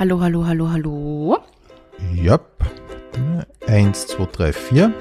[0.00, 1.38] Hallo, hallo, hallo, hallo.
[2.14, 2.40] Ja.
[3.66, 4.94] Eins, zwei, drei, vier.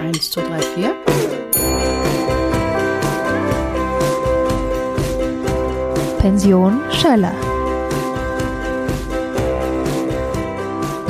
[0.00, 0.94] Eins, zwei, drei, vier.
[6.18, 7.34] Pension Schöller.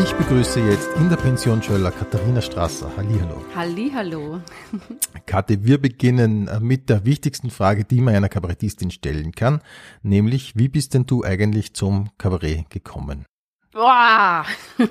[0.03, 2.91] Ich begrüße jetzt in der Pension Schöller Katharina Strasser.
[2.97, 3.45] Hallihallo.
[3.55, 4.41] Hallihallo.
[5.33, 9.63] Kathi, wir beginnen äh, mit der wichtigsten Frage, die man einer Kabarettistin stellen kann,
[10.03, 13.25] nämlich, wie bist denn du eigentlich zum Kabarett gekommen?
[13.73, 14.45] Boah.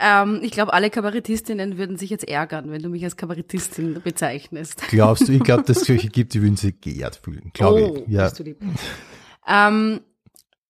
[0.00, 4.82] ähm, ich glaube, alle Kabarettistinnen würden sich jetzt ärgern, wenn du mich als Kabarettistin bezeichnest.
[4.88, 8.04] Glaubst du, ich glaube, dass es solche gibt, die würden sich geehrt fühlen, glaube oh,
[8.06, 8.08] ich.
[8.10, 8.24] Ja.
[8.24, 8.56] bist du lieb.
[9.46, 10.00] Ähm,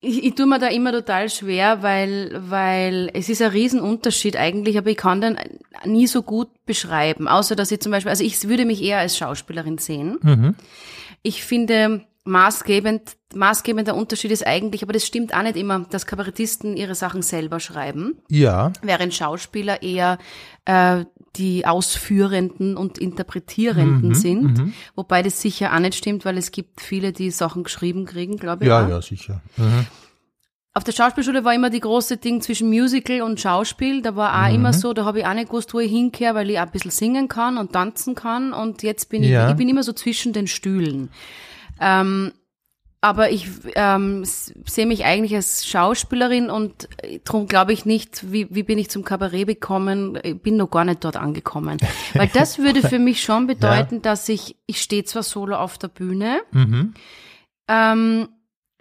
[0.01, 4.79] ich, ich tue mir da immer total schwer, weil, weil es ist ein Riesenunterschied eigentlich,
[4.79, 5.37] aber ich kann den
[5.85, 7.27] nie so gut beschreiben.
[7.27, 10.19] Außer dass ich zum Beispiel, also ich würde mich eher als Schauspielerin sehen.
[10.23, 10.55] Mhm.
[11.23, 16.77] Ich finde maßgebend, maßgebender Unterschied ist eigentlich, aber das stimmt auch nicht immer, dass Kabarettisten
[16.77, 20.19] ihre Sachen selber schreiben, Ja, während Schauspieler eher
[20.65, 21.05] äh,
[21.37, 24.73] die Ausführenden und Interpretierenden Mhm, sind.
[24.95, 28.65] Wobei das sicher auch nicht stimmt, weil es gibt viele, die Sachen geschrieben kriegen, glaube
[28.65, 28.69] ich.
[28.69, 28.89] ja, auch.
[28.89, 29.41] ja, sicher.
[29.57, 29.87] Mhm.
[30.75, 34.01] Auf der Schauspielschule war immer die große Ding zwischen Musical und Schauspiel.
[34.01, 34.55] Da war auch Mhm.
[34.55, 36.71] immer so, da habe ich auch nicht gewusst, wo ich hinkehre, weil ich auch ein
[36.71, 38.53] bisschen singen kann und tanzen kann.
[38.53, 39.47] Und jetzt bin Ja.
[39.47, 41.11] ich, ich bin immer so zwischen den Stühlen.
[41.81, 42.33] Ähm,
[43.01, 46.89] aber ich ähm, sehe mich eigentlich als Schauspielerin und
[47.25, 50.85] darum glaube ich nicht, wie, wie bin ich zum Kabarett gekommen, ich bin noch gar
[50.85, 51.79] nicht dort angekommen.
[52.15, 55.89] Weil das würde für mich schon bedeuten, dass ich, ich stehe zwar solo auf der
[55.89, 56.95] Bühne, Mhm.
[57.69, 58.29] ähm,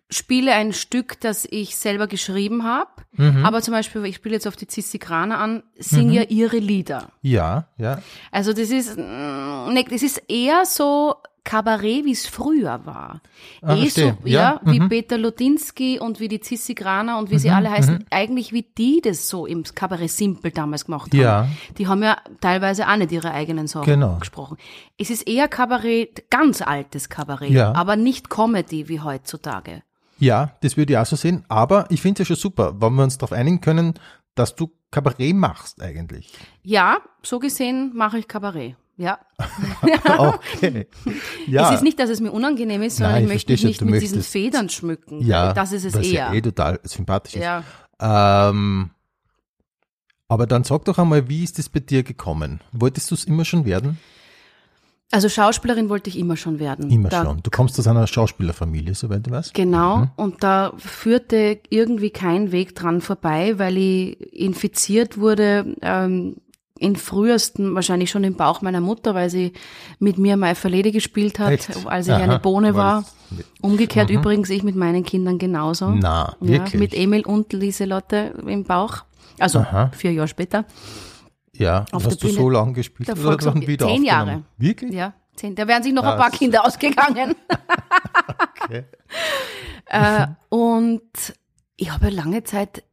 [0.10, 3.46] spiele ein Stück, das ich selber geschrieben habe, Mhm.
[3.46, 7.10] aber zum Beispiel, ich spiele jetzt auf die Zissigraner an, singe ja ihre Lieder.
[7.22, 8.02] Ja, ja.
[8.32, 11.16] Also das ist, ne, das ist eher so
[11.48, 13.22] Kabarett, wie es früher war.
[13.62, 14.90] Ah, eh so, ja, Ja, wie mhm.
[14.90, 19.30] Peter Lodinsky und wie die Zissigraner und wie sie alle heißen, eigentlich wie die das
[19.30, 21.20] so im Kabarett Simpel damals gemacht haben.
[21.22, 21.48] Ja.
[21.78, 24.18] Die haben ja teilweise auch nicht ihre eigenen Sachen Genau.
[24.20, 24.58] gesprochen.
[24.98, 27.72] Es ist eher Kabarett, ganz altes Kabarett, Ja.
[27.74, 29.84] aber nicht Comedy wie heutzutage.
[30.20, 31.46] Ja, das würde ich auch so sehen.
[31.48, 33.94] Aber ich finde es ja schon super, wenn wir uns darauf einigen können,
[34.36, 36.34] dass du Kabarett machst eigentlich.
[36.64, 38.76] Ja, so gesehen mache ich Kabarett.
[38.98, 39.20] Ja.
[40.18, 40.88] Okay.
[41.48, 41.70] Ja.
[41.70, 44.02] Es ist nicht, dass es mir unangenehm ist, sondern Nein, ich möchte mich nicht mit
[44.02, 45.22] diesen möchtest- Federn schmücken.
[45.22, 46.14] ja, Das ist es was eher.
[46.30, 47.44] ja eh total sympathisch ist.
[47.44, 47.64] Ja.
[48.00, 48.90] Ähm,
[50.28, 52.62] aber dann sag doch einmal, wie ist es bei dir gekommen?
[52.72, 53.98] Wolltest du es immer schon werden?
[55.12, 56.90] Also Schauspielerin wollte ich immer schon werden.
[56.92, 57.42] Immer da, schon.
[57.42, 59.54] Du kommst aus einer Schauspielerfamilie, soweit du weißt.
[59.54, 59.98] Genau.
[60.00, 60.10] Mhm.
[60.18, 66.36] Und da führte irgendwie kein Weg dran vorbei, weil ich infiziert wurde, ähm,
[66.80, 69.54] in frühesten, wahrscheinlich schon im Bauch meiner Mutter, weil sie
[70.00, 71.86] mit mir mal Verlede gespielt hat, Echt?
[71.88, 72.22] als ich Aha.
[72.24, 73.14] eine Bohne War das-
[73.62, 75.90] Umgekehrt übrigens ich mit meinen Kindern genauso.
[75.90, 76.80] Na, ja, wirklich?
[76.80, 79.04] Mit Emil und Lieselotte im Bauch.
[79.40, 79.92] Also Aha.
[79.96, 80.66] vier Jahre später.
[81.54, 84.44] Ja, Auf hast du Bühne so lange gespielt der oder dann wieder zehn Jahre.
[84.58, 84.94] Wirklich?
[84.94, 85.56] Ja, zehn.
[85.56, 87.36] Da wären sich noch ein paar Das- Kinder ausgegangen.
[88.70, 88.84] Okay.
[89.86, 91.02] äh, und
[91.78, 92.84] ich habe lange Zeit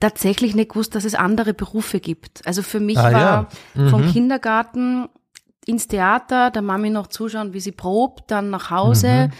[0.00, 2.46] tatsächlich nicht gewusst, dass es andere Berufe gibt.
[2.46, 3.48] Also für mich Ah, war ja.
[3.74, 3.88] Mhm.
[3.90, 5.08] vom Kindergarten
[5.66, 8.76] ins Theater, der Mami noch zuschauen, wie sie probt, dann nach Mhm.
[8.76, 9.30] Hause,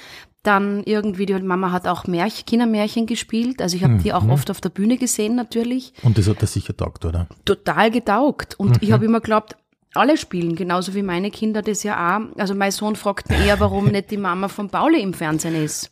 [0.43, 4.15] dann irgendwie, die Mama hat auch Märchen, Kindermärchen gespielt, also ich habe die Mhm.
[4.15, 5.93] auch oft auf der Bühne gesehen natürlich.
[6.03, 7.27] Und das hat er sicher taugt, oder?
[7.45, 8.55] total getaugt.
[8.59, 8.93] Und ich Mhm.
[8.93, 9.57] habe immer geglaubt,
[9.95, 12.23] alle spielen, genauso wie meine Kinder das ja auch.
[12.39, 15.91] Also mein Sohn fragt mich eher, warum nicht die Mama von Pauli im Fernsehen ist.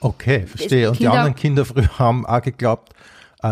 [0.00, 0.90] Okay, verstehe.
[0.90, 2.92] Und die anderen Kinder früher haben auch geglaubt,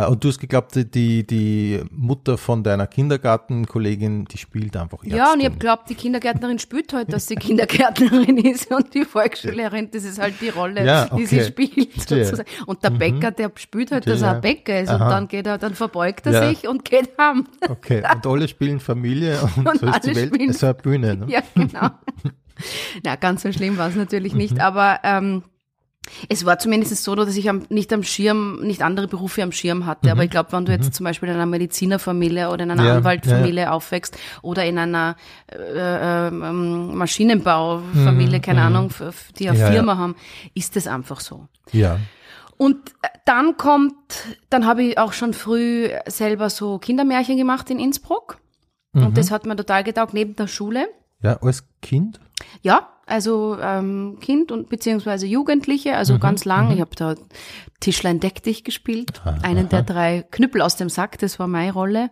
[0.08, 5.16] und du hast geglaubt, die, die Mutter von deiner Kindergartenkollegin, die spielt einfach Ärztin.
[5.16, 9.04] Ja, und ich habe geglaubt, die Kindergärtnerin spürt halt, dass sie Kindergärtnerin ist und die
[9.04, 11.46] Volksschullehrerin, das ist halt die Rolle, Ja, die sie okay.
[11.46, 12.44] spielt sozusagen.
[12.66, 15.10] Und der Bäcker, der spürt halt, dass er ein Bäcker ist und Aha.
[15.10, 16.48] dann geht er, dann verbeugt er Ja.
[16.48, 17.46] sich und geht heim.
[17.68, 21.16] Okay, und alle spielen Familie und, Und so ist die Welt spielen- so eine Bühne.
[21.16, 21.26] Ne?
[21.28, 21.90] Ja, genau.
[23.02, 24.38] Na, ganz so schlimm war es natürlich Mhm.
[24.38, 25.42] nicht, aber ähm,
[26.28, 29.86] es war zumindest so, dass ich am, nicht am Schirm, nicht andere Berufe am Schirm
[29.86, 30.10] hatte.
[30.12, 32.88] Aber ich glaube, wenn du jetzt zum Beispiel in einer Medizinerfamilie oder in einer Mhm.
[32.88, 35.16] Ja, Anwaltfamilie aufwächst oder in einer
[35.50, 39.60] äh, ähm, Maschinenbaufamilie, keine Ahnung, f- f- die eine Mhm.
[39.62, 39.72] Ja, ja.
[39.72, 40.14] Firma haben,
[40.54, 41.48] ist das einfach so.
[41.72, 41.98] Ja.
[42.56, 43.94] Und äh, dann kommt,
[44.50, 48.38] dann habe ich auch schon früh selber so Kindermärchen gemacht in Innsbruck.
[48.92, 49.06] Mhm.
[49.06, 50.86] Und das hat mir total getaugt, neben der Schule.
[51.22, 52.20] Ja, als Kind?
[52.62, 56.70] Ja, also ähm, Kind und beziehungsweise Jugendliche, also ganz lang.
[56.72, 57.14] Ich habe da
[57.80, 62.10] Tischlein deck dich gespielt, einen der drei Knüppel aus dem Sack, das war meine Rolle.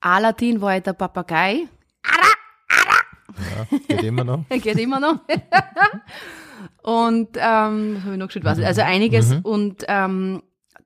[0.00, 1.66] Aladdin war ich der Papagei,
[3.56, 4.44] Ja, geht immer noch.
[4.50, 5.20] geht immer noch.
[6.82, 8.44] und ähm, habe ich noch gespielt?
[8.44, 8.58] Was?
[8.60, 10.42] Also einiges und ähm,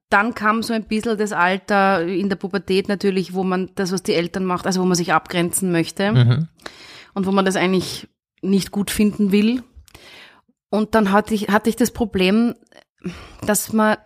[0.09, 4.05] dann kam so ein bisschen das Alter in der Pubertät natürlich, wo man das, was
[4.05, 6.49] die Eltern macht, also wo man sich abgrenzen möchte Mhm.
[7.15, 8.07] und wo man das eigentlich
[8.43, 9.63] nicht gut finden will.
[10.71, 12.55] Und dann hatte ich, hatte ich das Problem,
[13.47, 13.97] dass man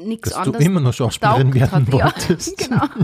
[0.00, 1.88] nichts Dass du anderes immer noch Schauspielerin werden hat.
[1.92, 2.58] Ja, wolltest.
[2.58, 2.84] genau.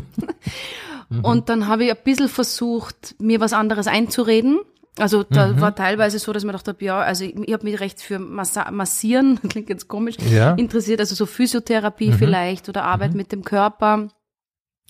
[1.10, 1.20] Mhm.
[1.22, 4.58] Und dann habe ich ein bisschen versucht, mir was anderes einzureden.
[4.98, 5.60] Also da Mhm.
[5.60, 8.70] war teilweise so, dass man dachte, ja, also ich, ich habe mich recht für Massa
[8.70, 10.52] Massieren, klingt jetzt komisch, Ja.
[10.52, 10.58] Mhm.
[10.60, 14.08] interessiert, also so Physiotherapie vielleicht oder Arbeit mit dem Körper.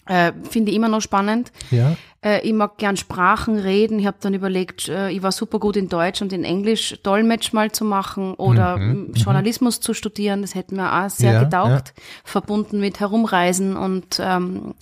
[0.07, 1.51] Äh, Finde ich immer noch spannend.
[1.73, 1.97] Ja.
[2.25, 3.99] Äh, ich mag gern Sprachen reden.
[3.99, 7.53] Ich habe dann überlegt, äh, ich war super gut in Deutsch und in Englisch Dolmetsch
[7.53, 10.41] mal zu machen oder Mhm, m, Journalismus zu studieren.
[10.43, 11.93] Das hätte mir auch sehr Ja, getaugt,
[12.25, 14.75] verbunden mit Herumreisen und ähm,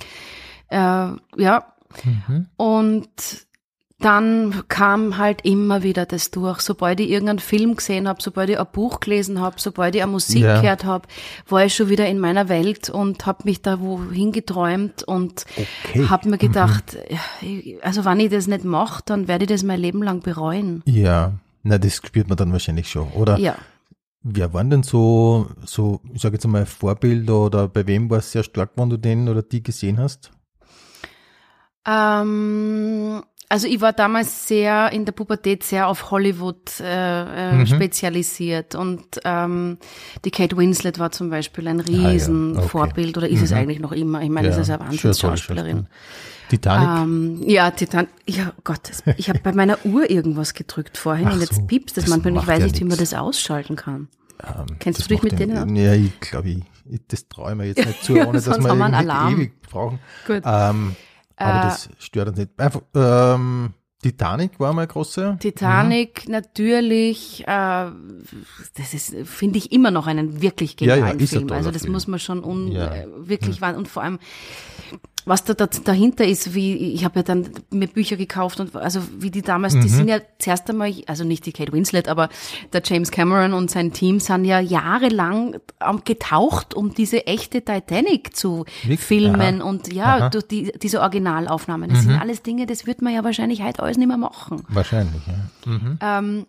[0.69, 1.67] äh, ja.
[2.05, 2.47] Mhm.
[2.57, 3.09] Und
[4.05, 6.61] dann kam halt immer wieder das durch.
[6.61, 10.13] Sobald ich irgendeinen Film gesehen habe, sobald ich ein Buch gelesen habe, sobald ich eine
[10.13, 10.61] Musik Ja.
[10.61, 11.09] gehört habe,
[11.49, 16.07] war ich schon wieder in meiner Welt und habe mich da wohin geträumt und Okay.
[16.09, 17.19] habe mir gedacht, ja,
[17.83, 20.83] also wenn ich das nicht mache, dann werde ich das mein Leben lang bereuen.
[20.85, 21.33] Ja.
[21.63, 23.39] Na, das spürt man dann wahrscheinlich schon, oder?
[23.39, 23.55] Ja.
[24.25, 28.31] Wer waren denn so, so, ich sage jetzt einmal Vorbilder oder bei wem war es
[28.33, 30.31] sehr stark, wenn du den oder die gesehen hast?
[31.85, 33.23] Ähm,
[33.53, 37.67] also ich war damals sehr in der Pubertät sehr auf Hollywood äh, äh, Mhm.
[37.67, 39.77] spezialisiert und ähm,
[40.25, 42.69] die Kate Winslet war zum Beispiel ein Ah ja, okay.
[42.69, 43.57] Vorbild oder ist es Mhm.
[43.59, 44.23] eigentlich noch immer?
[44.23, 45.87] Ich meine, das ist eine Wahnsinnsschauspielerin.
[46.49, 46.89] Titanic?
[46.89, 48.07] Ähm, ja, Titan.
[48.27, 51.63] Ja, Gott, das, ich habe bei meiner Uhr irgendwas gedrückt vorhin Ach und jetzt so,
[51.63, 52.43] piepst das das manchmal.
[52.43, 54.09] Ich weiß ja nicht, wie man das ausschalten kann.
[54.43, 55.77] Ähm, kennst du dich mit den- denen?
[55.77, 56.59] Ja, ich glaube, ich,
[56.91, 59.99] ich, das traue ich mir jetzt nicht zu, Ja, ohne dass wir ewig brauchen.
[60.27, 60.43] Gut.
[60.45, 60.97] Ähm,
[61.43, 62.51] aber Äh, das stört uns nicht.
[62.59, 63.71] Einfach, ähm,
[64.03, 65.37] Titanic war mal große.
[65.41, 71.33] Titanic natürlich, äh, das ist, finde ich, immer noch einen wirklich Ja, ja, genialen ist
[71.35, 71.53] ein Film.
[71.53, 71.93] Also das Film.
[71.93, 72.93] muss man schon un, Ja.
[72.93, 74.19] äh, wirklich wahr und vor allem
[75.25, 79.01] was da, da dahinter ist, wie ich habe ja dann mir Bücher gekauft und also
[79.19, 79.81] wie die damals, Mhm.
[79.83, 82.29] die sind ja zuerst einmal, also nicht die Kate Winslet, aber
[82.73, 85.57] der James Cameron und sein Team sind ja jahrelang
[86.05, 89.01] getaucht, um diese echte Titanic zu Wirklich?
[89.01, 89.69] filmen Aha.
[89.69, 90.27] und ja, Aha.
[90.27, 90.31] Mhm.
[90.33, 91.91] durch die, diese Originalaufnahmen.
[91.91, 94.63] Das sind alles Dinge, das wird man ja wahrscheinlich heute alles nicht mehr machen.
[94.69, 95.71] Wahrscheinlich, ja.
[95.71, 95.99] Mhm.
[96.01, 96.47] Ähm,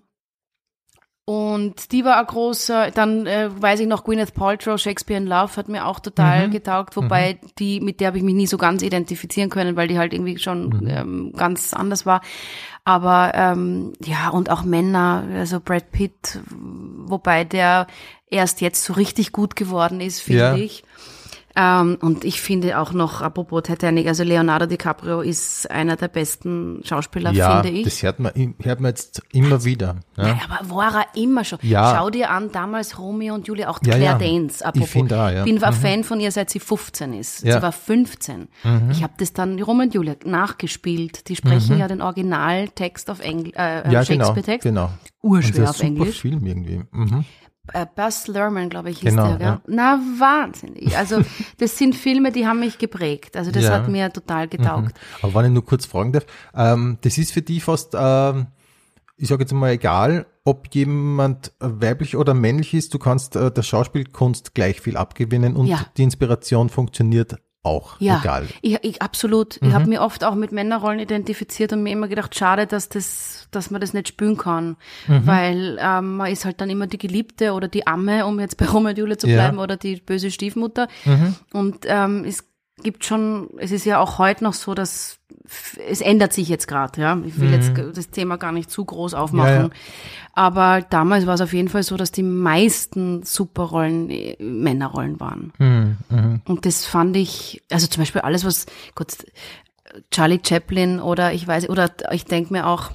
[1.26, 5.56] und die war ein großer, dann äh, weiß ich noch, Gwyneth Paltrow, Shakespeare in Love
[5.56, 8.82] hat mir auch total getaugt, wobei die, mit der habe ich mich nie so ganz
[8.82, 12.22] identifizieren können, weil die halt irgendwie schon ähm, ganz anders war.
[12.84, 17.88] Aber ähm, ja, und auch Männer, also Brad Pitt, wobei der
[18.30, 20.56] erst jetzt so richtig gut geworden ist, finde Ja.
[20.56, 20.84] ich.
[21.56, 26.82] Ähm, und ich finde auch noch, apropos Titanic, also Leonardo DiCaprio ist einer der besten
[26.84, 27.84] Schauspieler, Ja, finde ich.
[27.86, 28.32] das hört man,
[28.64, 29.98] hört man jetzt immer wieder.
[30.18, 30.28] Ja.
[30.30, 31.60] Ja, aber war er immer schon.
[31.62, 31.96] Ja.
[31.96, 34.18] Schau dir an, damals Romeo und Julia, auch Ja, Claire ja.
[34.18, 34.88] Danes, apropos.
[34.88, 35.44] Ich finde auch, ja.
[35.44, 35.78] bin ein Mhm.
[35.78, 37.44] Fan von ihr, seit sie 15 ist.
[37.44, 37.56] Ja.
[37.56, 37.60] Mhm.
[37.60, 38.48] Sie war 15.
[38.92, 41.30] Ich habe das dann, Romeo und Julia, nachgespielt.
[41.30, 43.92] Die sprechen ja den Originaltext auf Engl äh, Mhm.
[43.92, 44.64] Ja, genau, Shakespeare-Text.
[44.64, 44.90] genau.
[45.22, 46.20] Urschwer Und das ist auf ein super Englisch.
[46.22, 46.82] Film irgendwie.
[46.92, 47.26] Mhm.
[47.72, 49.48] Äh, Buzz Lerman, glaube ich, hieß Genau, der, gell?
[49.48, 49.62] ja.
[49.68, 50.98] Na, wahnsinnig.
[50.98, 51.22] Also,
[51.60, 53.38] das sind Filme, die haben mich geprägt.
[53.38, 53.72] Also, das Ja.
[53.72, 55.00] hat mir total getaugt.
[55.22, 58.48] Aber wenn ich nur kurz fragen darf, ähm, das ist für die fast, ähm,
[59.16, 63.62] ich sage jetzt mal egal, ob jemand weiblich oder männlich ist, du kannst äh, der
[63.64, 65.86] Schauspielkunst gleich viel abgewinnen und Ja.
[65.96, 68.48] die Inspiration funktioniert auch, Ja, egal.
[68.62, 69.58] Ich, ich, absolut.
[69.62, 73.48] Ich habe mir oft auch mit Männerrollen identifiziert und mir immer gedacht, schade, dass das,
[73.52, 74.76] dass man das nicht spüren kann,
[75.08, 78.66] weil ähm, man ist halt dann immer die Geliebte oder die Amme, um jetzt bei
[78.66, 79.36] Romeo und Julia zu Ja.
[79.36, 80.88] bleiben, oder die böse Stiefmutter.
[81.54, 82.44] Und ähm, es
[82.82, 85.20] gibt schon, es ist ja auch heute noch so, dass
[85.90, 87.18] es ändert sich jetzt gerade, ja.
[87.26, 89.54] Ich will jetzt das Thema gar nicht zu groß aufmachen.
[89.54, 89.70] Ja, ja.
[90.34, 95.54] Aber damals war es auf jeden Fall so, dass die meisten Superrollen äh, Männerrollen waren.
[95.58, 96.42] Mhm, mhm.
[96.46, 99.16] Und das fand ich, also zum Beispiel alles, was Gott,
[100.12, 102.92] Charlie Chaplin oder ich weiß, oder ich denke mir auch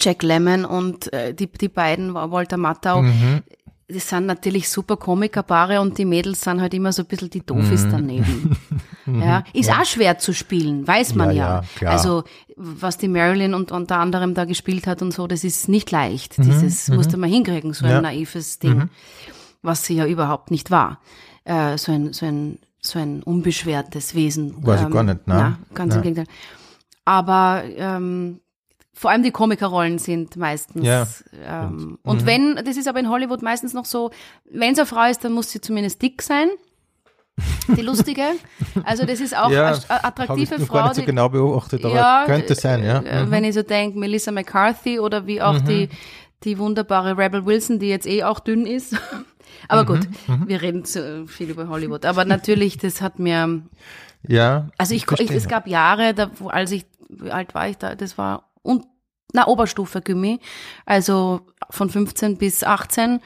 [0.00, 3.42] Jack Lemmon und äh, die, die beiden, Walter Matthau, Mhm.
[3.90, 7.40] Das sind natürlich super Komikerpaare und die Mädels sind halt immer so ein bisschen die
[7.44, 7.90] Doofis Mhm.
[7.90, 8.56] daneben.
[9.06, 11.64] ja, ist auch schwer zu spielen, weiß man Ja, ja.
[11.80, 11.88] ja.
[11.90, 12.24] Also
[12.56, 16.38] was die Marilyn und unter anderem da gespielt hat und so, das ist nicht leicht.
[16.38, 18.00] Mhm, Dieses musste man hinkriegen, so ein Ja.
[18.02, 18.90] naives Ding,
[19.62, 21.00] was sie ja überhaupt nicht war.
[21.44, 24.50] Äh, so ein, so ein, so ein unbeschwertes Wesen.
[24.58, 25.34] Ähm, Weiß ich gar nicht, ne?
[25.34, 26.02] Na, ganz im.
[26.02, 26.26] Gegenteil.
[27.06, 28.40] Aber ähm,
[28.98, 30.84] vor allem die Komikerrollen sind meistens.
[30.84, 31.06] Ja,
[31.46, 34.10] ähm, und wenn, das ist aber in Hollywood meistens noch so,
[34.50, 36.48] wenn es eine Frau ist, dann muss sie zumindest dick sein.
[37.68, 38.22] Die lustige.
[38.82, 40.74] Also das ist auch Ja, eine ich attraktive noch Frau.
[40.74, 42.98] gar nicht so die- genau beobachtet, aber könnte sein, ja.
[42.98, 43.30] äh, Mhm.
[43.30, 45.88] Wenn ich so denke, Melissa McCarthy oder wie auch die,
[46.42, 48.96] die wunderbare Rebel Wilson, die jetzt eh auch dünn ist.
[49.68, 50.00] Aber gut,
[50.46, 52.04] wir reden zu viel über Hollywood.
[52.04, 53.62] Aber natürlich, das hat mir,
[54.26, 54.68] Ja.
[54.78, 57.94] also ich, ich es gab Jahre, da, wo, als ich, wie alt war ich da,
[57.94, 58.86] das war, und,
[59.32, 60.40] na, Oberstufe Gummi,
[60.86, 63.20] also von 15 bis 18.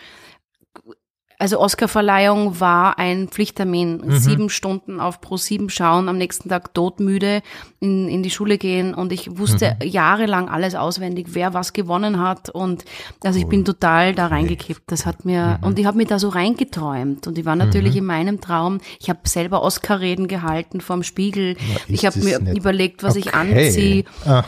[1.42, 4.00] Also Oscarverleihung war ein Pflichttermin.
[4.04, 4.16] Mhm.
[4.16, 7.42] Sieben Stunden auf Pro 7 schauen, am nächsten Tag todmüde
[7.80, 9.88] in, in die Schule gehen und ich wusste Mhm.
[9.88, 12.84] jahrelang alles auswendig, wer was gewonnen hat und
[13.24, 14.82] also ich bin total da reingekippt.
[14.86, 15.66] Das hat mir Mhm.
[15.66, 18.78] und ich habe mir da so reingeträumt und ich war natürlich in meinem Traum.
[19.00, 21.56] Ich habe selber Oscar-Reden gehalten vorm Spiegel.
[21.56, 21.58] ist
[21.88, 22.56] ich habe mir nett.
[22.56, 23.36] überlegt, was ich Okay.
[23.36, 24.04] anziehe.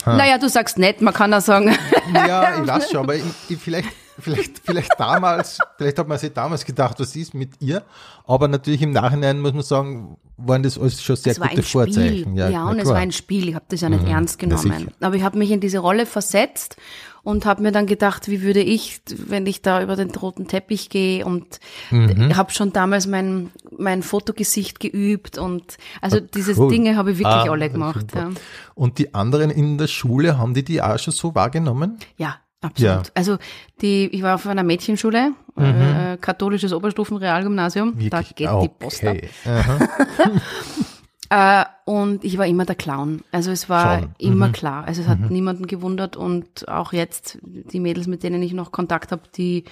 [0.07, 1.75] Naja, du sagst nett, man kann auch sagen.
[2.15, 6.33] Ja, ich weiß schon, aber ich, ich vielleicht, vielleicht, vielleicht damals, vielleicht hat man sich
[6.33, 7.83] damals gedacht, was ist mit ihr?
[8.27, 11.63] Aber natürlich im Nachhinein muss man sagen, waren das alles schon sehr es gute.
[11.63, 12.37] Vorzeichen.
[12.37, 12.87] Ja, na und es.
[12.87, 12.91] Mhm.
[12.91, 13.49] war ein Spiel.
[13.49, 14.75] Ich habe das ja nicht ernst Na, sicher.
[14.75, 14.95] genommen.
[15.01, 16.77] Aber ich habe mich in diese Rolle versetzt
[17.23, 20.91] und habe mir dann gedacht, wie würde ich, wenn ich da über den roten Teppich
[20.91, 21.59] gehe und
[21.91, 22.37] Mhm.
[22.37, 26.71] habe schon damals mein mein Fotogesicht geübt und also diese Ah, cool.
[26.71, 28.07] Dinge habe ich wirklich Ah, alle gemacht.
[28.15, 28.31] Ja.
[28.75, 31.99] Und die anderen in der Schule, haben die die auch schon so wahrgenommen?
[32.17, 33.07] ja, absolut.
[33.07, 33.13] Ja.
[33.15, 33.39] Also
[33.81, 37.95] die, ich war auf einer Mädchenschule, äh, katholisches Oberstufenrealgymnasium.
[38.11, 39.17] Da geht Ah, die Post ab.
[39.17, 39.29] okay.
[41.31, 43.23] Äh, und ich war immer der Clown.
[43.33, 44.15] Also es war Schon.
[44.19, 44.85] immer klar.
[44.85, 49.11] Also es hat niemanden gewundert und auch jetzt die Mädels, mit denen ich noch Kontakt
[49.11, 49.65] habe, die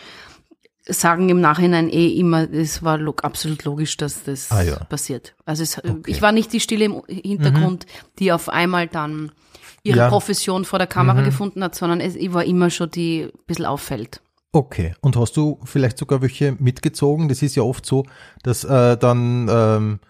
[0.87, 4.77] sagen im Nachhinein eh immer, es war log absolut logisch, dass das Ah, ja.
[4.85, 5.35] passiert.
[5.45, 7.87] Also es, ich war nicht die Stille im Hintergrund,
[8.19, 9.31] die auf einmal dann
[9.85, 10.09] ihre Ja.
[10.09, 14.21] Profession vor der Kamera gefunden hat, sondern es, war immer schon die ein bisschen auffällt.
[14.53, 14.95] Okay.
[15.01, 17.29] Und hast du vielleicht sogar welche mitgezogen?
[17.29, 18.05] Das ist ja oft so,
[18.43, 20.01] dass äh, dann, ähm,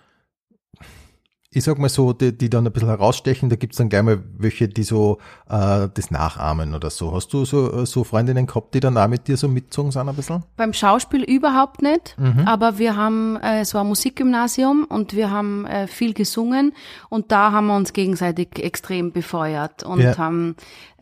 [1.54, 4.23] ich sag mal so, die, die dann ein bisschen herausstechen, da gibt's dann gleich mal
[4.38, 5.18] welche, die so
[5.50, 7.12] äh, das nachahmen oder so.
[7.14, 10.16] Hast du so, so Freundinnen gehabt, die dann auch mit dir so mitgezogen sind ein
[10.16, 10.42] bisschen?
[10.56, 12.47] Beim Schauspiel überhaupt nicht, Mhm.
[12.47, 16.73] aber wir haben, äh, es war ein Musikgymnasium und wir haben äh, viel gesungen
[17.11, 20.16] und da haben wir uns gegenseitig extrem befeuert und Ja.
[20.18, 20.56] haben,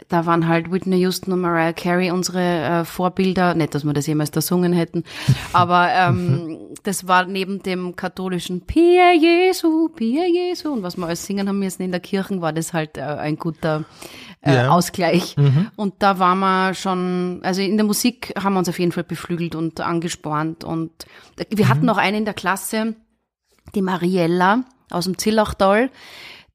[0.08, 4.06] da waren halt Whitney Houston und Mariah Carey unsere äh, Vorbilder, nicht, dass wir das
[4.06, 5.04] jemals da sungen hätten,
[5.52, 10.72] aber ähm, das war neben dem katholischen Pia Jesu, Pia Jesu.
[10.72, 13.36] Und was wir alles singen haben müssen in der Kirche, war das halt äh, ein
[13.36, 13.84] guter
[14.42, 14.70] äh, Ja.
[14.70, 15.36] Ausgleich.
[15.76, 19.04] Und da waren wir schon, also in der Musik haben wir uns auf jeden Fall
[19.04, 20.64] beflügelt und angespornt.
[20.64, 20.90] Und
[21.50, 22.94] wir hatten noch eine in der Klasse,
[23.74, 25.90] die Mariella aus dem Zillachtal,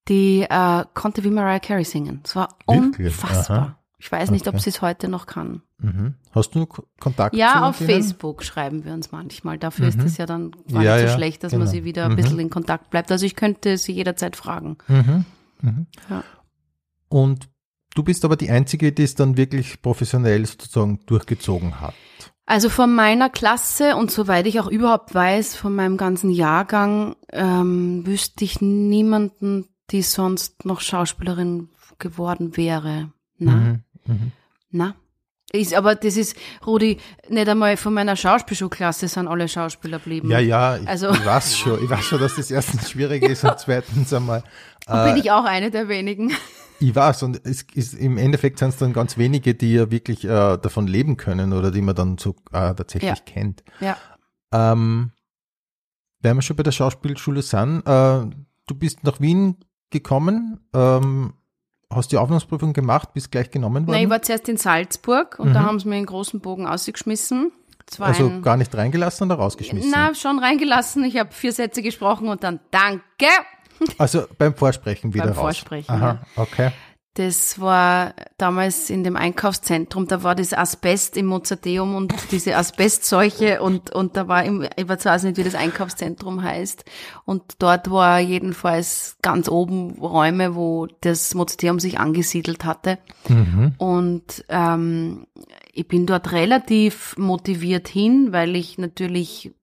[0.07, 2.21] die äh, konnte wie Mariah Carey singen.
[2.23, 3.07] Es war Wirklich?
[3.07, 3.57] unfassbar.
[3.57, 3.79] Aha.
[3.97, 4.63] Ich weiß nicht, ob Okay.
[4.63, 5.63] sie es heute noch kann.
[5.79, 6.13] Mhm.
[6.31, 6.67] Hast du
[6.99, 7.89] Kontakt Ja, auf denen?
[7.89, 9.57] Facebook schreiben wir uns manchmal.
[9.57, 11.63] Dafür ist es ja dann gar Ja, nicht so ja, schlecht, dass genau.
[11.65, 13.11] man sie wieder ein bisschen in Kontakt bleibt.
[13.11, 14.77] Also ich könnte sie jederzeit fragen.
[14.87, 15.25] Mhm.
[15.61, 15.87] Mhm.
[16.09, 16.23] Ja.
[17.09, 17.49] Und
[17.95, 21.93] du bist aber die Einzige, die es dann wirklich professionell sozusagen durchgezogen hat.
[22.45, 28.05] Also von meiner Klasse und soweit ich auch überhaupt weiß, von meinem ganzen Jahrgang, ähm,
[28.05, 33.11] wüsste ich niemanden, die sonst noch Schauspielerin geworden wäre.
[33.37, 33.83] Na, Mhm.
[34.07, 34.31] Mhm.
[34.71, 34.95] na.
[35.53, 36.97] Ist, aber das ist, Rudi,
[37.29, 40.29] nicht einmal von meiner Schauspielschulklasse sind alle Schauspieler geblieben.
[40.29, 41.81] Ja, ja, ich, Also- ich weiß schon.
[41.83, 44.43] Ich weiß schon, dass das erstens schwierig ist und zweitens einmal.
[44.87, 46.31] Und bin ich auch eine der wenigen.
[46.81, 50.25] Ich weiß, und es ist im Endeffekt sind es dann ganz wenige, die ja wirklich
[50.25, 53.15] äh, davon leben können oder die man dann so äh, tatsächlich Ja.
[53.25, 53.63] kennt.
[53.79, 53.95] Ja.
[54.51, 55.13] Ähm,
[56.19, 58.25] wenn wir schon bei der Schauspielschule sind, äh,
[58.67, 59.55] du bist nach Wien
[59.99, 61.33] gekommen, ähm,
[61.89, 63.95] hast die Aufnahmeprüfung gemacht, bist gleich genommen worden.
[63.95, 67.51] Nein, ich war zuerst in Salzburg und da haben sie mir einen großen Bogen ausgeschmissen.
[67.97, 68.03] Mhm.
[68.03, 69.91] also ein, gar nicht reingelassen oder rausgeschmissen?
[69.91, 71.03] na, schon reingelassen.
[71.03, 73.31] Ich habe vier Sätze gesprochen und dann Danke.
[73.97, 75.41] Also beim Vorsprechen wieder Beim raus.
[75.41, 76.71] Vorsprechen, Aha, okay.
[77.15, 83.61] Das war damals in dem Einkaufszentrum, da war das Asbest im Mozarteum und diese Asbestseuche
[83.61, 86.83] und, und da war, im, ich weiß nicht, wie das Einkaufszentrum heißt.
[87.23, 92.99] Und dort war jedenfalls ganz oben Räume, wo das Mozarteum sich angesiedelt hatte.
[93.77, 95.25] Und ähm,
[95.77, 99.53] ich bin dort relativ motiviert hin, weil ich natürlich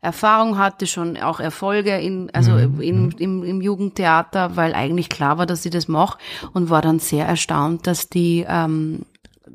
[0.00, 5.46] Erfahrung hatte, schon auch Erfolge in, also in, im, im Jugendtheater, weil eigentlich klar war,
[5.46, 6.18] dass ich das mache
[6.52, 9.06] und war dann sehr erstaunt, dass die ähm,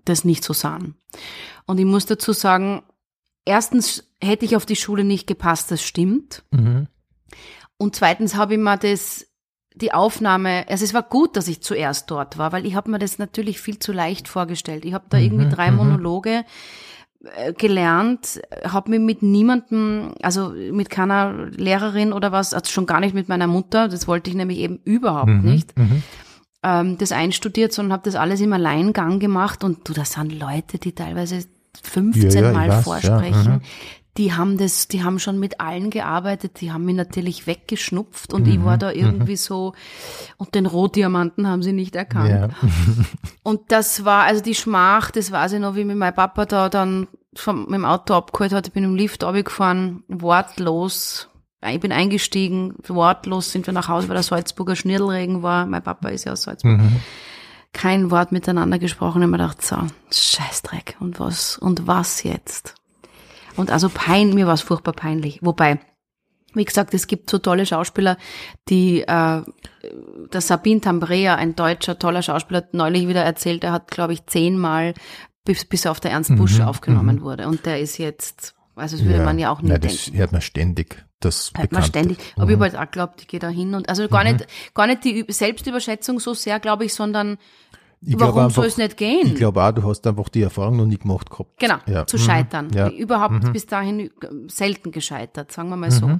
[0.06, 0.96] das nicht so sahen.
[1.66, 2.84] Und ich muss dazu sagen,
[3.44, 6.44] erstens hätte ich auf die Schule nicht gepasst, das stimmt.
[6.52, 6.88] Mhm.
[7.78, 9.28] Und zweitens habe ich mir das,
[9.76, 13.00] die Aufnahme, also es war gut, dass ich zuerst dort war, weil ich habe mir
[13.00, 14.86] das natürlich viel zu leicht vorgestellt.
[14.86, 16.46] Ich habe da irgendwie drei Monologe
[17.36, 23.00] äh, gelernt, habe mich mit niemandem, also mit keiner Lehrerin oder was, also schon gar
[23.00, 25.74] nicht mit meiner Mutter, das wollte ich nämlich eben überhaupt nicht,
[26.64, 30.78] ähm, das einstudiert, sondern habe das alles im Alleingang gemacht und du, das sind Leute,
[30.80, 31.46] die teilweise
[31.84, 33.54] 15 Ja, ja, Mal weiß, ja, vorsprechen.
[33.56, 33.62] mhm.
[34.18, 38.48] Die haben das, die haben schon mit allen gearbeitet, die haben mich natürlich weggeschnupft und
[38.48, 39.74] ich war da irgendwie so,
[40.38, 42.30] und den Rotdiamanten haben sie nicht erkannt.
[42.30, 42.50] Ja.
[43.44, 46.68] Und das war, also die Schmach, das weiß ich noch, wie mir mein Papa da
[46.70, 48.68] dann vom, mit dem Auto abgeholt hat.
[48.68, 51.30] Ich bin im Lift runtergefahren, wortlos.
[51.64, 55.66] Ich bin eingestiegen, wortlos sind wir nach Hause, weil der Salzburger Schnirdelregen war.
[55.66, 56.80] Mein Papa ist ja aus Salzburg.
[57.74, 59.22] Kein Wort miteinander gesprochen.
[59.22, 59.78] Ich mir gedacht, so,
[60.12, 60.96] Scheißdreck.
[61.00, 62.76] Und was, und was jetzt?
[63.56, 65.40] Und also pein, mir war es furchtbar peinlich.
[65.42, 65.80] Wobei,
[66.54, 68.18] wie gesagt, es gibt so tolle Schauspieler,
[68.70, 69.42] die, äh,
[70.34, 74.26] der Sabine Tambrea, ein deutscher toller Schauspieler, hat neulich wieder erzählt, er hat, glaube ich,
[74.26, 74.94] zehnmal,
[75.46, 77.48] bis, bis er auf der Ernst Busch aufgenommen wurde.
[77.48, 79.98] Und der ist jetzt, also das würde man ja auch nie Nein, denken.
[80.12, 81.06] das hört man ständig.
[81.22, 82.18] Das Hört man ständig.
[82.36, 84.86] Aber ich habe halt auch geglaubt, ich gehe da hin und also gar nicht, gar
[84.86, 87.38] nicht die Selbstüberschätzung so sehr, glaube ich, sondern
[88.08, 89.28] Ich warum glaube soll einfach- es nicht gehen?
[89.28, 91.58] Ich glaube auch, du hast einfach die Erfahrung noch nie gemacht gehabt.
[91.60, 92.06] Genau, Ja.
[92.06, 92.22] zu Mhm.
[92.22, 92.70] scheitern.
[92.74, 92.90] Ja.
[92.90, 94.12] Überhaupt bis dahin
[94.48, 96.20] selten gescheitert, sagen wir mal so.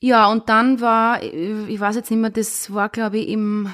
[0.00, 3.68] Ja, und dann war, ich weiß jetzt nicht mehr, das war glaube ich im,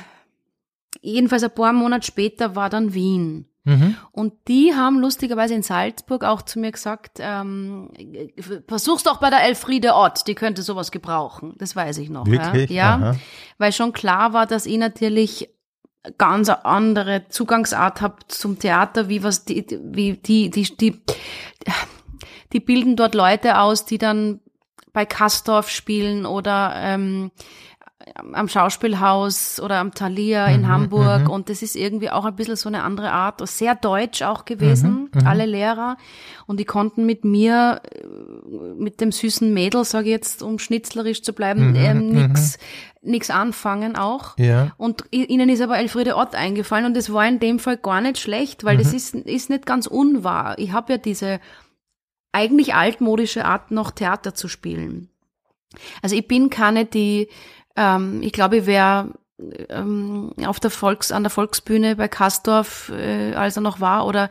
[1.00, 3.46] jedenfalls ein paar Monate später war dann Wien.
[3.64, 3.96] Mhm.
[4.12, 7.90] Und die haben lustigerweise in Salzburg auch zu mir gesagt, ähm,
[8.66, 11.54] versuch's doch bei der Elfriede Ott, die könnte sowas gebrauchen.
[11.58, 12.26] Das weiß ich noch.
[12.26, 12.70] Wirklich?
[12.70, 13.16] Ja, ja
[13.58, 15.50] weil schon klar war, dass ich natürlich
[16.16, 21.00] ganz andere Zugangsart habe zum Theater, wie was die, wie die, die, die,
[22.52, 24.40] die bilden dort Leute aus, die dann
[24.92, 27.30] bei Kastorf spielen oder ähm,
[28.32, 32.68] am Schauspielhaus oder am Thalia in Hamburg und das ist irgendwie auch ein bisschen so
[32.68, 35.96] eine andere Art, sehr deutsch auch gewesen, alle Lehrer
[36.46, 41.22] und die konnten mit mir, äh, mit dem süßen Mädel, sage ich jetzt, um schnitzlerisch
[41.22, 42.58] zu bleiben, ähm, nix,
[43.02, 44.36] nix anfangen auch.
[44.38, 44.72] Ja.
[44.76, 48.18] Und ihnen ist aber Elfriede Ott eingefallen und das war in dem Fall gar nicht
[48.18, 50.58] schlecht, weil das ist, ist nicht ganz unwahr.
[50.58, 51.40] Ich habe ja diese
[52.32, 55.10] eigentlich altmodische Art, noch Theater zu spielen.
[56.02, 57.28] Also ich bin keine, die,
[57.78, 59.12] ähm, ich glaube, ich wäre
[59.68, 64.30] ähm, auf der Volks, an der Volksbühne bei Kastorf, äh, als er noch war, oder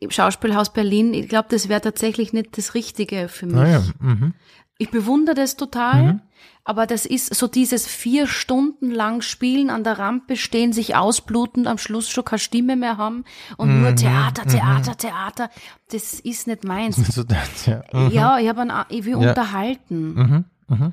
[0.00, 1.12] im Schauspielhaus Berlin.
[1.12, 3.54] Ich glaube, das wäre tatsächlich nicht das Richtige für mich.
[3.56, 4.32] Naja, mhm.
[4.78, 6.20] Ich bewundere das total,
[6.64, 11.66] aber das ist so dieses vier Stunden lang Spielen an der Rampe stehen, sich ausbluten,
[11.66, 13.24] am Schluss schon keine Stimme mehr haben
[13.56, 15.50] und nur Theater, Theater, Theater.
[15.90, 16.96] Das ist nicht meins.
[17.14, 17.82] so das, ja.
[17.92, 18.10] Mhm.
[18.10, 19.30] Ja, ich habe ein, ich will Ja.
[19.30, 20.14] unterhalten.
[20.14, 20.44] Mhm.
[20.68, 20.92] Mhm.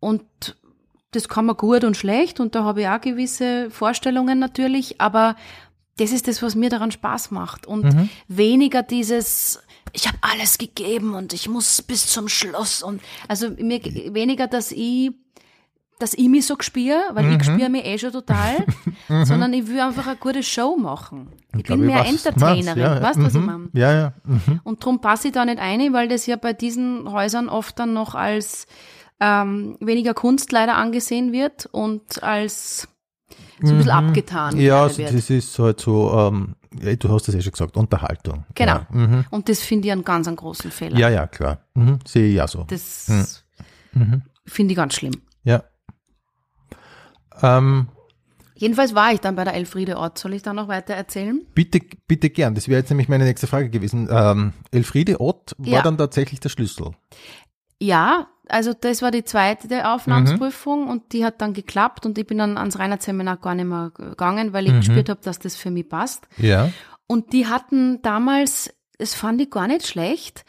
[0.00, 0.56] Und
[1.12, 5.36] das kann man gut und schlecht und da habe ich auch gewisse Vorstellungen natürlich, aber
[5.98, 8.08] das ist das, was mir daran Spaß macht und Mhm.
[8.28, 9.60] weniger dieses
[9.94, 13.80] ich habe alles gegeben und ich muss bis zum Schluss und also mir
[14.14, 15.12] weniger, dass ich
[15.98, 17.36] dass ich mich so spüre, weil Mhm.
[17.36, 18.64] ich spüre mich eh schon total,
[19.24, 21.28] sondern ich will einfach eine gute Show machen.
[21.56, 23.46] Ich, glaub, bin mehr weiß, was du Entertainerin, meinst, ja, weißt du, was ich mhm.
[23.46, 23.68] meine?
[23.74, 24.12] Ja, ja.
[24.24, 24.60] Mhm.
[24.64, 27.92] Und drum passe ich da nicht ein, weil das ja bei diesen Häusern oft dann
[27.92, 28.66] noch als
[29.24, 32.88] ähm, weniger Kunst leider angesehen wird und als
[33.62, 34.60] so ein bisschen abgetan Mhm.
[34.60, 37.76] Ja, gerade also das ist halt so, ähm, ja, du hast es ja schon gesagt,
[37.76, 38.44] Unterhaltung.
[38.56, 38.72] Genau.
[38.72, 39.24] Ja, mhm.
[39.30, 40.98] Und das finde ich einen ganz einen großen Fehler.
[40.98, 41.58] ja, ja klar.
[41.74, 41.98] Mhm.
[42.06, 42.64] Sehe ich ja so.
[42.64, 43.44] Das
[43.92, 44.22] Mhm.
[44.46, 45.14] finde ich ganz schlimm.
[45.44, 45.62] Ja.
[47.42, 47.88] Ähm,
[48.56, 50.18] Jedenfalls war ich dann bei der Elfriede Ort.
[50.18, 51.40] Soll ich da noch weiter erzählen?
[51.54, 52.54] bitte, bitte gern.
[52.54, 54.08] Das wäre jetzt nämlich meine nächste Frage gewesen.
[54.10, 55.82] Ähm, Elfriede Ott war Ja.
[55.82, 56.92] dann tatsächlich der Schlüssel.
[57.80, 62.38] Ja, also das war die zweite Aufnahmsprüfung und die hat dann geklappt und ich bin
[62.38, 65.88] dann ans Reinhardt-Seminar gar nicht mehr gegangen, weil ich gespürt habe, dass das für mich
[65.88, 66.28] passt.
[66.36, 66.70] Ja.
[67.06, 70.44] Und die hatten damals, das fand ich gar nicht schlecht,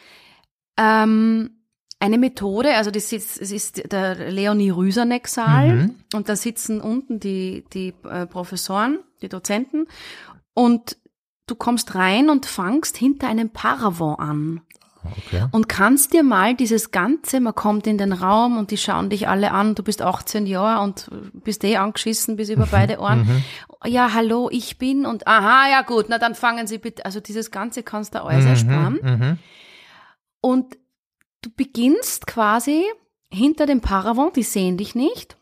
[0.77, 1.51] ähm,
[1.99, 7.63] eine Methode, also das ist, es ist der Leonie Rüserneck-Saal und da sitzen unten die,
[7.71, 9.87] die äh, Professoren, die Dozenten
[10.53, 10.97] und
[11.47, 14.61] du kommst rein und fangst hinter einem Paravent an
[15.03, 15.45] Okay.
[15.51, 19.27] und kannst dir mal dieses Ganze, man kommt in den Raum und die schauen dich
[19.27, 23.43] alle an, du bist 18 Jahre und bist eh angeschissen bis über beide Ohren.
[23.85, 27.51] Ja, hallo, ich bin und aha, ja gut, na dann fangen Sie bitte, also dieses
[27.51, 28.99] Ganze kannst du alles ersparen.
[29.01, 29.37] Mhm.
[30.39, 30.77] Und
[31.41, 32.83] du beginnst quasi
[33.29, 35.37] hinter dem Paravent, die sehen dich nicht.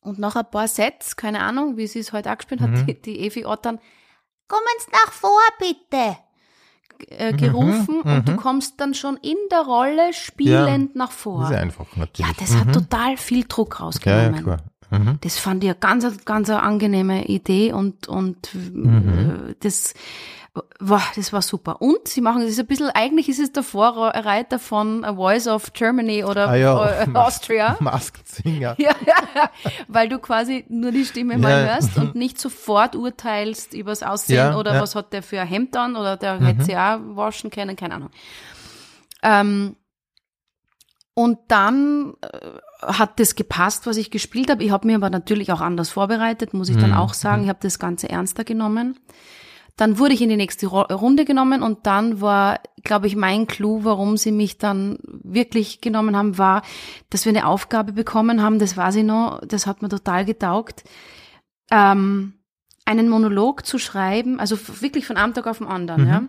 [0.00, 3.00] Und nach ein paar Sets, keine Ahnung, wie sie es heute auch gespielt hat, die,
[3.00, 3.78] die Evi Ott dann,
[4.46, 6.16] kommen Sie nach vor, bitte,
[7.08, 11.46] äh, gerufen und du kommst dann schon in der Rolle spielend nach vor.
[11.46, 12.36] Sehr einfach Ja, natürlich.
[12.38, 14.42] das hat total viel Druck ja, ja, rausgenommen.
[14.42, 14.56] klar.
[14.90, 15.18] Mhm.
[15.20, 19.48] Das fand ich eine ganz, ganz eine angenehme Idee und, und Mhm.
[19.50, 19.92] äh, das,
[20.80, 21.80] wow, das war super.
[21.82, 25.46] Und sie machen, das ist ein bisschen, eigentlich ist es der Vorreiter von A Voice
[25.46, 27.02] of Germany oder Ah ja.
[27.02, 27.76] äh, Austria.
[27.80, 28.74] Masked Singer.
[28.78, 28.94] Ja,
[29.88, 31.74] weil du quasi nur die Stimme mal Ja.
[31.74, 34.74] hörst und nicht sofort urteilst übers Aussehen Ja, oder.
[34.74, 34.80] Mhm.
[34.80, 37.94] was hat der für ein Hemd an oder der hätte sie auch waschen können, keine
[37.94, 38.10] Ahnung.
[39.22, 39.76] Ähm,
[41.14, 42.38] und dann äh,
[42.86, 44.62] hat das gepasst, was ich gespielt habe.
[44.62, 46.96] Ich habe mir aber natürlich auch anders vorbereitet, muss ich dann Mhm.
[46.96, 47.42] auch sagen.
[47.42, 48.98] Ich habe das Ganze ernster genommen.
[49.78, 53.84] Dann wurde ich in die nächste Runde genommen und dann war, glaube ich, mein Clou,
[53.84, 56.62] warum sie mich dann wirklich genommen haben, war,
[57.10, 60.84] dass wir eine Aufgabe bekommen haben, das weiß ich noch, das hat mir total getaugt,
[61.70, 62.34] ähm,
[62.84, 66.28] einen Monolog zu schreiben, also wirklich von einem Tag auf den anderen, Mhm.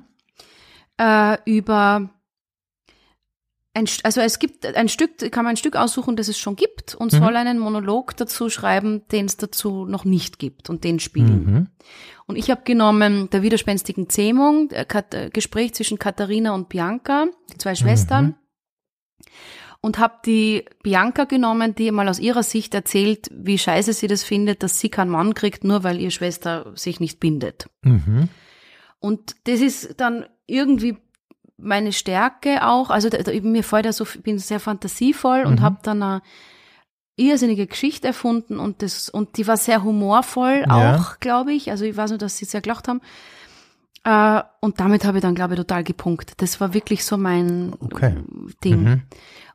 [0.99, 2.09] ja, äh, über
[3.79, 6.93] ein, also es gibt ein Stück, kann man ein Stück aussuchen, das es schon gibt
[6.95, 7.17] und Mhm.
[7.17, 11.45] soll einen Monolog dazu schreiben, den es dazu noch nicht gibt und den spielen.
[11.45, 11.67] Mhm.
[12.27, 17.25] Und ich habe genommen der widerspenstigen Zähmung, der Kat äh, Gespräch zwischen Katharina und Bianca,
[17.51, 18.35] die zwei Schwestern,
[19.81, 24.23] und habe die Bianca genommen, die mal aus ihrer Sicht erzählt, wie scheiße sie das
[24.23, 27.69] findet, dass sie keinen Mann kriegt, nur weil ihre Schwester sich nicht bindet.
[27.81, 28.29] Mhm.
[28.99, 30.97] Und das ist dann irgendwie
[31.61, 32.89] meine Stärke auch.
[32.89, 35.61] Also da, da, mir fällt da so, ich bin sehr fantasievoll und Mhm.
[35.61, 36.21] habe dann eine
[37.15, 40.95] irrsinnige Geschichte erfunden und das und die war sehr humorvoll Ja.
[40.95, 41.69] auch, glaube ich.
[41.71, 43.01] Also ich weiß nur, dass sie sehr gelacht haben.
[44.05, 46.41] Äh, und damit habe ich dann, glaube ich, total gepunktet.
[46.41, 48.15] Das war wirklich so mein Okay.
[48.63, 48.83] Ding.
[48.83, 49.01] Mhm.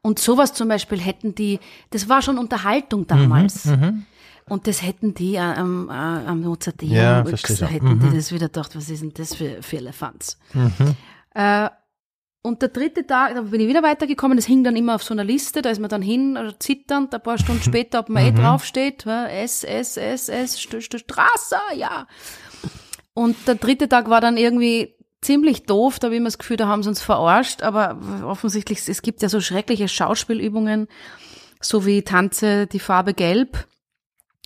[0.03, 1.59] Und sowas zum Beispiel hätten die,
[1.91, 3.65] das war schon Unterhaltung damals.
[3.65, 4.05] Mhm.
[4.47, 8.15] Und das hätten die äh, am, äh, am Mozarteum, Ja, hätten die Mhm.
[8.15, 10.39] das wieder gedacht, was ist denn das für, für Elefants?
[10.53, 10.95] Mhm.
[11.35, 11.71] Äh,
[12.47, 15.15] und der dritte Tag, da bin ich wieder weitergekommen, das hing dann immer auf so
[15.15, 18.23] einer Liste, da ist man dann hin, also zitternd, ein paar Stunden später, ob man
[18.25, 22.07] eh draufsteht, ja, S, S, S, S, St St Straße, ja.
[23.15, 26.59] Und der dritte Tag war dann irgendwie ziemlich doof, da habe ich immer das Gefühl,
[26.59, 30.87] da haben sie uns verarscht, aber offensichtlich, es gibt ja so schreckliche Schauspielübungen,
[31.63, 33.67] so wie Tanze die Farbe Gelb.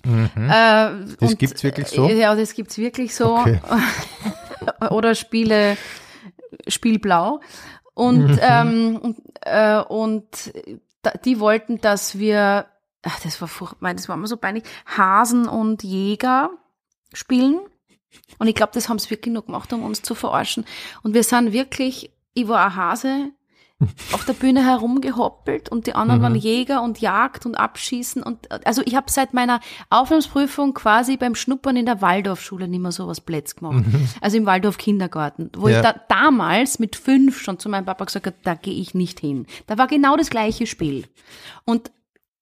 [0.05, 0.31] Mhm.
[0.37, 2.09] Äh, Das und- gibt's wirklich so?
[2.09, 3.39] Ja, das gibt's wirklich so.
[3.39, 3.61] Okay.
[4.91, 5.77] Oder Spiele,
[6.69, 7.41] Spiel blau.
[7.99, 8.39] Und, Mhm.
[8.41, 10.53] ähm, und, äh, und
[11.25, 12.67] die wollten, dass wir,
[13.03, 16.51] ach, das war furchtbar, das war immer so peinlich, Hasen und Jäger
[17.13, 17.59] spielen.
[18.39, 20.65] Und ich glaube, das haben sie wirklich nur gemacht, um uns zu verarschen.
[21.03, 23.31] Und wir sind wirklich, ich war ein Hase,
[24.13, 26.25] auf der Bühne herumgehoppelt und die anderen Mhm.
[26.25, 31.37] waren Jäger und Jagd und Abschießen und also ich habe seit meiner Aufnahmsprüfung quasi beim
[31.37, 33.85] Schnuppern in der Waldorfschule nicht mehr so was Plätz gemacht.
[34.21, 35.73] Also im Waldorf Kindergarten, wo Mhm.
[35.73, 35.77] Ja.
[35.79, 39.21] ich da, damals mit fünf schon zu meinem Papa gesagt habe, da gehe ich nicht
[39.21, 39.47] hin.
[39.69, 41.05] Da war genau das gleiche Spiel.
[41.65, 41.93] Und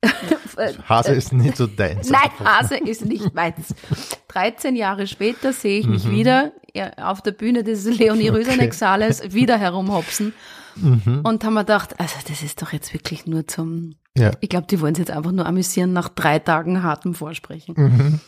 [0.89, 2.09] Hase ist nicht so deins.
[2.11, 3.75] Nein, Hase ist nicht meins.
[4.29, 6.11] 13 Jahre später sehe ich mich Mhm.
[6.13, 6.53] wieder
[6.97, 10.33] auf der Bühne des Leonie Röseneck Saales wieder herumhopsen
[10.79, 11.21] Mhm.
[11.25, 14.33] und haben mir gedacht, also das ist doch jetzt wirklich nur zum, Ja.
[14.43, 17.75] ich glaube, die wollen sich jetzt einfach nur amüsieren nach drei Tagen hartem Vorsprechen.
[17.79, 18.21] Mhm.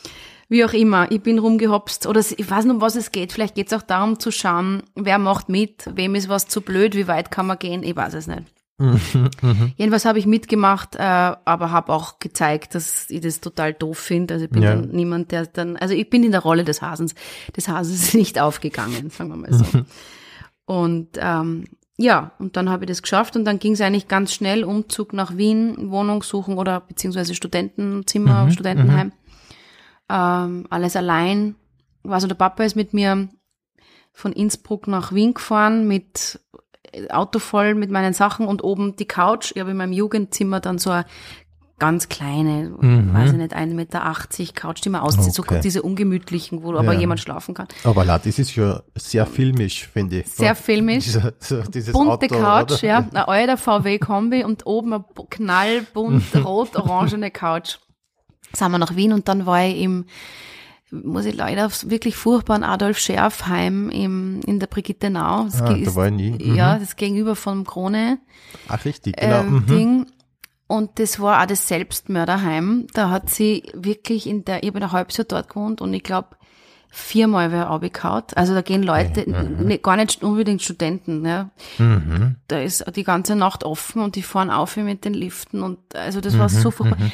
[0.49, 3.33] Wie auch immer, ich bin rumgehopst oder es- ich weiß nicht, um was es geht.
[3.35, 6.95] Vielleicht geht es auch darum zu schauen, wer macht mit, wem ist was zu blöd,
[6.95, 8.45] wie weit kann man gehen, ich weiß es nicht.
[8.79, 9.73] Mhm.
[9.77, 14.35] Jedenfalls habe ich mitgemacht, äh, aber habe auch gezeigt, dass ich das total doof finde.
[14.35, 14.77] Also ich bin Ja.
[14.77, 17.15] dann niemand, der dann, also ich bin in der Rolle des Hasens.
[17.57, 19.65] Des Hasens ist nicht aufgegangen, sagen wir mal so.
[20.65, 21.65] und ähm,
[22.01, 25.13] ja, und dann habe ich das geschafft und dann ging es eigentlich ganz schnell, Umzug
[25.13, 29.13] nach Wien, Wohnung suchen oder beziehungsweise Studentenzimmer, Mhm, Studentenheim.
[30.09, 31.57] Ähm, alles allein.
[32.05, 33.29] Also der Papa ist mit mir
[34.13, 36.41] von Innsbruck nach Wien gefahren mit
[37.11, 39.53] Auto voll mit meinen Sachen und oben die Couch.
[39.55, 41.05] Ich habe in meinem Jugendzimmer dann so eine
[41.79, 43.15] ganz kleine, Mhm.
[43.15, 45.55] weiß ich nicht, 1,80 Meter Couch, die man auszieht, Okay.
[45.57, 46.99] so diese ungemütlichen, wo aber Ja.
[47.01, 47.69] jemand schlafen kann.
[47.85, 50.27] Aber la, das ist ja sehr filmisch, finde ich.
[50.27, 51.05] Sehr filmisch.
[51.05, 52.85] Dieser, so, dieses Bunte Auto, Couch, oder?
[52.85, 57.77] ja, ein alter VW-Kombi und oben eine bu- knallbunt rot-orangene Couch.
[58.57, 60.07] Sind wir nach Wien und dann war ich im,
[60.91, 65.45] muss ich leider aufs wirklich furchtbaren Adolf Scherfheim im, in der Brigittenau.
[65.45, 66.31] Das Ah, ge- da war ich nie.
[66.31, 66.55] Mhm.
[66.55, 68.19] Ja, das gegenüber vom Krone.
[68.69, 69.41] Ach, richtig, genau.
[69.41, 69.67] äh, mhm.
[69.67, 70.07] Ding.
[70.67, 72.87] Und das war auch das Selbstmörderheim.
[72.95, 76.03] Da hat sie wirklich in der, ich habe ein halbes Jahr dort gewohnt und ich
[76.03, 76.29] glaube,
[76.91, 78.35] viermal wer abgekaut.
[78.37, 81.51] Also da gehen Leute, ne, gar nicht unbedingt Studenten, ja.
[81.79, 82.37] Mhm.
[82.49, 86.21] Da ist die ganze Nacht offen und die fahren auf mit den Liften und also
[86.23, 87.11] das war Mhm, so furchtbar.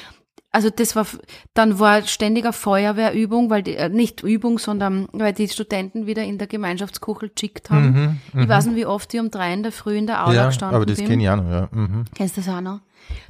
[0.54, 1.04] Also das war,
[1.52, 6.38] dann war ständiger Feuerwehrübung, weil die, äh, nicht Übung, sondern weil die Studenten wieder in
[6.38, 8.20] der Gemeinschaftskuchel geschickt haben.
[8.38, 10.36] Ich weiß nicht, wie oft ich um drei in der Früh in der Aula Mhm,
[10.36, 11.06] Ja, gestanden aber das bin.
[11.08, 11.68] kenne ich auch noch, ja.
[11.72, 12.04] Mhm.
[12.14, 12.80] Kennst du das auch noch?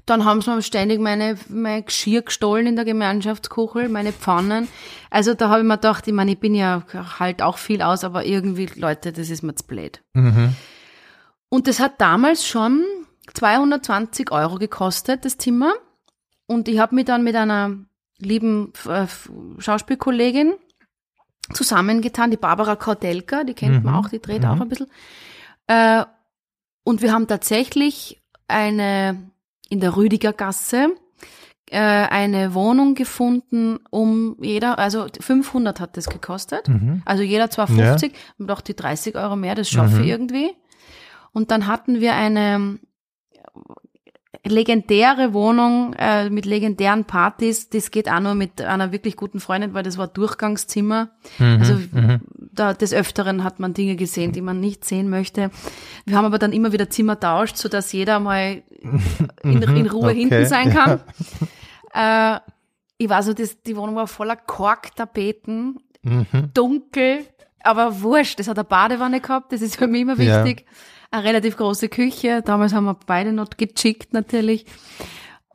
[0.05, 4.69] Dann haben sie mir ständig meine, mein Geschirr gestohlen in der Gemeinschaftskuchel, meine Pfannen.
[5.09, 6.83] Also da habe ich mir gedacht, ich meine, ich bin ja
[7.19, 10.03] halt auch viel aus, aber irgendwie, Leute, das ist mir zu blöd.
[10.13, 10.55] Mhm.
[11.49, 12.85] Und das hat damals schon
[13.33, 15.73] 220 Euro gekostet, das Zimmer.
[16.47, 17.77] Und ich habe mich dann mit einer
[18.19, 19.07] lieben äh,
[19.59, 20.55] Schauspielkollegin
[21.53, 23.99] zusammengetan, die Barbara Kaudelka, die kennt man Mhm.
[24.01, 24.49] auch, die dreht Mhm.
[24.49, 24.87] auch ein bisschen.
[25.67, 26.05] Äh,
[26.85, 29.31] und wir haben tatsächlich eine
[29.71, 30.89] in der Rüdiger Gasse
[31.71, 37.03] äh, eine Wohnung gefunden, um jeder, also 500 hat das gekostet, Mhm.
[37.07, 40.03] also jeder 250 und doch die 30 Euro mehr, das schaffe Mhm.
[40.05, 40.51] ich irgendwie.
[41.33, 42.79] Und dann hatten wir eine
[44.45, 47.71] legendäre Wohnung äh, mit legendären Partys.
[47.71, 51.09] Das geht auch nur mit einer wirklich guten Freundin, weil das war Durchgangszimmer.
[51.39, 51.57] Mhm.
[51.61, 52.21] Also Mhm.
[52.53, 55.51] da, des Öfteren hat man Dinge gesehen, die man nicht sehen möchte.
[56.05, 58.63] Wir haben aber dann immer wieder Zimmer tauscht, so dass jeder mal
[59.43, 61.01] in, in Ruhe Okay, hinten sein kann.
[61.95, 62.41] Äh,
[62.99, 66.27] ich weiß so, das, die Wohnung war voller Korktapeten, Mhm.
[66.53, 67.25] dunkel,
[67.63, 68.39] aber wurscht.
[68.39, 70.45] Das hat eine Badewanne gehabt, das ist für mich immer Ja.
[71.15, 72.43] Eine relativ große Küche.
[72.45, 74.67] Damals haben wir beide noch gechickt natürlich.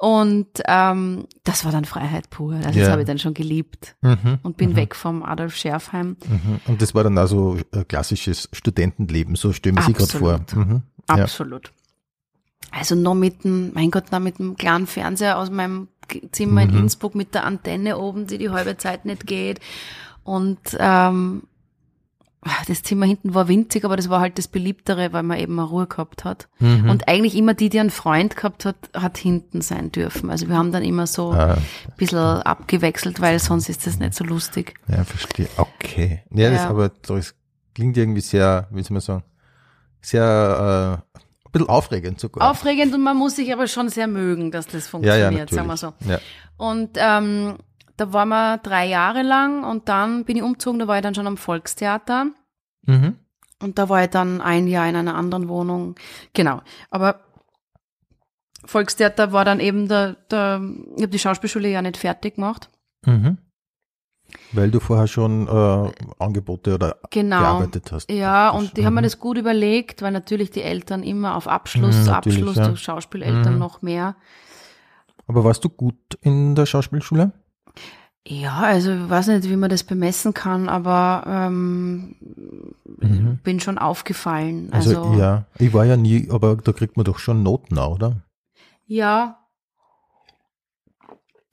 [0.01, 2.53] Und ähm, das war dann Freiheit pur.
[2.53, 2.85] Also Ja.
[2.85, 4.39] das habe ich dann schon geliebt Mhm.
[4.43, 6.15] und bin weg vom Adolf Scherfheim.
[6.25, 6.59] Mhm.
[6.67, 7.57] Und das war dann also
[7.89, 10.33] klassisches Studentenleben, so stellen wir sich gerade vor.
[10.35, 10.67] Absolut.
[10.67, 10.81] Mhm.
[11.09, 11.15] Ja.
[11.23, 11.73] Absolut.
[12.71, 15.89] Also noch mit dem, mein Gott, noch mit dem kleinen Fernseher aus meinem
[16.31, 16.77] Zimmer in Mhm.
[16.79, 19.59] Innsbruck mit der Antenne oben, die die halbe Zeit nicht geht.
[20.23, 21.43] Und ähm,
[22.67, 25.67] das Zimmer hinten war winzig, aber das war halt das beliebtere, weil man eben eine
[25.67, 26.47] Ruhe gehabt hat.
[26.59, 26.89] Mhm.
[26.89, 30.29] Und eigentlich immer die, die einen Freund gehabt hat, hat hinten sein dürfen.
[30.29, 31.61] Also wir haben dann immer so Ah, ein
[31.97, 34.75] bisschen abgewechselt, weil sonst ist das nicht so lustig.
[34.87, 35.49] ja, verstehe.
[35.57, 36.23] Okay.
[36.33, 36.69] Ja, das Ja.
[36.69, 37.35] aber das
[37.75, 39.23] klingt irgendwie sehr, wie soll man sagen,
[40.01, 41.15] sehr äh,
[41.47, 42.49] ein bisschen aufregend sogar.
[42.49, 45.51] Aufregend und man muss sich aber schon sehr mögen, dass das ja, funktioniert, ja, natürlich.
[45.55, 45.93] sagen wir so.
[46.07, 46.19] Ja.
[46.57, 47.57] Und ähm,
[47.99, 51.15] da waren wir drei Jahre lang und dann bin ich umgezogen, da war ich dann
[51.15, 52.27] schon am Volkstheater
[52.85, 53.15] Mhm.
[53.61, 55.95] und da war ich dann ein Jahr in einer anderen Wohnung.
[56.33, 56.61] Genau.
[56.91, 57.19] Aber
[58.65, 60.61] Volkstheater war dann eben der, der
[60.95, 62.69] ich habe die Schauspielschule ja nicht fertig gemacht.
[63.05, 63.37] Mhm.
[64.51, 67.39] Weil du vorher schon äh, Angebote oder Genau.
[67.39, 68.11] gearbeitet hast.
[68.11, 69.05] Ja, und die haben mir Mhm.
[69.05, 72.75] das gut überlegt, weil natürlich die Eltern immer auf Abschluss, Mhm, Abschluss, ja.
[72.75, 73.59] Schauspieleltern Mhm.
[73.59, 74.15] noch mehr.
[75.25, 77.31] Aber warst du gut in der Schauspielschule?
[78.29, 82.15] Ja, also ich weiß nicht, wie man das bemessen kann, aber ähm,
[83.01, 83.39] Mhm.
[83.43, 84.69] bin schon aufgefallen.
[84.71, 87.95] Also, Also, ja, ich war ja nie, aber da kriegt man doch schon Noten, auch,
[87.95, 88.17] oder?
[88.85, 89.35] ja.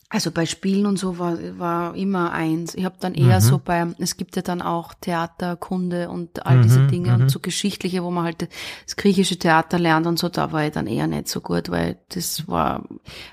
[0.09, 2.77] Also bei Spielen und so war, war immer eins.
[2.77, 3.41] Ich habe dann eher Mhm.
[3.41, 7.23] so bei, es gibt ja dann auch Theater, Kunde und all diese Mhm, Dinge mhm.
[7.23, 8.49] und so geschichtliche, wo man halt
[8.85, 11.99] das griechische Theater lernt und so, da war ich dann eher nicht so gut, weil
[12.11, 12.85] das war,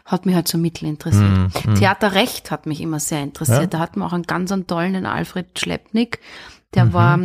[0.04, 1.30] hat mich halt so mittel interessiert.
[1.30, 1.76] Mhm, mhm.
[1.76, 3.60] Theaterrecht hat mich immer sehr interessiert.
[3.62, 3.68] Ja?
[3.68, 6.20] Da hatten wir auch einen ganz einen tollen, Alfred Schleppnick.
[6.74, 6.94] Der Mhm.
[6.94, 7.20] war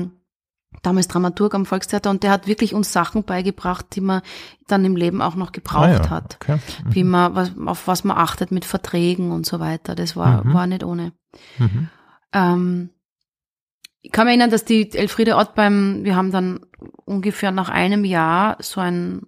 [0.83, 4.23] damals Dramaturg am Volkstheater und der hat wirklich uns Sachen beigebracht, die man
[4.67, 6.39] dann im Leben auch noch gebraucht Ah, ja, hat.
[6.43, 6.59] Okay.
[6.89, 9.95] Wie man, was, auf was man achtet mit Verträgen und so weiter.
[9.95, 10.55] Das war, Mhm.
[10.55, 11.13] war nicht ohne.
[11.59, 11.89] Mhm.
[12.33, 12.91] Ähm,
[14.01, 16.61] ich kann mich erinnern, dass die Elfriede Ott beim, wir haben dann
[17.05, 19.23] ungefähr nach einem Jahr so ein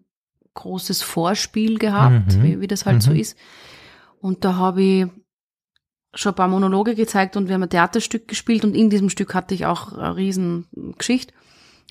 [0.54, 2.42] großes Vorspiel gehabt, Mhm.
[2.42, 3.16] wie, wie das halt so Mhm.
[3.18, 3.36] ist.
[4.20, 5.06] Und da habe ich
[6.14, 9.34] schon ein paar Monologe gezeigt und wir haben ein Theaterstück gespielt und in diesem Stück
[9.34, 10.66] hatte ich auch eine riesen
[10.98, 11.34] Geschichte.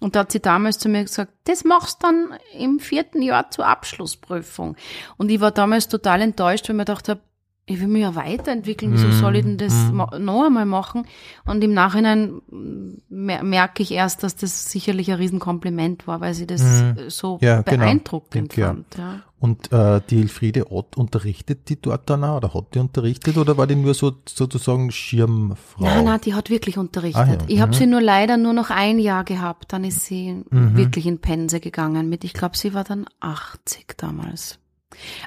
[0.02, 3.68] Und da hat sie damals zu mir gesagt, das machst dann im vierten Jahr zur
[3.68, 4.78] Abschlussprüfung.
[5.18, 7.22] Und ich war damals total enttäuscht, weil ich mir gedacht habe,
[7.70, 11.06] ich will mich ja weiterentwickeln, wieso soll ich denn das ma- noch einmal machen?
[11.46, 16.34] Und im Nachhinein mm, mer merke ich erst, dass das sicherlich ein Riesenkompliment war, weil
[16.34, 17.84] sie das äh, so Ja, genau.
[17.86, 18.68] beeindruckend Ja.
[18.68, 18.98] fand.
[18.98, 19.22] Ja.
[19.42, 23.56] Und äh, die Elfriede Ott unterrichtet die dort dann auch, oder hat die unterrichtet oder
[23.58, 25.86] war die nur so sozusagen Schirmfrau?
[25.86, 27.22] Nein, nein, die hat wirklich unterrichtet.
[27.22, 27.38] Ah, ja.
[27.48, 27.76] Ich habe Mhm.
[27.78, 29.72] sie nur leider nur noch ein Jahr gehabt.
[29.72, 30.76] Dann ist sie Mhm.
[30.76, 34.60] wirklich in Pense gegangen mit, ich glaube, sie war dann 80 damals.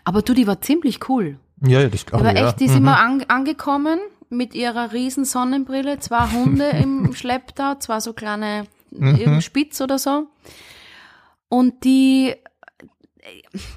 [0.05, 1.39] Aber du, die war ziemlich cool.
[1.65, 2.39] Ja, ja, das Die glaube ich.
[2.39, 2.49] ja.
[2.49, 2.77] echt, die ist Mhm.
[2.79, 9.41] immer an, angekommen mit ihrer riesen Sonnenbrille, zwei Hunde im Schlepptau, zwei so kleine Mhm.
[9.41, 10.27] Spitz oder so.
[11.49, 12.35] Und die,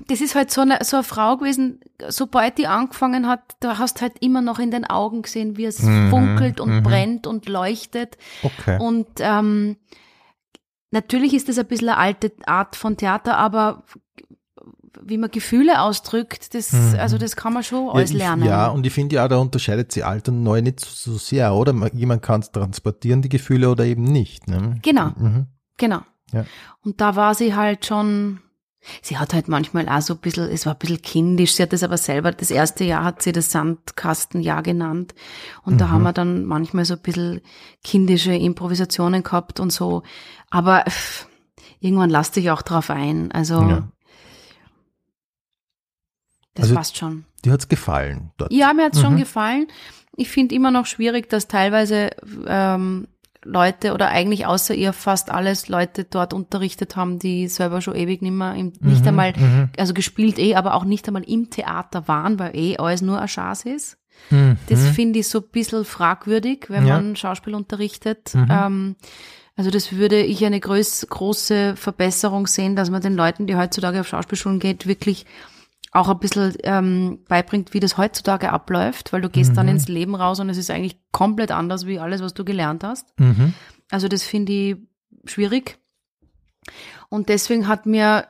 [0.07, 4.01] das ist halt so eine, so eine Frau gewesen, sobald die angefangen hat, da hast
[4.01, 6.83] halt immer noch in den Augen gesehen, wie es Mhm, funkelt und mhm.
[6.83, 8.17] brennt und leuchtet.
[8.43, 8.77] Okay.
[8.79, 9.77] Und ähm,
[10.91, 13.83] natürlich ist das ein bisschen eine alte Art von Theater, aber
[15.03, 16.95] wie man Gefühle ausdrückt, das, Mhm.
[16.99, 18.43] also das kann man schon alles ja, ich, lernen.
[18.45, 21.53] Ja, und ich finde ja, da unterscheidet sich alt und neu nicht so, so sehr,
[21.53, 21.73] oder?
[21.73, 24.47] Man- Jemand kann es transportieren, die Gefühle, oder eben nicht.
[24.47, 24.79] Ne?
[24.81, 25.11] Genau.
[25.17, 25.47] Mhm.
[25.77, 26.01] Genau.
[26.31, 26.45] Ja.
[26.81, 28.39] Und da war sie halt schon,
[29.01, 31.73] sie hat halt manchmal auch so ein bisschen, es war ein bisschen kindisch, sie hat
[31.73, 35.13] das aber selber, das erste Jahr hat sie das Sandkastenjahr genannt.
[35.63, 35.91] Und da Mhm.
[35.91, 37.41] haben wir dann manchmal so ein bisschen
[37.83, 40.03] kindische Improvisationen gehabt und so.
[40.49, 40.83] Aber
[41.79, 43.31] irgendwann lass dich auch drauf ein.
[43.31, 43.87] Also, Ja.
[46.55, 47.25] Das Also- passt schon.
[47.43, 48.51] Die hat's gefallen dort.
[48.51, 49.19] Ja, mir hat's schon Mhm.
[49.19, 49.67] gefallen.
[50.17, 52.09] Ich finde immer noch schwierig, dass teilweise
[52.47, 53.07] ähm,
[53.43, 58.23] Leute oder eigentlich außer ihr fast alles Leute dort unterrichtet haben, die selber schon ewig
[58.23, 59.69] nimmer im, nicht Mhm, einmal, mhm.
[59.77, 63.27] also gespielt eh, aber auch nicht einmal im Theater waren, weil eh alles nur ein
[63.27, 63.97] Chance ist.
[64.31, 64.57] Mhm.
[64.69, 66.95] Das finde ich so ein bisschen fragwürdig, wenn Ja.
[66.95, 68.33] man Schauspiel unterrichtet.
[68.33, 68.47] Mhm.
[68.49, 68.95] Ähm,
[69.57, 73.99] also das würde ich eine groß, große Verbesserung sehen, dass man den Leuten, die heutzutage
[73.99, 75.25] auf Schauspielschulen geht, wirklich
[75.95, 79.71] auch ein bisschen ähm, beibringt, wie das heutzutage abläuft, weil du gehst dann Mhm.
[79.73, 83.07] ins Leben raus und es ist eigentlich komplett anders wie alles, was du gelernt hast.
[83.19, 83.53] Mhm.
[83.91, 84.75] Also das finde ich
[85.25, 85.77] schwierig.
[87.09, 88.27] Und deswegen hat mir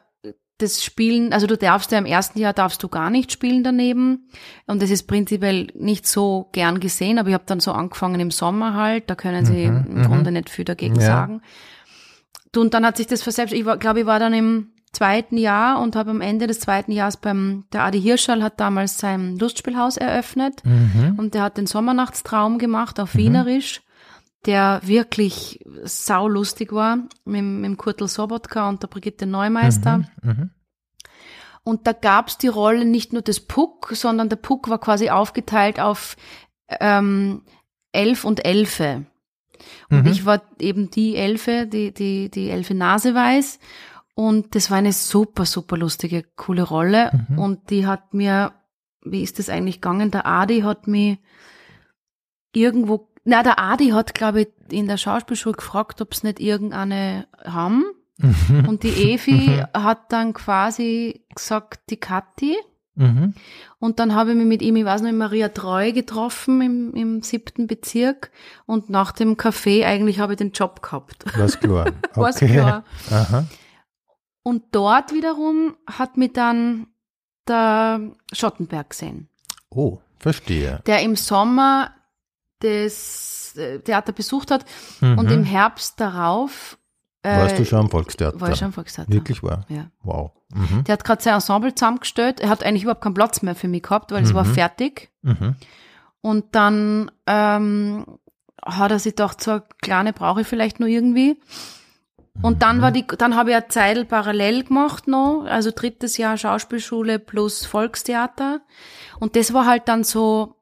[0.57, 4.29] das Spielen, also du darfst ja im ersten Jahr darfst du gar nicht spielen daneben.
[4.67, 8.31] Und das ist prinzipiell nicht so gern gesehen, aber ich habe dann so angefangen im
[8.31, 10.03] Sommer halt, da können sie Mhm, im mhm.
[10.03, 11.01] Grunde nicht viel dagegen Ja.
[11.01, 11.41] sagen.
[12.53, 15.79] Du, Und dann hat sich das verselbst, ich glaube ich, war dann im zweiten Jahr
[15.79, 19.97] und habe am Ende des zweiten Jahres beim, der Adi Hirschall hat damals sein Lustspielhaus
[19.97, 20.63] eröffnet.
[20.65, 21.15] Mhm.
[21.17, 23.81] Und der hat den Sommernachtstraum gemacht auf Wienerisch,
[24.45, 30.03] der wirklich saulustig war, mit, mit dem Kurtel Sobotka und der Brigitte Neumeister.
[30.23, 30.49] Mhm.
[31.63, 35.79] Und da gab's die Rolle nicht nur des Puck, sondern der Puck war quasi aufgeteilt
[35.79, 36.15] auf
[36.79, 37.41] ähm,
[37.91, 39.05] Elf und Elfe.
[39.89, 40.11] Und Mhm.
[40.11, 43.59] ich war eben die Elfe, die, die, die Elfe Naseweiß.
[44.15, 47.25] Und das war eine super, super lustige, coole Rolle.
[47.29, 47.39] Mhm.
[47.39, 48.53] Und die hat mir,
[49.03, 50.09] wie ist das eigentlich gegangen?
[50.09, 51.19] Der Adi hat mich
[52.53, 57.27] irgendwo, na, der Adi hat, glaube ich, in der Schauspielschule gefragt, ob es nicht irgendeine
[57.43, 57.83] haben.
[58.17, 58.69] Mhm.
[58.69, 62.55] Und die Evi hat dann quasi gesagt, die Kathi.
[62.97, 63.33] Mhm.
[63.79, 66.93] Und dann habe ich mich mit ihm, ich weiß noch, in Maria Treu getroffen im,
[66.93, 68.31] im siebten Bezirk.
[68.65, 71.25] Und nach dem Café eigentlich habe ich den Job gehabt.
[71.35, 71.91] Was klar.
[72.13, 72.53] War's Okay.
[72.53, 72.85] klar.
[73.11, 73.45] Aha.
[74.47, 76.85] Und dort wiederum hat mich dann
[77.47, 77.99] der
[78.31, 79.27] Schottenberg gesehen,
[79.71, 80.81] Oh, verstehe.
[80.85, 81.89] der im Sommer
[82.59, 84.65] das äh, Theater besucht hat
[85.01, 85.17] Mhm.
[85.17, 86.77] und im Herbst darauf
[87.23, 88.39] äh, Warst du schon am Volkstheater?
[88.39, 89.11] war ich schon am Volkstheater.
[89.11, 89.65] Wirklich wahr?
[89.67, 89.87] Ja.
[90.03, 90.31] Wow.
[90.53, 90.83] Mhm.
[90.83, 92.39] Der hat gerade sein Ensemble zusammengestellt.
[92.39, 94.53] Er hat eigentlich überhaupt keinen Platz mehr für mich gehabt, weil es war Mhm.
[94.53, 95.09] fertig.
[95.23, 95.55] Mhm.
[96.21, 98.05] Und dann ähm,
[98.63, 101.39] hat er sich gedacht, so eine kleine brauche ich vielleicht nur irgendwie.
[102.41, 106.37] Und dann war die, dann habe ich eine Zeit parallel gemacht noch, also drittes Jahr
[106.37, 108.61] Schauspielschule plus Volkstheater.
[109.19, 110.55] Und das war halt dann so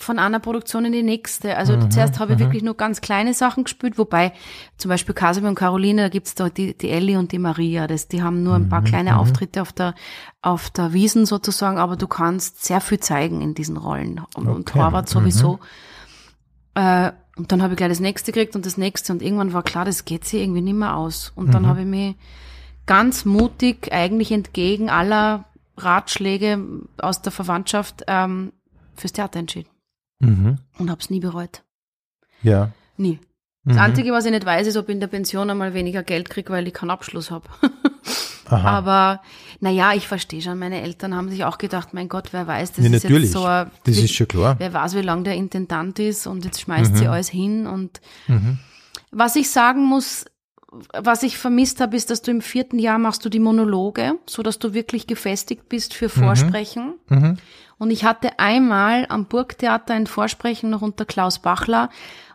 [0.00, 1.56] von einer Produktion in die nächste.
[1.58, 2.44] Also Mhm, zuerst habe ich mhm.
[2.44, 4.32] wirklich nur ganz kleine Sachen gespielt, wobei
[4.78, 8.08] zum Beispiel Casimir und Caroline, da gibt's da die, die Ellie und die Maria, das,
[8.08, 9.18] die haben nur ein paar Mhm, kleine mhm.
[9.18, 9.94] Auftritte auf der,
[10.40, 14.22] auf der Wiesen sozusagen, aber du kannst sehr viel zeigen in diesen Rollen.
[14.34, 15.20] Und, und Okay, Horvath mhm.
[15.20, 15.60] sowieso.
[16.74, 19.62] Äh, und dann habe ich gleich das nächste gekriegt und das nächste und irgendwann war
[19.62, 21.32] klar, das geht sich irgendwie nicht mehr aus.
[21.36, 21.66] Und dann Mhm.
[21.66, 22.16] habe ich mich
[22.86, 25.44] ganz mutig eigentlich entgegen aller
[25.76, 26.58] Ratschläge
[26.98, 28.52] aus der Verwandtschaft ähm,
[28.94, 29.70] fürs Theater entschieden
[30.20, 30.58] Mhm.
[30.78, 31.62] und habe es nie bereut.
[32.42, 32.72] Ja.
[32.96, 33.18] Nie.
[33.64, 33.68] Mhm.
[33.70, 36.28] Das Einzige, was ich nicht weiß, ist, ob ich in der Pension einmal weniger Geld
[36.30, 37.48] kriege, weil ich keinen Abschluss habe.
[38.50, 38.68] Aha.
[38.68, 39.22] Aber
[39.60, 42.84] naja, ich verstehe schon, meine Eltern haben sich auch gedacht, mein Gott, wer weiß, das
[42.84, 43.24] ja, ist natürlich.
[43.24, 44.56] jetzt so ein, das ist schon klar.
[44.58, 47.10] wer weiß, wie lange der Intendant ist und jetzt schmeißt sie Mhm.
[47.10, 47.66] alles hin.
[47.66, 48.58] Und Mhm.
[49.10, 50.24] was ich sagen muss,
[50.92, 54.42] was ich vermisst habe, ist, dass du im vierten Jahr machst du die Monologe, so
[54.42, 56.94] dass du wirklich gefestigt bist für Vorsprechen.
[57.08, 57.38] Mhm.
[57.78, 61.88] Und ich hatte einmal am Burgtheater ein Vorsprechen noch unter Klaus Bachler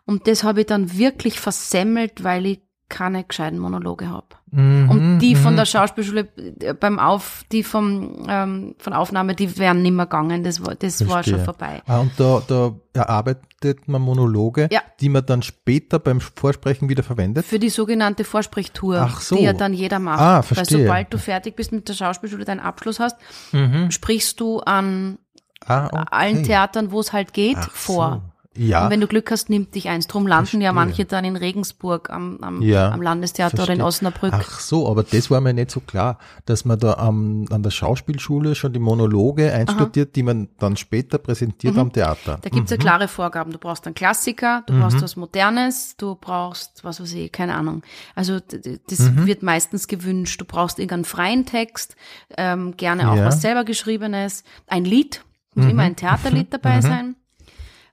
[0.05, 4.27] und das habe ich dann wirklich versemmelt, weil ich keine gescheiten Monologe habe.
[4.51, 4.89] Mhm.
[4.89, 5.57] Und die von Mhm.
[5.57, 6.27] der Schauspielschule
[6.61, 10.43] äh, beim Auf, die vom ähm, von Aufnahme, die wären nimmer gegangen.
[10.43, 11.81] Das war, das war schon vorbei.
[11.87, 14.81] Ah, und da, da erarbeitet man Monologe, Ja.
[15.01, 17.45] die man dann später beim Vorsprechen wieder verwendet.
[17.45, 19.35] Für die sogenannte Vorsprechtour, so.
[19.35, 20.21] die ja dann jeder macht.
[20.21, 20.83] Ah, Weil verstehe.
[20.85, 23.17] sobald du fertig bist mit der Schauspielschule, deinen Abschluss hast,
[23.51, 23.89] Mhm.
[23.91, 25.17] sprichst du an
[25.65, 26.03] Ah, okay.
[26.11, 28.21] allen Theatern, wo es halt geht, Ach vor.
[28.27, 28.31] So.
[28.57, 28.85] Ja.
[28.85, 30.07] Und wenn du Glück hast, nimmt dich eins.
[30.07, 30.73] Drum landen ja Verstehe.
[30.73, 33.85] manche dann in Regensburg am, am, Ja, am Landestheater oder in verstehe.
[33.85, 34.33] Osnabrück.
[34.33, 37.71] Ach so, aber das war mir nicht so klar, dass man da am, an der
[37.71, 42.37] Schauspielschule schon die Monologe einstudiert, die man dann später präsentiert am Theater.
[42.37, 42.41] Mhm.
[42.43, 43.51] Da gibt's ja klare Vorgaben.
[43.51, 44.79] Du brauchst einen Klassiker, du Mhm.
[44.81, 47.83] brauchst was Modernes, du brauchst, was weiß ich, keine Ahnung.
[48.15, 49.25] Also das Mhm.
[49.25, 50.39] wird meistens gewünscht.
[50.39, 51.95] Du brauchst irgendeinen freien Text,
[52.37, 53.25] ähm, gerne auch Ja.
[53.25, 55.23] was selber geschriebenes, ein Lied,
[55.55, 55.71] muss Mhm.
[55.71, 57.15] immer ein Theaterlied dabei sein.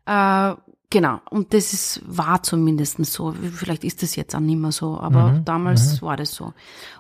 [0.07, 0.55] Äh,
[0.91, 3.33] genau, und das ist, war zumindest so.
[3.33, 5.45] Vielleicht ist es jetzt auch nicht mehr so, aber Mhm.
[5.45, 6.53] damals war das so.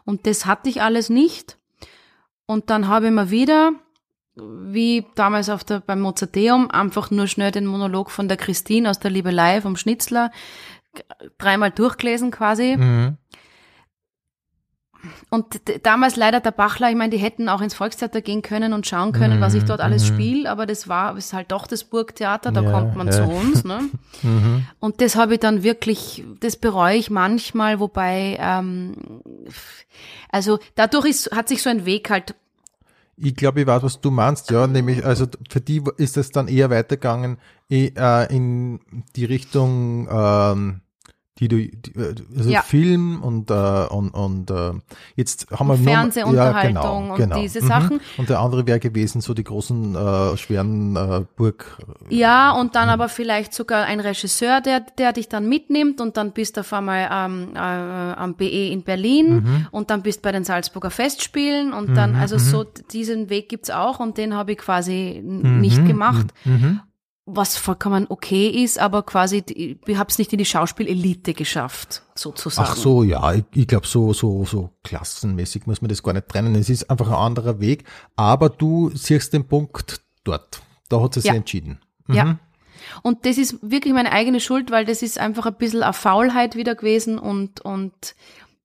[0.04, 1.58] Und das hatte ich alles nicht.
[2.46, 3.72] Und dann habe ich mir wieder,
[4.36, 8.98] wie damals auf der, beim Mozarteum, einfach nur schnell den Monolog von der Christine aus
[8.98, 10.30] der Liebelei vom Schnitzler
[11.38, 12.76] dreimal durchgelesen quasi.
[12.76, 13.16] Mhm.
[15.30, 18.86] Und damals leider der Bachler, ich meine, die hätten auch ins Volkstheater gehen können und
[18.86, 22.52] schauen können, was ich dort alles spiele, aber das war, ist halt doch das Burgtheater,
[22.52, 23.12] da Ja, kommt man ja.
[23.12, 23.80] zu uns, ne?
[24.78, 28.94] Und das habe ich dann wirklich, das bereue ich manchmal, wobei, ähm,
[30.30, 32.34] also dadurch ist, hat sich so ein Weg halt,
[33.16, 36.48] Ich glaube, ich weiß, was du meinst, ja, nämlich, also für die ist es dann
[36.48, 37.38] eher weitergegangen
[37.68, 38.80] eh, äh, in
[39.16, 40.80] die Richtung, ähm,
[41.38, 42.60] die du, die, äh, also Ja.
[42.60, 44.72] Film und, äh, und, und äh,
[45.16, 47.40] jetzt haben wir nur- Fernsehunterhaltung ja, genau, und genau.
[47.40, 48.00] diese Sachen.
[48.18, 51.78] Und der andere wäre gewesen, so die großen, äh, schweren äh, Burg.
[52.10, 56.32] Ja, und dann aber vielleicht sogar ein Regisseur, der, der dich dann mitnimmt und dann
[56.32, 60.44] bist du auf einmal ähm, äh, am BE in Berlin und dann bist bei den
[60.44, 65.20] Salzburger Festspielen und dann, also so diesen Weg gibt's auch und den habe ich quasi
[65.24, 66.26] nicht gemacht.
[67.34, 69.42] Was vollkommen okay ist, aber quasi,
[69.86, 72.68] ich habe es nicht in die Schauspielelite geschafft, sozusagen.
[72.70, 76.28] Ach so, ja, ich, ich glaube, so, so, so klassenmäßig muss man das gar nicht
[76.28, 76.54] trennen.
[76.54, 77.84] Es ist einfach ein anderer Weg,
[78.16, 80.60] aber du siehst den Punkt dort.
[80.88, 81.36] Da hat es sich Ja.
[81.36, 81.80] entschieden.
[82.08, 82.38] Ja.
[83.02, 86.56] Und das ist wirklich meine eigene Schuld, weil das ist einfach ein bisschen eine Faulheit
[86.56, 87.92] wieder gewesen und, und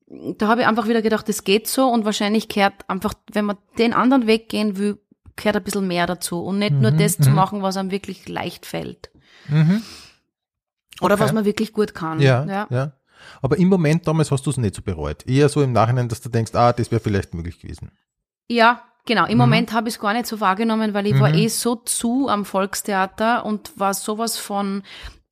[0.09, 3.57] da habe ich einfach wieder gedacht, das geht so und wahrscheinlich kehrt einfach, wenn man
[3.77, 4.97] den anderen Weg gehen will,
[5.37, 8.65] kehrt ein bisschen mehr dazu und nicht nur das zu machen, was einem wirklich leicht
[8.65, 9.09] fällt.
[11.01, 11.19] Oder Okay.
[11.23, 12.19] was man wirklich gut kann.
[12.19, 12.91] Ja, ja.
[13.41, 15.25] Aber im Moment damals hast du es nicht so bereut.
[15.27, 17.91] Eher so im Nachhinein, dass du denkst, ah, das wäre vielleicht möglich gewesen.
[18.49, 19.23] Ja, genau.
[19.25, 19.29] Mhm.
[19.31, 22.27] Im Moment habe ich es gar nicht so wahrgenommen, weil ich war eh so zu
[22.29, 24.83] am Volkstheater und war sowas von,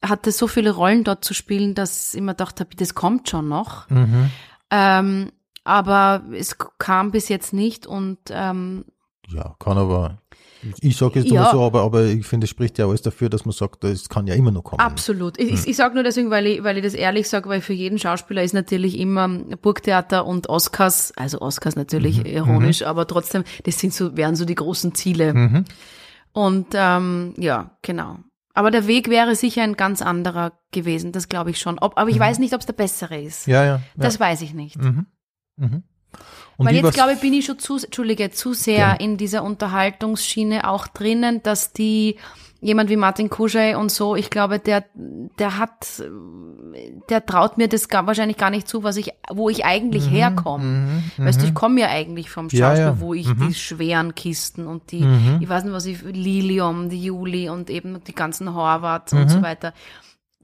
[0.03, 3.47] hatte so viele Rollen dort zu spielen, dass ich mir gedacht habe, das kommt schon
[3.47, 3.89] noch.
[3.89, 4.31] Mhm.
[4.71, 5.31] Ähm,
[5.63, 8.85] aber es kam bis jetzt nicht und ähm,
[9.29, 10.19] Ja, kann aber.
[10.81, 11.41] Ich sage jetzt Ja.
[11.43, 14.09] immer so, aber, aber ich finde, es spricht ja alles dafür, dass man sagt, es
[14.09, 14.79] kann ja immer noch kommen.
[14.79, 15.39] absolut.
[15.39, 17.73] Ich, ich, ich sage nur deswegen, weil ich, weil ich das ehrlich sage, weil für
[17.73, 23.77] jeden Schauspieler ist natürlich immer Burgtheater und Oscars, also Oscars natürlich ironisch, aber trotzdem, das
[23.79, 25.63] sind so, wären so die großen Ziele.
[26.33, 28.17] Und ähm, ja, genau.
[28.55, 31.77] Aber der Weg wäre sicher ein ganz anderer gewesen, das glaube ich schon.
[31.77, 33.45] Ob, aber ich weiß nicht, ob es der bessere ist.
[33.45, 33.75] Ja, ja.
[33.75, 33.81] ja.
[33.97, 34.77] Das weiß ich nicht.
[36.57, 38.93] Und Weil jetzt glaube ich, bin ich schon zu, Entschuldige, zu sehr Ja.
[38.93, 42.15] in dieser Unterhaltungsschiene auch drinnen, dass die
[42.61, 46.01] jemand wie Martin Kuschei und so, ich glaube, der, der hat,
[47.09, 51.03] der traut mir das gar, wahrscheinlich gar nicht zu, was ich, wo ich eigentlich herkomme.
[51.17, 52.99] Weißt du, ich komme ja eigentlich vom Schauspiel, Mhm, Ja, ja.
[52.99, 55.39] wo ich die schweren Kisten und die, Mhm.
[55.41, 59.29] ich weiß nicht, was ich, Lilium, die Juli und eben die ganzen Horvaths und Mhm.
[59.29, 59.73] so weiter.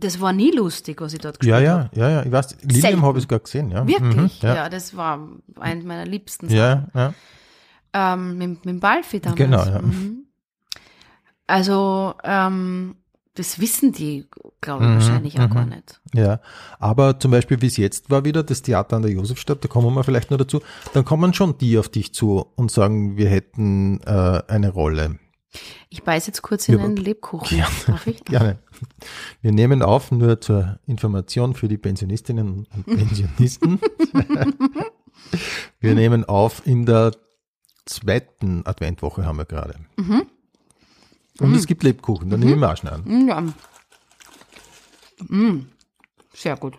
[0.02, 1.90] Das war nie lustig, was ich dort Ja, gespielt habe.
[1.94, 2.26] ja, ja, ja.
[2.26, 3.88] Ich weiß, Lilium habe ich gar gesehen, ja.
[3.88, 4.42] Wirklich?
[4.42, 4.56] Mhm, ja.
[4.56, 4.70] ja.
[4.70, 5.30] das war
[5.60, 7.14] eine meiner liebsten Ja, ja.
[7.94, 9.38] ähm, mit, mit dem Balfi damals.
[9.38, 9.82] Genau, ja.
[9.82, 10.26] Mhm.
[11.48, 12.96] Also, ähm,
[13.36, 14.28] das wissen die,
[14.60, 16.02] glaube ich, Mhm, wahrscheinlich auch gar nicht.
[16.14, 16.42] Ja,
[16.80, 19.94] aber zum Beispiel, wie es jetzt war wieder, das Theater an der Josefstadt, da kommen
[19.94, 20.62] wir vielleicht noch dazu,
[20.94, 25.18] dann kommen schon die auf dich zu und sagen, wir hätten äh, eine Rolle.
[25.90, 27.58] Ich beiß jetzt kurz in Ja, einen Lebkuchen.
[27.58, 27.68] Ja.
[27.88, 28.24] Darf ich?
[28.26, 28.60] Gerne.
[29.42, 33.80] Wir nehmen auf, nur zur Information für die Pensionistinnen und Pensionisten.
[35.80, 37.12] wir nehmen auf in der
[37.86, 39.76] zweiten Adventwoche haben wir gerade.
[39.98, 43.28] Und es gibt Lebkuchen, dann nehme ich mir auch schnell an.
[43.28, 43.42] Ja.
[45.28, 45.68] Mm,
[46.34, 46.78] sehr gut.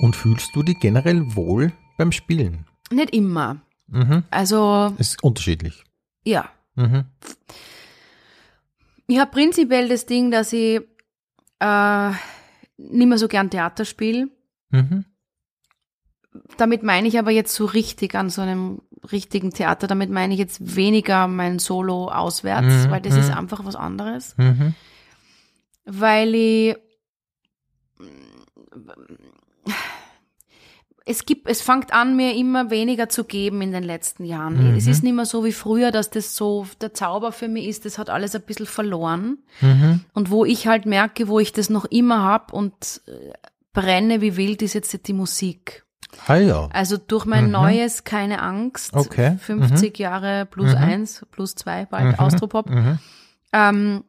[0.00, 2.66] Und fühlst du dich generell wohl beim Spielen?
[2.90, 3.60] Nicht immer.
[3.88, 4.24] Mhm.
[4.30, 5.84] Also, Es ist unterschiedlich.
[6.24, 6.48] ja.
[6.74, 7.04] Mhm.
[9.06, 10.80] Ich habe prinzipiell das Ding, dass ich
[11.60, 12.10] äh,
[12.78, 14.28] nicht mehr so gern Theater spiele.
[14.70, 15.04] Mhm.
[16.56, 19.86] Damit meine ich aber jetzt so richtig an so einem richtigen Theater.
[19.86, 23.20] Damit meine ich jetzt weniger mein Solo auswärts, Mhm, weil das mhm.
[23.20, 24.36] ist einfach was anderes.
[24.38, 24.74] Mhm.
[25.84, 26.76] Weil ich
[31.04, 34.70] es gibt, es fängt an, mir immer weniger zu geben in den letzten Jahren.
[34.70, 34.76] Mhm.
[34.76, 37.84] Es ist nicht mehr so wie früher, dass das so der Zauber für mich ist.
[37.84, 39.38] Das hat alles ein bisschen verloren.
[39.60, 40.00] Mhm.
[40.14, 43.32] Und wo ich halt merke, wo ich das noch immer hab und äh,
[43.72, 45.84] brenne wie wild, ist jetzt die Musik.
[46.26, 46.68] Ah ja.
[46.72, 49.38] Also durch mein neues Keine Angst, Okay.
[49.40, 52.98] 50 Jahre plus eins, plus zwei, bald Austropop, Mhm.
[53.54, 54.04] ähm,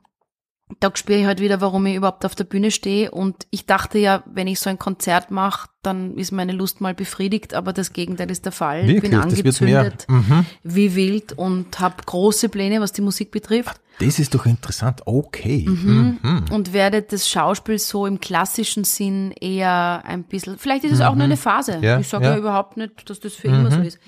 [0.80, 3.12] da spüre ich halt wieder, warum ich überhaupt auf der Bühne stehe.
[3.12, 6.94] Und ich dachte ja, wenn ich so ein Konzert mache, dann ist meine Lust mal
[6.94, 8.90] befriedigt, aber das Gegenteil ist der Fall.
[8.90, 9.80] ich bin Wirklich, wird mehr.
[9.82, 10.46] angezündet Mhm.
[10.64, 13.82] wie wild und habe große Pläne, was die Musik betrifft.
[14.00, 15.02] Das ist doch interessant.
[15.06, 15.66] Okay.
[15.68, 16.46] Mhm.
[16.52, 21.16] und werde das Schauspiel so im klassischen Sinn eher ein bisschen, vielleicht ist es auch
[21.16, 21.80] nur eine Phase.
[21.82, 22.32] Ja, ich sage ja.
[22.32, 22.38] ja.
[22.38, 24.00] überhaupt nicht, dass das für immer so ist.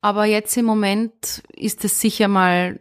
[0.00, 2.80] Aber jetzt im Moment ist es sicher mal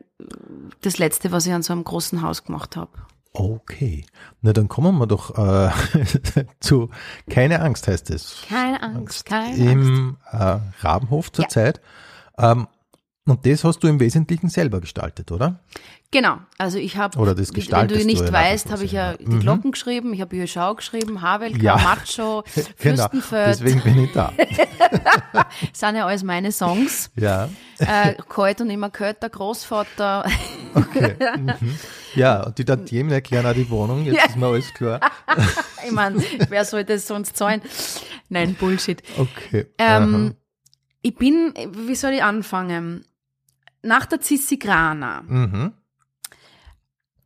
[0.81, 2.91] das Letzte, was ich an so einem großen Haus gemacht habe.
[3.33, 4.05] Okay.
[4.41, 5.71] Na, dann kommen wir doch äh,
[6.59, 6.89] zu
[7.29, 8.43] Keine Angst heißt es.
[8.47, 9.89] Keine Angst, keine Angst.
[9.89, 11.81] Im äh, Rabenhof zurzeit.
[12.37, 12.67] Ähm,
[13.25, 15.59] und das hast du im Wesentlichen selber gestaltet, oder?
[16.11, 19.39] Genau, also ich habe, wenn du du nicht ja weißt, habe ich ja die Mhm.
[19.41, 21.75] Glocken geschrieben, ich habe Bücher Schau geschrieben, Havelka, Ja.
[21.77, 22.43] Macho,
[22.79, 23.03] Genau.
[23.03, 24.33] Fürstenfeld, Deswegen bin ich da.
[25.73, 27.11] sind ja alles meine Songs.
[27.15, 27.47] Ja.
[27.77, 30.25] äh, Kalt und immer der Großvater.
[30.75, 31.15] Okay.
[31.37, 31.79] Mhm.
[32.13, 34.25] Ja, und die Tantiemen erklären auch die Wohnung, jetzt Ja.
[34.25, 34.99] ist mir alles klar.
[35.83, 37.61] ich meine, wer soll das sonst zahlen?
[38.29, 39.01] Nein, Bullshit.
[39.17, 39.65] Okay.
[39.79, 40.35] Ähm,
[41.01, 43.03] ich bin, wie soll ich anfangen?
[43.81, 45.23] Nach der Zissi Grana Aha.
[45.27, 45.73] Mhm.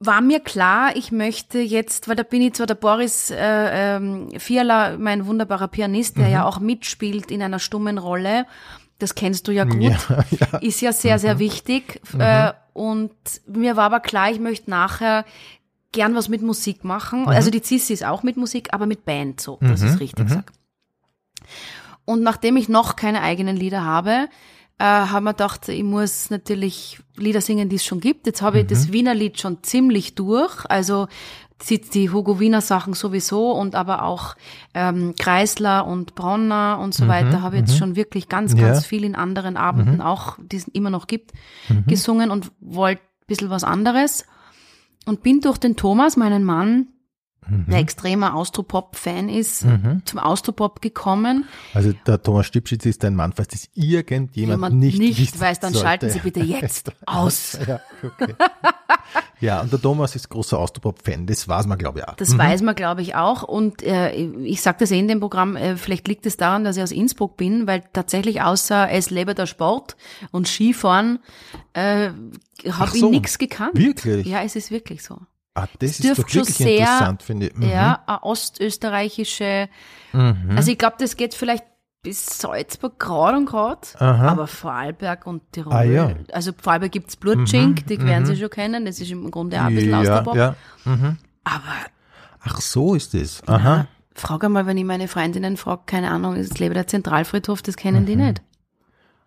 [0.05, 4.29] War mir klar, ich möchte jetzt, weil da bin ich zwar der Boris äh, ähm,
[4.37, 8.45] Fiala, mein wunderbarer Pianist, der ja auch mitspielt in einer stummen Rolle.
[8.99, 9.81] Das kennst du ja gut.
[9.81, 9.97] Ja,
[10.51, 10.57] ja.
[10.59, 12.01] Ist ja sehr, sehr wichtig.
[12.17, 13.11] Äh, und
[13.47, 15.25] mir war aber klar, ich möchte nachher
[15.91, 17.27] gern was mit Musik machen.
[17.27, 20.29] Also die Zissi ist auch mit Musik, aber mit Band so, dass ich es richtig
[20.29, 20.51] sag.
[22.05, 24.27] Und nachdem ich noch keine eigenen Lieder habe,
[24.83, 28.27] äh, haben wir gedacht, ich muss natürlich Lieder singen, die es schon gibt.
[28.27, 30.65] Jetzt habe ich das Wiener Lied schon ziemlich durch.
[30.69, 31.07] Also
[31.69, 34.35] die, die Hugo Wiener Sachen sowieso und aber auch
[34.73, 38.83] ähm, Kreisler und Bronner und so weiter habe ich jetzt schon wirklich ganz, ganz Ja.
[38.83, 41.31] viel in anderen Abenden auch, die es immer noch gibt,
[41.87, 44.25] gesungen und wollte ein bisschen was anderes.
[45.05, 46.87] Und bin durch den Thomas, meinen Mann,
[47.47, 49.65] der extremer Austropop-Fan ist,
[50.05, 51.45] zum Austropop gekommen.
[51.73, 55.59] Also der Thomas Stipschitz ist ein Mann, falls das irgendjemand Wenn man nicht, nicht weiß,
[55.59, 55.87] dann sollte.
[55.87, 57.57] schalten Sie bitte jetzt aus.
[57.67, 58.35] Ja, okay.
[59.39, 62.15] ja, und der Thomas ist großer Austropop-Fan, das weiß man, glaube ich, auch.
[62.15, 63.43] Das weiß man, glaube ich, auch.
[63.43, 66.77] Und äh, ich sage das eh in dem Programm, äh, vielleicht liegt es daran, dass
[66.77, 69.95] ich aus Innsbruck bin, weil tatsächlich außer es lebe der Sport
[70.31, 71.19] und Skifahren
[71.73, 72.09] äh,
[72.69, 73.77] habe so, ich nichts gekannt.
[73.77, 74.25] wirklich?
[74.27, 75.19] Ja, es ist wirklich so.
[75.55, 77.55] Ah, das ist doch schon wirklich sehr- interessant, finde ich.
[77.55, 77.69] Mhm.
[77.69, 79.69] Ja, eine ostösterreichische,
[80.11, 81.63] also ich glaube, das geht vielleicht
[82.01, 85.73] bis Salzburg gerade und gerade, aber Vorarlberg und Tirol.
[85.73, 86.11] Ah, ja.
[86.31, 89.75] Also Vorarlberg gibt's Blutschink, die werden Sie schon kennen, das ist im Grunde auch ein
[89.75, 90.35] bisschen ja, Austropop.
[90.35, 90.55] ja.
[91.43, 91.63] Aber
[92.45, 93.41] Ach so ist es.
[93.47, 93.87] Aha.
[94.15, 98.05] Frag einmal, wenn ich meine Freundinnen frage, keine Ahnung, es lebe der Zentralfriedhof, das kennen
[98.05, 98.41] die nicht.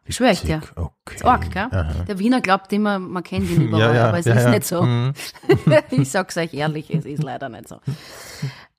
[0.09, 0.61] Schwör ich dir.
[0.77, 1.15] Okay.
[1.17, 1.69] Ist arg, gell?
[2.09, 4.65] Der Wiener glaubt immer, man kennt ihn überall, Ja, ja, aber es ja, ist nicht
[4.65, 4.83] so.
[4.83, 5.13] Mhm.
[5.91, 7.81] ich sag's euch ehrlich, es ist leider nicht so.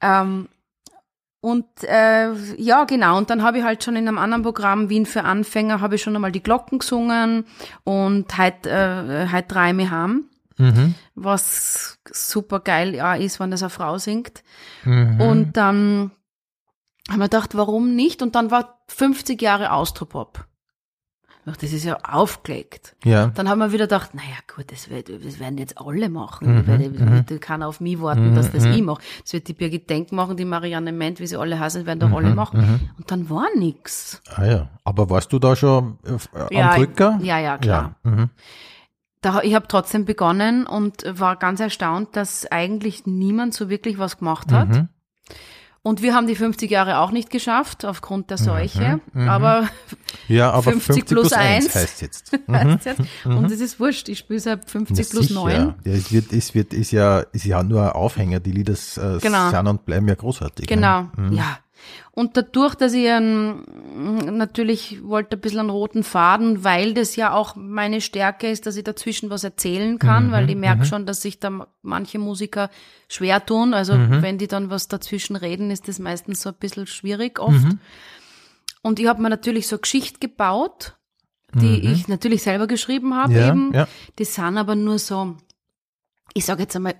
[0.01, 0.47] Ähm,
[1.39, 3.17] und äh, ja, genau.
[3.17, 6.01] Und dann habe ich halt schon in einem anderen Programm, Wien für Anfänger, habe ich
[6.01, 7.45] schon einmal die Glocken gesungen
[7.83, 10.95] und heute äh, heut drei mich haben, Mhm.
[11.13, 14.43] was super geil ja, ist, wenn das eine Frau singt.
[14.85, 15.21] Mhm.
[15.21, 16.09] Und dann
[17.09, 18.23] haben wir gedacht, warum nicht?
[18.23, 20.45] Und dann war 50 Jahre Austropop.
[21.47, 22.95] Dachte, Das ist ja aufgelegt.
[23.03, 23.27] Ja.
[23.27, 26.55] Dann haben wir wieder gedacht, naja gut, das, wird, das werden jetzt alle machen.
[26.57, 29.01] Mhm, werde, Da kann auf mich warten, dass das ich mache.
[29.23, 32.11] Das wird die Birgit Denk machen, die Marianne Ment, wie sie alle heißen, werden Mhm,
[32.11, 32.91] doch alle machen.
[32.97, 34.21] Und dann war nix.
[34.35, 34.69] Ah ja.
[34.83, 37.19] Aber warst du da schon äh, Ja, am Drücker?
[37.21, 37.95] ja, ja, klar.
[38.03, 38.11] Ja.
[38.11, 38.29] Mhm.
[39.21, 44.19] Da, ich habe trotzdem begonnen und war ganz erstaunt, dass eigentlich niemand so wirklich was
[44.19, 44.69] gemacht hat.
[44.69, 44.89] Mhm.
[45.87, 48.99] Und wir haben die 50 Jahre auch nicht geschafft, aufgrund Mhm, der Seuche.
[49.15, 49.67] Aber
[50.27, 51.75] Ja, aber 50 50, plus plus 1 eins.
[51.75, 52.31] heißt jetzt.
[52.47, 53.01] weißt du jetzt?
[53.25, 55.39] Und es ist wurscht, ich spiele seit 50 Ja, plus sicher.
[55.39, 55.73] 9.
[55.85, 58.39] Ja, es wird, es wird, ist ja, ist ja nur ein Aufhänger.
[58.41, 59.49] Die Lieder äh, Genau.
[59.49, 60.67] sind und bleiben ja großartig.
[60.67, 61.37] Genau, Ne?
[61.37, 61.59] ja.
[62.11, 63.63] Und dadurch, dass ich ähm,
[64.37, 68.75] natürlich wollte ein bisschen einen roten Faden, weil das ja auch meine Stärke ist, dass
[68.75, 72.69] ich dazwischen was erzählen kann, weil ich merke schon, dass sich da manche Musiker
[73.07, 73.73] schwer tun.
[73.73, 77.65] Also wenn die dann was dazwischen reden, ist das meistens so ein bisschen schwierig oft.
[78.81, 80.95] Und ich habe mir natürlich so eine Geschichte gebaut,
[81.53, 83.73] die ich natürlich selber geschrieben habe Ja, eben.
[83.73, 83.87] ja.
[84.19, 85.35] Die sind aber nur so,
[86.33, 86.95] ich sage jetzt einmal,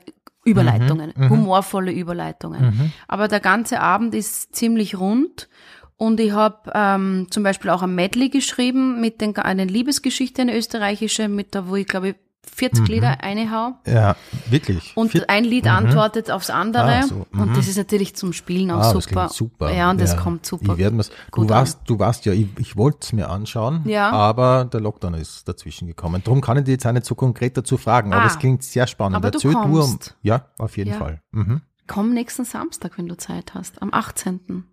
[0.47, 2.91] Überleitungen, humorvolle Überleitungen.
[3.07, 5.49] Aber der ganze Abend ist ziemlich rund
[5.97, 10.55] und ich habe ähm, zum Beispiel auch ein Medley geschrieben mit den, eine Liebesgeschichte, eine
[10.55, 12.15] österreichische, mit der, wo ich glaube
[12.49, 13.73] ich 40 Lieder einhau.
[13.85, 14.15] Ja,
[14.49, 14.91] wirklich.
[14.95, 16.83] Und Vier- ein Lied antwortet aufs andere.
[16.99, 17.41] Ah, so, mhm.
[17.41, 19.29] Und das ist natürlich zum Spielen auch Ah, super.
[19.29, 19.71] super.
[19.73, 20.73] Ja, und das kommt super.
[20.73, 24.11] Ich werd mir's, du warst, du warst ja, ich, ich wollte es mir anschauen, Ja.
[24.11, 26.21] aber der Lockdown ist dazwischen gekommen.
[26.23, 28.27] Darum kann ich dir jetzt auch nicht so konkret dazu fragen, aber Ah.
[28.27, 29.15] es klingt sehr spannend.
[29.17, 30.15] Aber du Erzähl um, kommst.
[30.21, 30.97] ja, auf jeden Ja.
[30.97, 31.21] Fall.
[31.31, 31.61] Mhm.
[31.87, 34.65] Komm nächsten Samstag, wenn du Zeit hast, am 18.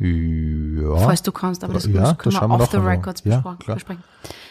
[0.00, 0.96] Ja.
[0.98, 4.04] Falls du kannst, aber das Ja, können das wir off the records Ja, besprechen.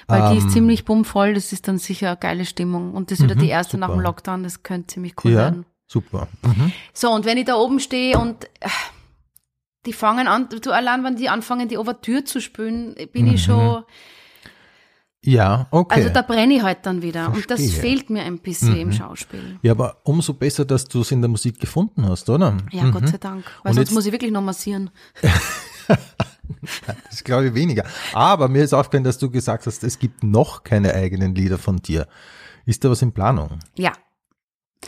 [0.07, 2.93] Weil die Ähm, ist ziemlich bummvoll, das ist dann sicher eine geile Stimmung.
[2.93, 4.03] Und das ist wieder die erste nach dem super.
[4.07, 5.65] Lockdown, das könnte ziemlich cool ja, werden.
[5.87, 6.27] super.
[6.43, 6.71] Mhm.
[6.93, 8.69] So, und wenn ich da oben stehe und äh,
[9.85, 13.33] die fangen an, du allein, wenn die anfangen, die Ouvertüre zu spielen, bin Mhm.
[13.33, 13.83] ich schon,
[15.23, 15.95] Ja, okay.
[16.01, 17.27] Also da brenne ich halt dann wieder.
[17.33, 17.81] Und das Verstehe.
[17.81, 19.59] fehlt mir ein bisschen im Schauspiel.
[19.61, 22.55] ja, aber umso besser, dass du es in der Musik gefunden hast, oder?
[22.71, 23.43] Ja, Gott sei Dank.
[23.63, 24.89] Weil Und sonst jetzt- muss ich wirklich noch massieren.
[27.09, 27.83] Das glaube ich weniger.
[28.13, 31.77] Aber mir ist aufgefallen, dass du gesagt hast, es gibt noch keine eigenen Lieder von
[31.77, 32.07] dir.
[32.65, 33.59] Ist da was in Planung?
[33.77, 33.91] Ja.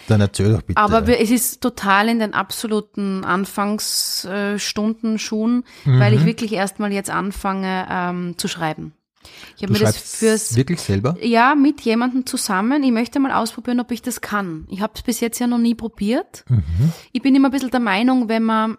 [0.08, 0.80] Dann erzähl doch bitte.
[0.80, 6.18] Aber es ist total in den absoluten Anfangsstunden schon, weil Mhm.
[6.20, 8.94] ich wirklich erstmal jetzt anfange ähm, zu schreiben.
[9.58, 11.18] Ich habe mir das fürs wirklich selber?
[11.22, 12.84] ja mit jemandem zusammen.
[12.84, 14.66] Ich möchte mal ausprobieren, ob ich das kann.
[14.70, 16.46] Ich habe es bis jetzt ja noch nie probiert.
[16.48, 16.94] Mhm.
[17.12, 18.78] Ich bin immer ein bisschen der Meinung, wenn man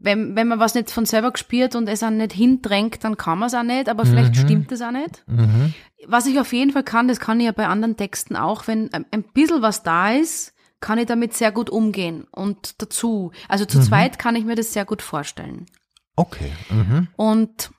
[0.00, 3.40] wenn, wenn man was nicht von selber gespielt und es auch nicht hindrängt, dann kann
[3.40, 5.24] man es auch nicht, aber vielleicht stimmt es auch nicht.
[5.26, 5.74] Mhm.
[6.06, 8.90] Was ich auf jeden Fall kann, das kann ich ja bei anderen Texten auch, wenn
[8.92, 12.26] ein bisschen was da ist, kann ich damit sehr gut umgehen.
[12.30, 15.66] Und dazu, also zu zweit kann ich mir das sehr gut vorstellen.
[16.14, 16.52] Okay.
[16.70, 17.08] Mhm.
[17.16, 17.70] Und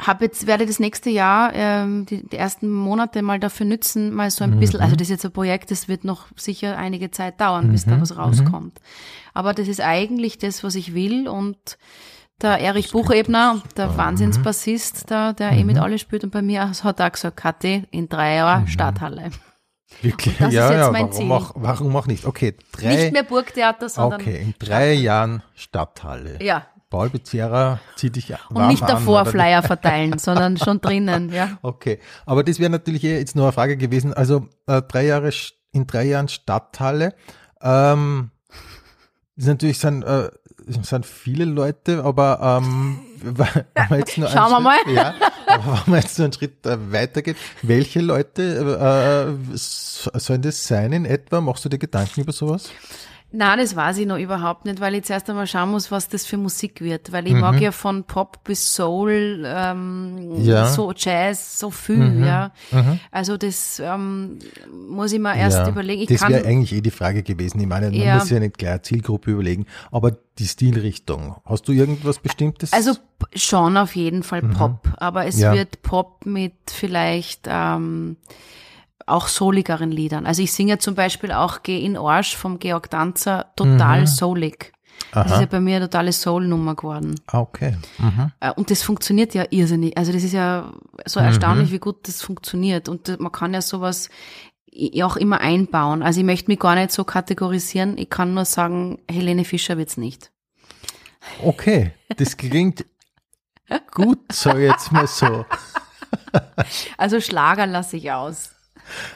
[0.00, 4.30] habe jetzt, werde das nächste Jahr, ähm, die, die ersten Monate mal dafür nützen, mal
[4.30, 7.40] so ein bisschen, also das ist jetzt ein Projekt, das wird noch sicher einige Zeit
[7.40, 8.80] dauern, bis da was rauskommt.
[9.34, 11.78] Aber das ist eigentlich das, was ich will und
[12.42, 17.00] der Erich Buchebner, der Wahnsinnsbassist, der, der eh mit alle spielt und bei mir hat
[17.00, 19.30] auch gesagt, Kathi, in drei Jahren Stadthalle.
[20.02, 20.36] Wirklich?
[20.38, 21.32] das ist ja, jetzt ja, mein warum Ziel.
[21.32, 22.26] auch, warum auch nicht?
[22.26, 22.96] Okay, drei.
[22.96, 26.42] Nicht mehr Burgtheater, sondern okay, in drei Jahren Stadthalle.
[26.42, 26.66] ja.
[27.10, 29.30] Becerra zieht dich Und warm nicht an, davor oder?
[29.30, 31.58] Flyer verteilen, sondern schon drinnen, ja.
[31.62, 34.14] Okay, aber das wäre natürlich eh jetzt nur eine Frage gewesen.
[34.14, 35.30] Also äh, drei Jahre
[35.72, 37.14] in drei Jahren Stadthalle.
[37.60, 38.30] Ähm,
[39.36, 40.30] ist natürlich sind, äh,
[40.66, 44.78] sind viele Leute, aber ähm, wenn man jetzt nur Schauen wir mal.
[44.84, 45.14] Schritt, Ja,
[45.46, 50.92] aber wenn man jetzt nur einen Schritt äh, weitergeht, welche Leute äh, sollen das sein
[50.92, 51.40] in etwa?
[51.40, 52.70] Machst du dir Gedanken über sowas?
[53.36, 56.24] Na, das weiß ich noch überhaupt nicht, weil ich zuerst einmal schauen muss, was das
[56.24, 57.10] für Musik wird.
[57.10, 57.40] Weil ich Mhm.
[57.40, 60.66] mag ja von Pop bis Soul, ähm, Ja.
[60.66, 60.72] Mhm.
[60.72, 62.52] so Jazz, so viel, ja.
[63.10, 64.38] Also das ähm,
[64.88, 66.02] muss ich mir erst Ja, überlegen.
[66.02, 67.60] Ich das wäre eigentlich eh die Frage gewesen.
[67.60, 68.14] Ich meine, man Ja.
[68.18, 71.34] muss ja nicht gleich eine Zielgruppe überlegen, aber die Stilrichtung.
[71.44, 72.72] Hast du irgendwas Bestimmtes?
[72.72, 72.92] also
[73.34, 75.52] schon auf jeden Fall Pop, aber es Mhm.
[75.54, 78.16] Wird Pop mit vielleicht ähm,
[79.06, 80.26] auch souligeren Liedern.
[80.26, 84.06] Also ich singe zum Beispiel auch Geh in Arsch vom Georg Danzer total Mhm.
[84.06, 84.72] soulig.
[85.12, 87.20] Das ist ja bei mir eine totale Soul-Nummer geworden.
[87.26, 87.76] Ah, okay.
[87.98, 88.30] Mhm.
[88.40, 89.96] Äh, Und das funktioniert ja irrsinnig.
[89.98, 90.72] Also das ist ja
[91.04, 92.88] so erstaunlich, wie gut das funktioniert.
[92.88, 94.08] Und man kann ja sowas
[95.02, 96.02] auch immer einbauen.
[96.02, 97.98] Also ich möchte mich gar nicht so kategorisieren.
[97.98, 100.30] Ich kann nur sagen, Helene Fischer wird's nicht.
[101.42, 102.84] Okay, das klingt
[103.94, 105.44] gut, ich jetzt mal so.
[106.98, 108.53] Also Schlager lasse ich aus.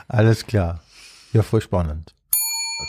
[0.09, 0.81] Alles klar.
[1.33, 2.15] Ja, voll spannend.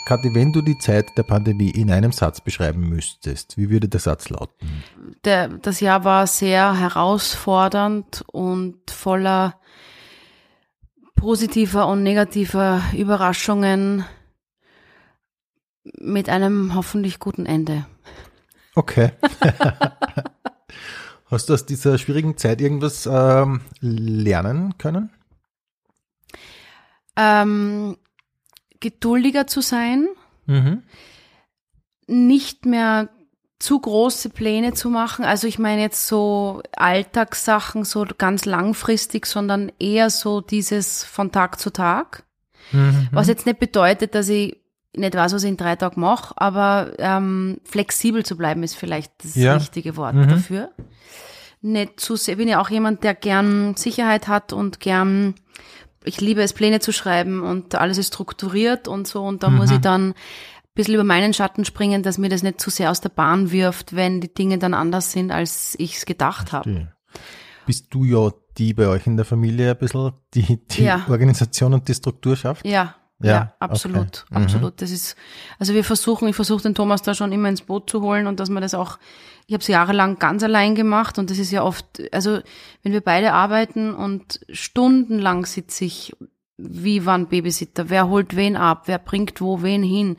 [0.05, 3.99] Kathi, wenn du die Zeit der Pandemie in einem Satz beschreiben müsstest, wie würde der
[3.99, 4.83] Satz lauten?
[5.23, 9.55] Der, das Jahr war sehr herausfordernd und voller
[11.15, 14.05] positiver und negativer Überraschungen
[15.83, 17.85] mit einem hoffentlich guten Ende.
[18.75, 19.11] Okay.
[21.25, 25.11] Hast du aus dieser schwierigen Zeit irgendwas ähm, lernen können?
[27.21, 27.97] Ähm,
[28.79, 30.07] geduldiger zu sein,
[30.45, 30.83] Mhm.
[32.07, 33.09] nicht mehr
[33.59, 35.25] zu große Pläne zu machen.
[35.25, 41.59] Also ich meine jetzt so Alltagssachen, so ganz langfristig, sondern eher so dieses von Tag
[41.59, 42.23] zu Tag.
[42.71, 43.09] Mhm.
[43.11, 44.57] Was jetzt nicht bedeutet, dass ich
[44.95, 49.11] nicht weiß, was ich in drei Tagen mache, aber ähm, flexibel zu bleiben ist vielleicht
[49.23, 49.53] das Ja.
[49.55, 50.29] richtige Wort Mhm.
[50.29, 50.71] dafür.
[51.61, 55.35] Nicht zu sehr, bin ja auch jemand, der gern Sicherheit hat und gern,
[56.09, 59.69] ich liebe es, Pläne zu schreiben und alles ist strukturiert und so und da muss
[59.69, 59.75] Mhm.
[59.75, 60.13] ich dann ein
[60.75, 63.95] bisschen über meinen Schatten springen, dass mir das nicht zu sehr aus der Bahn wirft,
[63.95, 66.89] wenn die Dinge dann anders sind, als ich es gedacht habe.
[67.65, 71.05] Bist du ja die bei euch in der Familie ein bisschen, die die Ja.
[71.07, 72.65] Organisation und die Struktur schafft?
[72.65, 74.39] Ja, Ja, ja, absolut, okay.
[74.39, 74.43] Mhm.
[74.43, 74.81] absolut.
[74.81, 75.15] Das ist,
[75.59, 78.39] also wir versuchen, ich versuche den Thomas da schon immer ins Boot zu holen und
[78.39, 78.97] dass man das auch,
[79.47, 82.39] ich habe es jahrelang ganz allein gemacht und das ist ja oft, also
[82.83, 86.15] wenn wir beide arbeiten und stundenlang sitze ich
[86.57, 90.17] wie wann Babysitter, wer holt wen ab, wer bringt wo wen hin,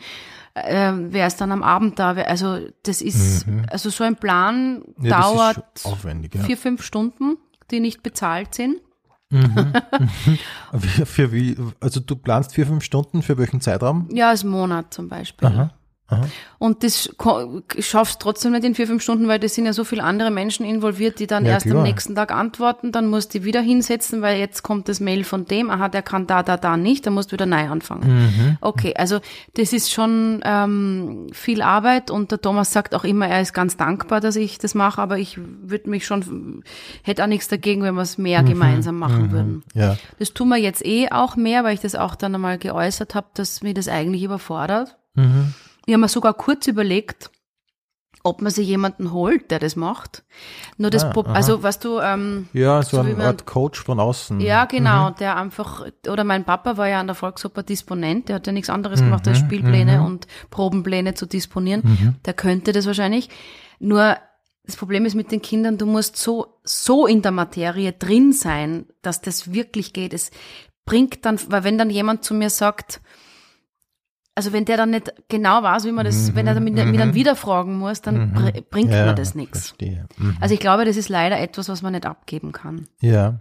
[0.55, 4.83] ähm, wer ist dann am Abend da, wer, also das ist, also so ein Plan
[4.97, 5.07] Mhm.
[5.07, 5.65] Ja, dauert
[6.45, 7.39] vier, fünf Stunden,
[7.71, 8.77] die nicht bezahlt sind.
[9.31, 9.47] Wie-
[11.07, 14.09] Für wie, also du planst vier, fünf Stunden für welchen Zeitraum?
[14.13, 15.49] Ja, als Monat zum Beispiel.
[15.49, 15.71] Aha.
[16.11, 16.27] Aha.
[16.59, 17.09] Und das
[17.79, 20.67] schaffst trotzdem nicht in vier, fünf Stunden, weil das sind ja so viele andere Menschen
[20.67, 21.79] involviert, die dann Ja, erst klar.
[21.79, 22.93] am nächsten Tag antworten.
[22.93, 26.03] Dann musst du die wieder hinsetzen, weil jetzt kommt das Mail von dem, aha, der
[26.03, 28.09] kann da, da, da nicht, dann musst du wieder neu anfangen.
[28.27, 28.59] Mhm.
[28.61, 29.21] Okay, also
[29.55, 33.77] das ist schon ähm, viel Arbeit und der Thomas sagt auch immer, er ist ganz
[33.79, 36.63] dankbar, dass ich das mache, aber ich würde mich schon,
[37.03, 38.25] hätte auch nichts dagegen, wenn wir es Mhm.
[38.25, 39.63] mehr gemeinsam machen würden.
[39.75, 39.97] Ja.
[40.19, 43.29] Das tun wir jetzt eh auch mehr, weil ich das auch dann einmal geäußert habe,
[43.35, 44.99] dass mir das eigentlich überfordert.
[45.15, 45.55] Mhm.
[45.91, 47.33] Wir haben mir sogar kurz überlegt,
[48.23, 50.23] ob man sich jemanden holt, der das macht.
[50.77, 51.33] Nur das, Ah, Pro- aha.
[51.33, 54.39] also was du, ähm, Ja, so, So man- Art Coach von außen.
[54.41, 55.15] ja genau, Mhm.
[55.17, 58.69] der einfach, oder mein Papa war ja an der Volksoper Disponent, der hat ja nichts
[58.69, 61.81] Mhm, anderes gemacht, als Spielpläne und Probenpläne zu disponieren.
[61.83, 62.15] Mhm.
[62.25, 63.31] Der könnte das wahrscheinlich.
[63.81, 64.17] Nur
[64.65, 68.87] das Problem ist mit den Kindern, du musst so, so in der Materie drin sein,
[69.03, 70.15] dass das wirklich geht.
[70.15, 70.31] Es
[70.85, 73.01] bringt dann, weil wenn dann jemand zu mir sagt,
[74.35, 76.99] also wenn der dann nicht genau weiß, wie man das, wenn er dann mit, mir
[76.99, 78.97] dann wieder fragen muss, dann br bringt Mhm.
[78.97, 79.75] Ja, mir das nichts.
[79.81, 80.37] Mhm.
[80.41, 82.87] Also ich glaube, das ist leider etwas, was man nicht abgeben kann.
[83.01, 83.41] Ja.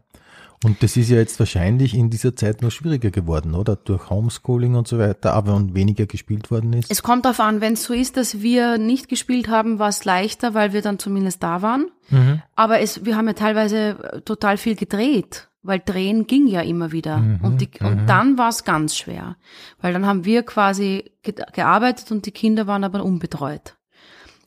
[0.63, 3.77] Und das ist ja jetzt wahrscheinlich in dieser Zeit noch schwieriger geworden, oder?
[3.77, 6.91] Durch Homeschooling und so weiter, aber und weniger gespielt worden ist.
[6.91, 10.03] Es kommt darauf an, wenn es so ist, dass wir nicht gespielt haben, war es
[10.03, 11.89] leichter, weil wir dann zumindest da waren.
[12.09, 12.41] Mhm.
[12.57, 17.17] Aber es, wir haben ja teilweise total viel gedreht, weil drehen ging ja immer wieder.
[17.17, 19.35] Mhm, und, die, und dann war es ganz schwer,
[19.81, 23.75] weil dann haben wir quasi ge gearbeitet und die Kinder waren aber unbetreut.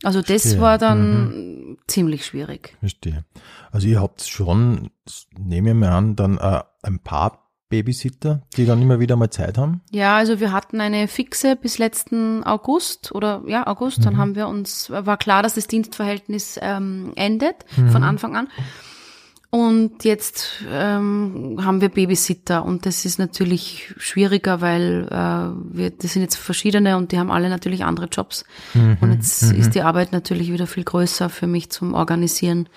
[0.04, 0.60] Also das Verstehe.
[0.60, 2.76] war dann ziemlich schwierig.
[2.80, 3.24] Verstehe.
[3.70, 4.90] Also ihr habt schon,
[5.38, 7.38] nehme ich mal an, dann äh, ein paar
[7.68, 9.80] Babysitter, die dann immer wieder mal Zeit haben.
[9.92, 14.02] Ja, also wir hatten eine fixe bis letzten August oder ja, August, Mhm.
[14.02, 17.88] dann haben wir uns, war klar, dass das Dienstverhältnis ähm, endet Mhm.
[17.90, 18.48] von Anfang an.
[19.54, 26.14] Und jetzt ähm, haben wir Babysitter und das ist natürlich schwieriger, weil äh, wir, das
[26.14, 28.46] sind jetzt verschiedene und die haben alle natürlich andere Jobs.
[28.72, 28.96] Mhm.
[29.02, 32.70] Und jetzt ist die Arbeit natürlich wieder viel größer für mich zum Organisieren.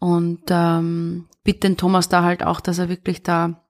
[0.00, 3.62] Und ähm, bitte den Thomas da halt auch, dass er wirklich da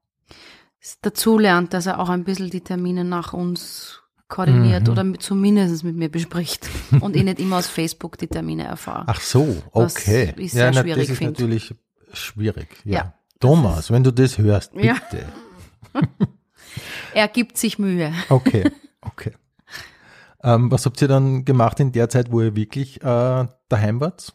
[1.01, 5.85] dazu lernt, dass er auch ein bisschen die Termine nach uns koordiniert oder mit, zumindest
[5.85, 6.69] mit mir bespricht
[7.01, 9.05] und ich nicht immer aus Facebook die Termine erfahre.
[9.07, 10.35] Ach so, Was okay.
[10.39, 11.39] ich sehr na, schwierig das ist find.
[11.39, 11.75] natürlich
[12.13, 12.69] schwierig.
[12.85, 12.93] Ja.
[12.93, 15.27] Ja, Thomas, wenn du das hörst, bitte.
[15.95, 16.01] Ja.
[17.15, 18.13] Er gibt sich Mühe.
[18.29, 18.71] Okay,
[19.03, 19.33] okay.
[20.43, 24.33] ähm, was habt ihr dann gemacht in der Zeit, wo ihr wirklich äh, daheim wart?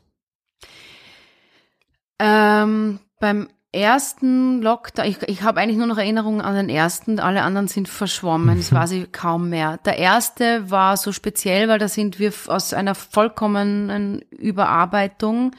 [2.19, 7.43] Ähm, beim ersten Lockdown, ich, ich habe eigentlich nur noch Erinnerungen an den ersten, alle
[7.43, 9.78] anderen sind verschwommen, das weiß ich kaum mehr.
[9.78, 15.51] Der erste war so speziell, weil da sind wir aus einer vollkommenen Überarbeitung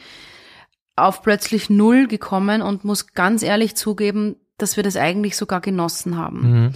[0.98, 6.16] auf plötzlich null gekommen und muss ganz ehrlich zugeben, dass wir das eigentlich sogar genossen
[6.16, 6.74] haben.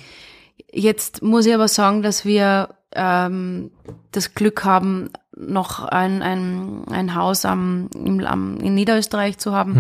[0.73, 3.71] Jetzt muss ich aber sagen, dass wir ähm,
[4.13, 9.75] das Glück haben, noch ein, ein, ein Haus am, im, am, in Niederösterreich zu haben.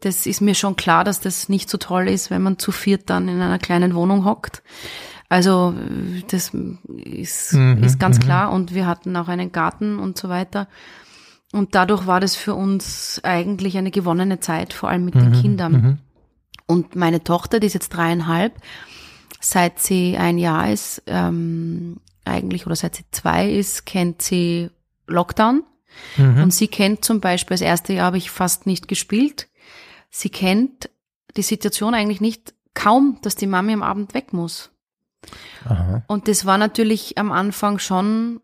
[0.00, 3.10] Das ist mir schon klar, dass das nicht so toll ist, wenn man zu viert
[3.10, 4.62] dann in einer kleinen Wohnung hockt.
[5.28, 5.74] Also
[6.28, 6.52] das
[7.04, 8.52] ist, ist ganz klar.
[8.52, 10.68] Und wir hatten auch einen Garten und so weiter.
[11.52, 15.74] Und dadurch war das für uns eigentlich eine gewonnene Zeit, vor allem mit den Kindern.
[16.66, 18.54] Und meine Tochter, die ist jetzt dreieinhalb,
[19.40, 24.70] seit sie ein Jahr ist, ähm, eigentlich, oder seit sie zwei ist, kennt sie
[25.06, 25.62] Lockdown.
[26.42, 29.48] Und sie kennt zum Beispiel, das erste Jahr habe ich fast nicht gespielt.
[30.10, 30.90] Sie kennt
[31.36, 34.70] die Situation eigentlich nicht kaum, dass die Mami am Abend weg muss.
[35.64, 36.02] Aha.
[36.06, 38.40] Und das war natürlich am Anfang schon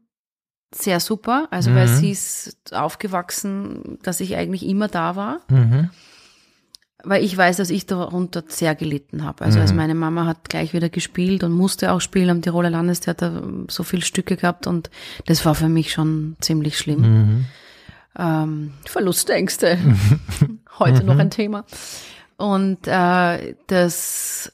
[0.75, 1.97] sehr super, also weil Mhm.
[1.97, 5.41] sie ist aufgewachsen, dass ich eigentlich immer da war.
[5.49, 5.91] Mhm.
[7.05, 9.45] Weil ich weiß, dass ich darunter sehr gelitten habe.
[9.45, 13.43] Also als meine Mama hat gleich wieder gespielt und musste auch spielen am Tiroler Landestheater,
[13.69, 14.89] so viele Stücke gehabt und
[15.27, 17.01] das war für mich schon ziemlich schlimm.
[17.01, 17.45] Mhm.
[18.17, 19.79] Ähm, Verlustängste,
[20.79, 21.65] heute noch ein Thema.
[22.37, 24.53] Und äh, das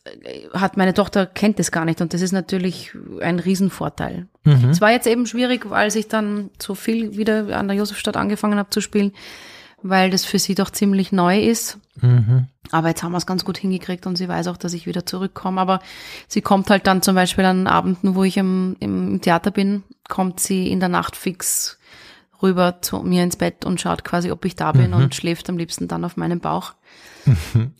[0.53, 4.27] hat meine Tochter kennt das gar nicht und das ist natürlich ein Riesenvorteil.
[4.71, 8.59] Es war jetzt eben schwierig, als ich dann so viel wieder an der Josefstadt angefangen
[8.59, 9.13] habe zu spielen,
[9.83, 11.79] weil das für sie doch ziemlich neu ist.
[12.01, 12.47] Mhm.
[12.71, 15.07] Aber jetzt haben wir es ganz gut hingekriegt und sie weiß auch, dass ich wieder
[15.07, 15.61] zurückkomme.
[15.61, 15.81] Aber
[16.27, 20.41] sie kommt halt dann zum Beispiel an Abenden, wo ich im, im Theater bin, kommt
[20.41, 21.78] sie in der Nacht fix
[22.43, 25.59] rüber zu mir ins Bett und schaut quasi, ob ich da bin und schläft am
[25.59, 26.75] liebsten dann auf meinem Bauch.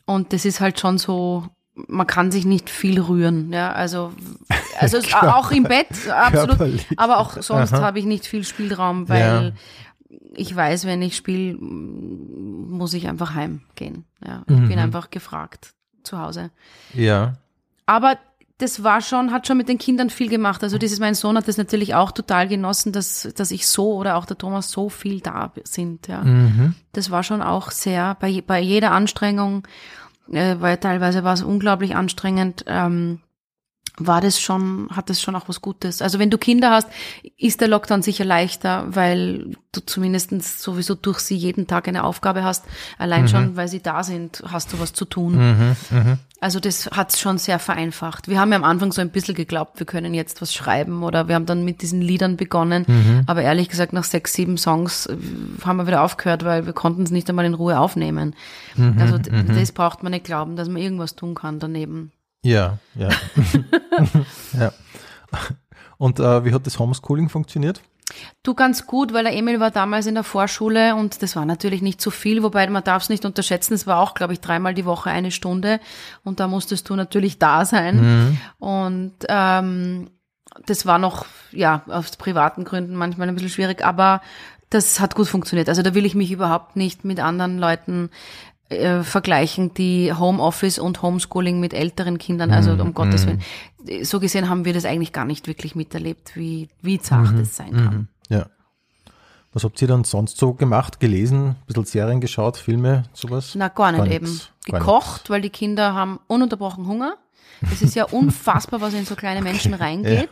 [0.07, 4.13] Und das ist halt schon so, man kann sich nicht viel rühren, ja, also,
[4.79, 6.87] also auch im Bett, absolut, Körperlich.
[6.97, 9.55] aber auch sonst habe ich nicht viel Spielraum, weil
[10.35, 14.05] ich weiß, wenn ich spiele, muss ich einfach heimgehen.
[14.25, 16.51] Ja, ich bin einfach gefragt zu Hause.
[16.95, 17.35] Ja.
[17.87, 18.19] Aber
[18.59, 20.65] das war schon, hat schon mit den Kindern viel gemacht.
[20.65, 24.17] Also dieses, mein Sohn hat das natürlich auch total genossen, dass, dass ich so oder
[24.17, 26.23] auch der Thomas so viel da sind, ja.
[26.25, 26.75] Mhm.
[26.93, 29.67] Das war schon auch sehr, bei, bei jeder Anstrengung,
[30.33, 33.21] äh, weil teilweise war es unglaublich anstrengend, ähm,
[33.99, 36.03] war das schon, hat das schon auch was Gutes.
[36.03, 36.89] Also wenn du Kinder hast,
[37.37, 40.31] ist der Lockdown sicher leichter, weil du zumindest
[40.63, 42.65] sowieso durch sie jeden Tag eine Aufgabe hast.
[42.99, 45.37] Allein schon, weil sie da sind, hast du was zu tun.
[45.37, 45.77] Mhm.
[45.91, 46.19] Mhm.
[46.41, 48.29] Also das hat's schon sehr vereinfacht.
[48.29, 51.27] Wir haben ja am Anfang so ein bisschen geglaubt, wir können jetzt was schreiben oder
[51.27, 53.25] wir haben dann mit diesen Liedern begonnen.
[53.27, 55.17] Aber ehrlich gesagt, nach sechs, sieben Songs äh,
[55.65, 58.35] haben wir wieder aufgehört, weil wir konnten es nicht einmal in Ruhe aufnehmen.
[59.01, 62.13] also d- das braucht man nicht glauben, dass man irgendwas tun kann daneben.
[62.43, 63.09] Ja, ja.
[64.59, 64.73] ja.
[65.99, 67.83] Und äh, wie hat das Homeschooling funktioniert?
[68.43, 71.83] Du ganz gut, weil der Emil war damals in der Vorschule und das war natürlich
[71.83, 74.73] nicht so viel, wobei man darf es nicht unterschätzen, es war auch, glaube ich, dreimal
[74.73, 75.81] die Woche eine Stunde
[76.25, 78.39] und da musstest du natürlich da sein.
[78.59, 80.11] Und ähm,
[80.67, 84.23] das war noch, ja, aus privaten Gründen manchmal ein bisschen schwierig, aber
[84.71, 85.69] das hat gut funktioniert.
[85.69, 88.11] Also da will ich mich überhaupt nicht mit anderen Leuten
[88.69, 93.43] äh, vergleichen, die Homeoffice und Homeschooling mit älteren Kindern, also um Gottes Willen.
[94.05, 97.73] So gesehen haben wir das eigentlich gar nicht wirklich miterlebt, wie, wie zart es sein
[97.73, 98.09] kann.
[98.29, 98.47] Ja.
[99.53, 101.01] Was habt ihr dann sonst so gemacht?
[101.01, 103.55] Gelesen, ein bisschen Serien geschaut, Filme, sowas?
[103.55, 104.41] Na, gar nicht Gar eben.
[104.71, 107.17] gar Gekocht, weil die Kinder haben ununterbrochen Hunger.
[107.63, 110.29] Das ist ja unfassbar, was in so kleine Menschen reingeht.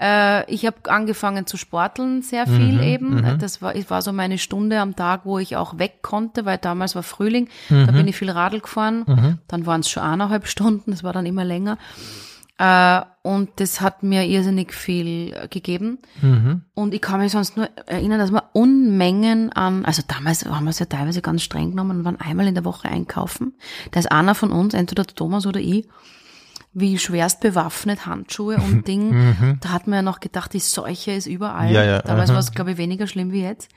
[0.00, 3.38] Äh, ich habe angefangen zu sporteln sehr viel Mhm, eben.
[3.38, 6.58] Das war, es war so meine Stunde am Tag, wo ich auch weg konnte, weil
[6.58, 7.48] damals war Frühling.
[7.68, 7.86] Mhm.
[7.86, 9.38] Da bin ich viel Radl gefahren.
[9.48, 11.76] Dann waren es schon eineinhalb Stunden, das war dann immer länger.
[12.60, 15.98] Äh, und das hat mir irrsinnig viel gegeben.
[16.20, 16.62] Mhm.
[16.74, 20.70] Und ich kann mich sonst nur erinnern, dass wir Unmengen an, also damals haben wir
[20.70, 23.54] es ja teilweise ganz streng genommen und waren einmal in der Woche einkaufen.
[23.92, 25.86] Da ist einer von uns, entweder der Thomas oder ich,
[26.72, 29.58] wie schwerst bewaffnet, Handschuhe und Ding.
[29.60, 31.68] Da hat man ja noch gedacht, die Seuche ist überall.
[31.68, 31.74] Mhm.
[31.74, 32.30] Ja, ja, Damals.
[32.30, 32.34] Mhm.
[32.34, 33.68] war es, glaube ich, weniger schlimm wie jetzt.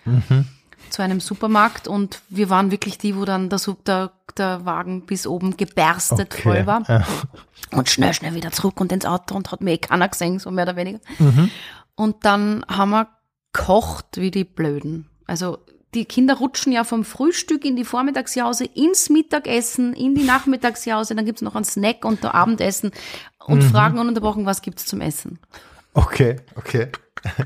[0.89, 5.05] Zu einem Supermarkt und wir waren wirklich die, wo dann der, Sup- der, der Wagen
[5.05, 6.41] bis oben geberstet Okay.
[6.41, 6.83] voll war.
[6.87, 7.03] Ja.
[7.71, 10.51] Und schnell, schnell wieder zurück und ins Auto und hat mir eh keiner gesehen, so
[10.51, 10.99] mehr oder weniger.
[11.17, 11.49] Mhm.
[11.95, 13.07] Und dann haben wir
[13.53, 15.07] kocht wie die Blöden.
[15.25, 15.59] Also
[15.93, 21.25] die Kinder rutschen ja vom Frühstück in die Vormittagsjause, ins Mittagessen, in die Nachmittagsjause, dann
[21.25, 22.91] gibt's noch einen Snack und der Abendessen
[23.45, 23.69] und Mhm.
[23.69, 25.39] fragen ununterbrochen, was gibt's zum Essen.
[25.93, 26.89] Okay, okay.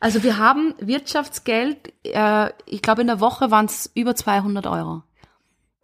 [0.00, 5.04] Also wir haben Wirtschaftsgeld, äh, ich glaube in der Woche waren es über 200 Euro,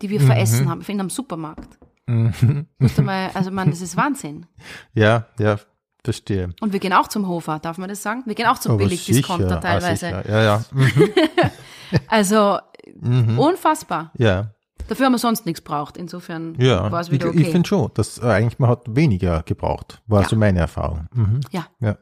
[0.02, 1.78] die wir veressen haben in einem Supermarkt.
[2.06, 4.46] Du mal, also man, das ist Wahnsinn.
[4.94, 5.60] Ja, ja,
[6.08, 6.54] verstehe.
[6.60, 8.22] Und wir gehen auch zum Hofer, darf man das sagen?
[8.26, 10.06] Wir gehen auch zum Aber Billigdiscounter ah, teilweise.
[10.06, 10.28] sicher.
[10.28, 10.64] Ja, ja.
[10.72, 10.90] Mhm.
[12.08, 12.58] Also
[13.36, 14.12] unfassbar.
[14.18, 14.50] Ja,
[14.88, 15.98] Dafür haben wir sonst nichts braucht.
[15.98, 16.90] Insofern ja.
[16.90, 17.50] war es Ich, wieder ich okay.
[17.52, 20.00] finde schon, dass äh, eigentlich man hat weniger gebraucht.
[20.06, 20.28] War Ja.
[20.28, 21.08] so meine Erfahrung.
[21.12, 21.40] Mhm.
[21.50, 21.66] ja.
[21.80, 21.98] Ja.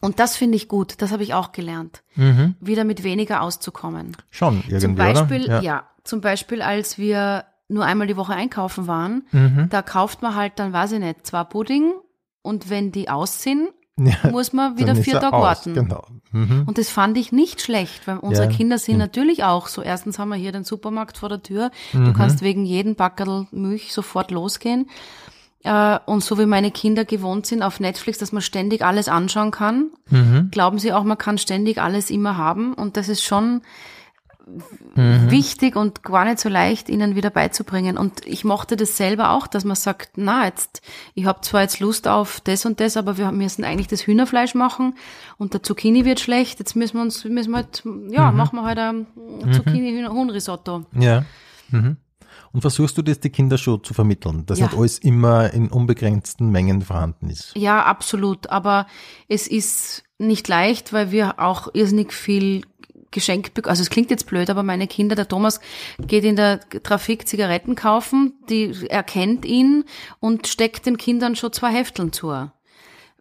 [0.00, 1.02] Und das finde ich gut.
[1.02, 2.02] Das habe ich auch gelernt.
[2.14, 2.54] Mhm.
[2.60, 4.16] Wieder mit weniger auszukommen.
[4.30, 5.62] Schon irgendwie, Zum Beispiel, oder?
[5.62, 5.84] ja.
[6.04, 9.68] zum Beispiel, als wir nur einmal die Woche einkaufen waren, Mhm.
[9.70, 11.92] da kauft man halt dann, weiß ich nicht, zwei Pudding
[12.46, 13.68] und wenn die aus sind,
[13.98, 15.72] Ja, muss man wieder vier er Tage warten.
[15.74, 16.04] Genau.
[16.30, 16.64] Mhm.
[16.66, 18.52] Und das fand ich nicht schlecht, weil unsere Ja.
[18.52, 18.56] Mhm.
[18.56, 19.80] Kinder sind natürlich auch so.
[19.80, 21.70] Erstens haben wir hier den Supermarkt vor der Tür.
[21.94, 22.04] Mhm.
[22.04, 24.90] Du kannst wegen jedem Backerl Milch sofort losgehen.
[25.64, 29.50] Äh, Und so wie meine Kinder gewohnt sind auf Netflix, dass man ständig alles anschauen
[29.50, 30.48] kann, Mhm.
[30.50, 32.74] glauben sie auch, man kann ständig alles immer haben.
[32.74, 33.62] Und das ist schon
[34.94, 35.30] Mhm.
[35.30, 37.98] wichtig und gar nicht so leicht, ihnen wieder beizubringen.
[37.98, 40.82] Und ich mochte das selber auch, dass man sagt, na, jetzt,
[41.14, 44.54] ich habe zwar jetzt Lust auf das und das, aber wir müssen eigentlich das Hühnerfleisch
[44.54, 44.94] machen
[45.36, 46.60] und der Zucchini wird schlecht.
[46.60, 48.36] Jetzt müssen wir uns, müssen wir halt, ja, Mhm.
[48.36, 49.06] machen wir halt ein
[49.52, 50.84] Zucchini-Huhn-Risotto.
[50.98, 51.24] Ja.
[51.70, 51.96] Mhm.
[52.52, 54.66] Und versuchst du das die Kinder schon zu vermitteln, dass Ja.
[54.66, 57.52] nicht alles immer in unbegrenzten Mengen vorhanden ist?
[57.56, 58.48] Ja, absolut.
[58.48, 58.86] Aber
[59.28, 62.62] es ist nicht leicht, weil wir auch irrsinnig viel
[63.10, 63.70] geschenkt bekommen.
[63.70, 65.60] Also es klingt jetzt blöd, aber meine Kinder, der Thomas
[65.98, 69.84] geht in der Trafik Zigaretten kaufen, die erkennt ihn
[70.20, 72.50] und steckt den Kindern schon zwei Hefteln zu.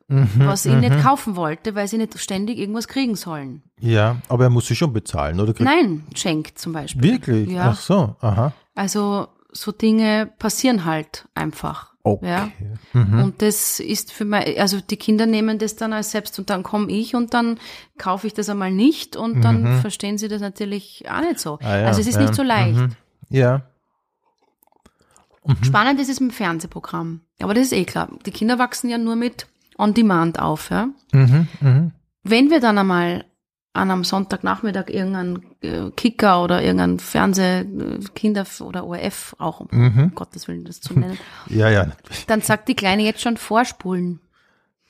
[0.08, 3.64] was ihn nicht kaufen wollte, weil sie nicht ständig irgendwas kriegen sollen.
[3.80, 5.54] Ja, aber er muss sie schon bezahlen, oder?
[5.60, 7.02] Nein, schenkt zum Beispiel.
[7.02, 7.50] Wirklich?
[7.50, 7.72] Ja.
[7.72, 8.54] Ach so, aha.
[8.76, 11.95] Also so Dinge passieren halt einfach.
[12.06, 12.28] Okay.
[12.28, 12.52] Ja.
[12.94, 13.24] Mhm.
[13.24, 16.62] Und das ist für mich, also die Kinder nehmen das dann als selbst und dann
[16.62, 17.58] komme ich und dann
[17.98, 21.54] kaufe ich das einmal nicht und dann verstehen sie das natürlich auch nicht so.
[21.54, 21.66] Mhm.
[21.66, 22.22] Ah ja, also es ist ja.
[22.22, 22.78] nicht so leicht.
[22.78, 22.92] Mhm.
[23.30, 23.64] Ja.
[25.64, 27.22] Spannend ist es im Fernsehprogramm.
[27.42, 28.10] Aber das ist eh klar.
[28.24, 29.48] Die Kinder wachsen ja nur mit
[29.80, 30.90] On Demand auf, ja.
[31.12, 31.48] Mhm.
[31.60, 31.92] Mhm.
[32.24, 33.26] Wenn wir dann einmal
[33.76, 39.68] an einem Sonntagnachmittag irgendeinen äh, Kicker oder irgendeinen Fernseh, äh, Kinder- oder ORF, auch um
[39.72, 40.12] Mhm.
[40.16, 41.18] Gottes Willen das zu nennen,
[41.48, 41.88] Ja, ja.
[42.28, 44.20] dann sagt die Kleine jetzt schon vorspulen.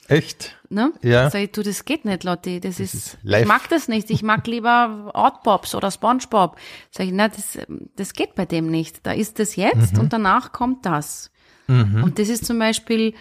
[0.07, 0.55] Echt?
[0.69, 0.91] Ne?
[1.01, 1.31] Ja.
[1.31, 2.59] Sag ich, du, das geht nicht, Lotti.
[2.59, 3.41] Das ist, ist live.
[3.41, 4.11] ich mag das nicht.
[4.11, 6.57] Ich mag lieber Outpops oder Spongebob.
[6.91, 7.57] Sag ich, na, das,
[7.95, 8.99] das geht bei dem nicht.
[9.07, 9.99] Da ist das jetzt Mhm.
[10.01, 11.31] und danach kommt das.
[11.67, 13.15] Und das ist zum Beispiel,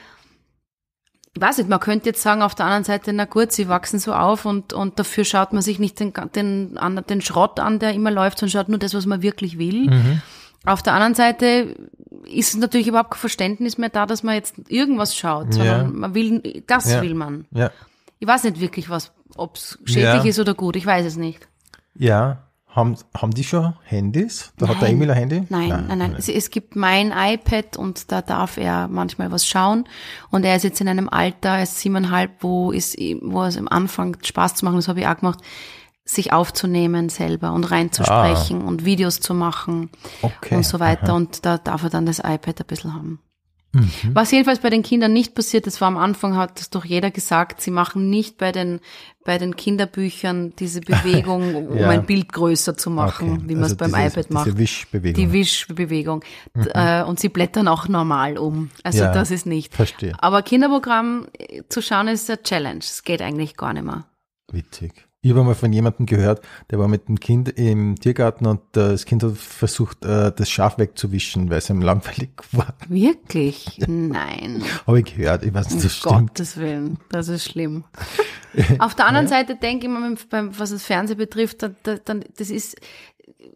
[1.36, 3.98] ich weiß nicht, man könnte jetzt sagen auf der anderen Seite, na gut, sie wachsen
[3.98, 6.78] so auf und, und dafür schaut man sich nicht den, den,
[7.08, 9.90] den Schrott an, der immer läuft, sondern schaut nur das, was man wirklich will.
[9.90, 10.22] Mhm.
[10.64, 11.74] Auf der anderen Seite
[12.32, 15.92] ist natürlich überhaupt kein Verständnis mehr da, dass man jetzt irgendwas schaut, sondern Ja.
[15.92, 17.02] man will, das Ja.
[17.02, 17.46] will man.
[17.50, 17.70] Ja.
[18.20, 20.24] Ich weiß nicht wirklich, was, ob's schädlich Ja.
[20.24, 21.46] ist oder gut, ich weiß es nicht.
[21.96, 22.38] Ja.
[22.74, 24.52] Haben, haben die schon Handys?
[24.58, 24.96] Da hat der Nein.
[24.96, 25.42] Emil ein Handy?
[25.48, 26.14] Nein, nein, nein.
[26.18, 29.84] Es, es gibt mein iPad und da darf er manchmal was schauen.
[30.30, 33.68] Und er ist jetzt in einem Alter, er ist siebeneinhalb, wo, ist, wo es am
[33.68, 35.38] Anfang Spaß zu machen, das habe ich auch gemacht,
[36.04, 40.56] sich aufzunehmen selber und reinzusprechen und Videos zu machen Okay.
[40.56, 41.14] und so weiter.
[41.14, 43.20] Und da darf er dann das iPad ein bisschen haben.
[44.12, 47.10] Was jedenfalls bei den Kindern nicht passiert, das war am Anfang, hat das doch jeder
[47.10, 48.80] gesagt, sie machen nicht bei den,
[49.24, 51.88] bei den Kinderbüchern diese Bewegung, um Ja.
[51.90, 53.42] ein Bild größer zu machen, Okay.
[53.48, 54.46] wie man es Also beim diese- iPad macht.
[54.46, 55.14] Diese Wischbewegung.
[55.24, 56.24] Die Wischbewegung.
[56.54, 58.70] D- Äh, und sie blättern auch normal um.
[58.82, 59.74] Also Ja, das ist nicht.
[59.74, 60.12] verstehe.
[60.18, 62.78] Aber Kinderprogramm äh, zu schauen ist eine Challenge.
[62.80, 64.04] Es geht eigentlich gar nicht mehr.
[64.52, 64.92] Witzig.
[65.24, 68.90] Ich habe mal von jemandem gehört, der war mit dem Kind im Tiergarten und äh,
[68.90, 72.74] das Kind hat versucht, äh, das Schaf wegzuwischen, weil es ihm langweilig war.
[72.88, 73.80] Wirklich?
[73.86, 74.62] Nein.
[74.86, 75.42] Habe ich gehört.
[75.42, 76.28] Ich weiß nicht, Um das stimmt.
[76.28, 76.98] Gottes Willen.
[77.08, 77.84] Das ist schlimm.
[78.78, 82.22] Auf der anderen Seite denke ich mal, beim, was das Fernsehen betrifft, da, da, dann,
[82.36, 82.76] das ist,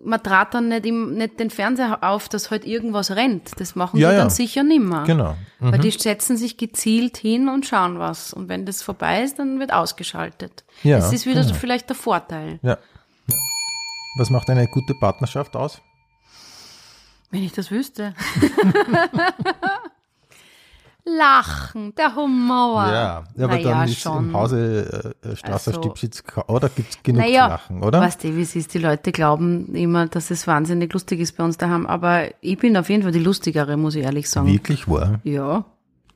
[0.02, 3.60] man trat dann nicht, im, nicht den Fernseher auf, dass halt irgendwas rennt.
[3.60, 4.20] Das machen Ja, die ja.
[4.20, 5.04] dann sicher nimmer.
[5.04, 5.36] Genau.
[5.60, 5.72] Mhm.
[5.72, 8.32] Weil die setzen sich gezielt hin und schauen was.
[8.32, 10.64] Und wenn das vorbei ist, dann wird ausgeschaltet.
[10.82, 11.54] Ja, das ist wieder genau.
[11.54, 12.58] vielleicht der Vorteil.
[12.62, 12.78] Ja.
[13.26, 13.36] ja.
[14.16, 15.80] Was macht eine gute Partnerschaft aus?
[17.30, 18.14] Wenn ich das wüsste.
[21.16, 22.86] Lachen, der Humor.
[22.86, 24.28] Ja, aber naja, dann ist schon.
[24.28, 25.94] im Hause äh, Strasser Also-
[26.46, 28.00] oder gibt's genug naja, zu lachen, oder?
[28.00, 31.44] Weißt du, wie es ist, die Leute glauben immer, dass es wahnsinnig lustig ist bei
[31.44, 34.48] uns daheim, aber ich bin auf jeden Fall die lustigere, muss ich ehrlich sagen.
[34.48, 35.20] Wirklich wahr?
[35.24, 35.64] Ja.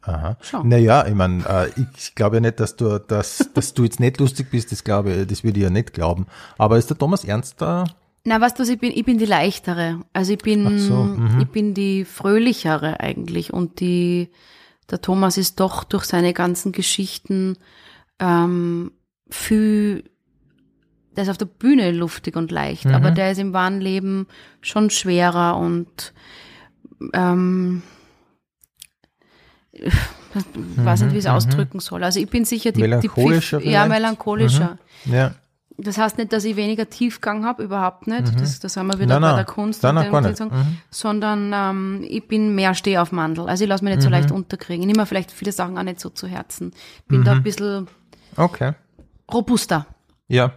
[0.03, 0.37] Aha.
[0.41, 0.69] Schon.
[0.69, 4.19] Naja, ich meine, äh, ich glaube ja nicht, dass du, dass, dass du jetzt nicht
[4.19, 6.27] lustig bist, das glaube ich, das würde ich ja nicht glauben.
[6.59, 7.85] Aber ist der Thomas Ernst da?
[8.25, 8.93] Na, weißt du, was ich bin?
[8.95, 10.01] Ich bin die leichtere.
[10.13, 11.41] Also ich bin, so, mhm.
[11.41, 14.29] ich bin die fröhlichere eigentlich und die,
[14.93, 17.57] der Thomas ist doch durch seine ganzen Geschichten
[18.21, 18.93] ähm,
[19.29, 20.05] viel,
[21.17, 22.95] der ist auf der Bühne luftig und leicht, Mhm.
[22.95, 24.27] aber der ist im wahren Leben
[24.61, 26.13] schon schwerer und
[27.15, 27.83] ähm,
[29.73, 29.93] ich
[30.77, 32.05] weiß nicht, wie ich es ausdrücken soll.
[32.05, 34.79] Also ich bin sicher die, die Mhm, Melancholischer Pfiff, ja, melancholischer.
[35.07, 35.35] Ja.
[35.83, 38.39] Das heißt nicht, dass ich weniger Tiefgang habe, überhaupt nicht.
[38.41, 39.23] Das, das haben wir wieder Mhm.
[39.23, 40.11] Nein, bei der Kunst Nein, nein.
[40.25, 40.79] Sozusagen, Mhm.
[40.91, 43.49] sondern ähm, ich bin mehr Steh auf Mandel.
[43.49, 44.13] Also ich lasse mich nicht so Mhm.
[44.13, 44.83] leicht unterkriegen.
[44.83, 46.73] Ich nehme mir vielleicht viele Sachen auch nicht so zu Herzen.
[47.09, 47.25] Bin Mhm.
[47.25, 47.89] da ein bisschen
[48.37, 48.73] Okay.
[49.33, 49.87] robuster.
[50.29, 50.53] Ja,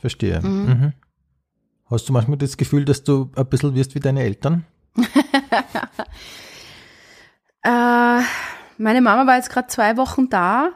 [0.00, 0.40] verstehe.
[0.40, 0.92] Mhm.
[1.90, 4.64] Hast du manchmal das Gefühl, dass du ein bisschen wirst wie deine Eltern?
[7.62, 8.20] Äh,
[8.78, 10.70] meine Mama war jetzt gerade zwei Wochen da.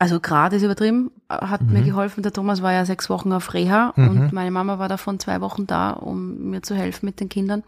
[0.00, 1.72] Also gerade ist übertrieben, hat Mhm.
[1.72, 2.22] mir geholfen.
[2.22, 5.66] Der Thomas war ja sechs Wochen auf Reha und meine Mama war davon zwei Wochen
[5.66, 7.64] da, um mir zu helfen mit den Kindern.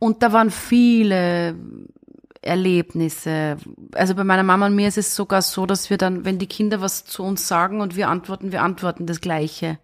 [0.00, 1.54] Und da waren viele
[2.42, 3.56] Erlebnisse.
[3.94, 6.46] Also bei meiner Mama und mir ist es sogar so, dass wir dann, wenn die
[6.46, 9.78] Kinder was zu uns sagen und wir antworten, wir antworten das Gleiche.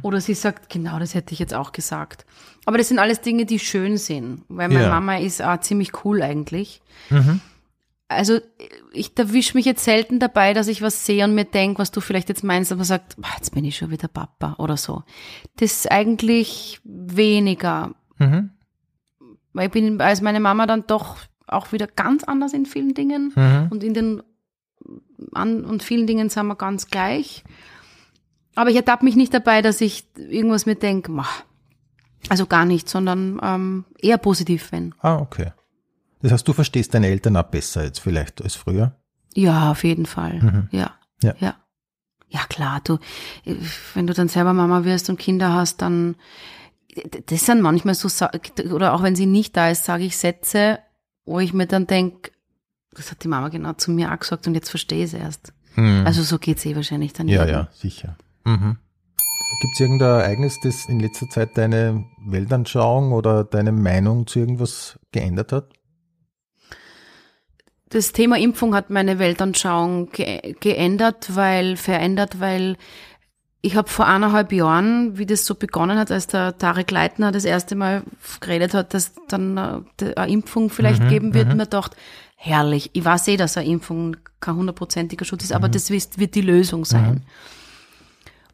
[0.00, 2.24] Oder sie sagt, genau, das hätte ich jetzt auch gesagt.
[2.64, 4.88] Aber das sind alles Dinge, die schön sind, weil meine Ja.
[4.88, 6.80] Mama ist auch ziemlich cool eigentlich.
[8.10, 8.40] Also
[8.92, 12.00] ich erwische mich jetzt selten dabei, dass ich was sehe und mir denke, was du
[12.00, 15.04] vielleicht jetzt meinst, aber sagt, "Ah, jetzt bin ich schon wieder Papa oder so.
[15.56, 18.50] Das ist eigentlich weniger, Mhm.
[19.52, 23.32] weil ich bin als meine Mama dann doch auch wieder ganz anders in vielen Dingen
[23.36, 23.68] Mhm.
[23.70, 24.22] und in den
[25.32, 27.44] an und vielen Dingen sind wir ganz gleich.
[28.56, 31.12] Aber ich ertappe mich nicht dabei, dass ich irgendwas mir denke,
[32.28, 34.94] also gar nicht, sondern ähm, eher positiv, wenn.
[35.00, 35.52] Ah, okay.
[36.22, 38.96] Das heißt, du verstehst deine Eltern auch besser jetzt vielleicht als früher?
[39.34, 40.68] Ja, auf jeden Fall.
[40.70, 40.94] Ja.
[41.22, 41.34] Ja.
[41.40, 41.54] ja.
[42.32, 42.98] Ja, klar, du,
[43.94, 46.14] wenn du dann selber Mama wirst und Kinder hast, dann,
[47.26, 48.08] das sind manchmal so,
[48.72, 50.78] oder auch wenn sie nicht da ist, sage ich Sätze,
[51.24, 52.30] wo ich mir dann denke,
[52.92, 55.52] das hat die Mama genau zu mir auch gesagt und jetzt verstehe ich es erst.
[55.74, 56.02] Mhm.
[56.06, 57.54] Also so geht's eh wahrscheinlich dann Ja, jedem.
[57.54, 58.16] ja, sicher.
[58.44, 58.78] Mhm.
[59.60, 64.98] Gibt es irgendein Ereignis, das in letzter Zeit deine Weltanschauung oder deine Meinung zu irgendwas
[65.12, 65.72] geändert hat?
[67.90, 72.76] Das Thema Impfung hat meine Weltanschauung ge geändert, weil, verändert, weil
[73.62, 77.44] ich habe vor eineinhalb Jahren, wie das so begonnen hat, als der Tarek Leitner das
[77.44, 78.04] erste Mal
[78.40, 81.96] geredet hat, dass dann äh, eine Impfung vielleicht geben wird, mir gedacht,
[82.36, 82.90] herrlich.
[82.94, 86.40] Ich weiß eh, dass eine Impfung kein hundertprozentiger Schutz ist, aber das wird, wird die
[86.40, 87.24] Lösung sein.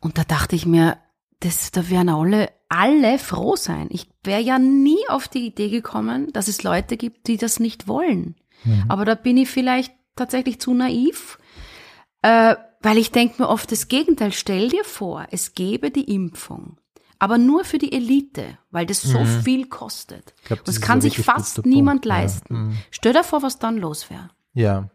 [0.00, 0.96] Und da dachte ich mir,
[1.40, 3.88] das, da werden alle, alle froh sein.
[3.90, 7.86] Ich wäre ja nie auf die Idee gekommen, dass es Leute gibt, die das nicht
[7.86, 8.34] wollen.
[8.88, 11.38] Aber da bin ich vielleicht tatsächlich zu naiv,
[12.22, 14.32] äh, weil ich denke mir oft das Gegenteil.
[14.32, 16.78] Stell dir vor, es gäbe die Impfung,
[17.18, 20.34] aber nur für die Elite, weil das so viel kostet.
[20.44, 22.20] glaub, Und das das ist kann sich fast niemand Punkt, ja.
[22.22, 22.76] leisten.
[22.90, 24.30] Stell dir vor, was dann los wäre.
[24.54, 24.88] Ja.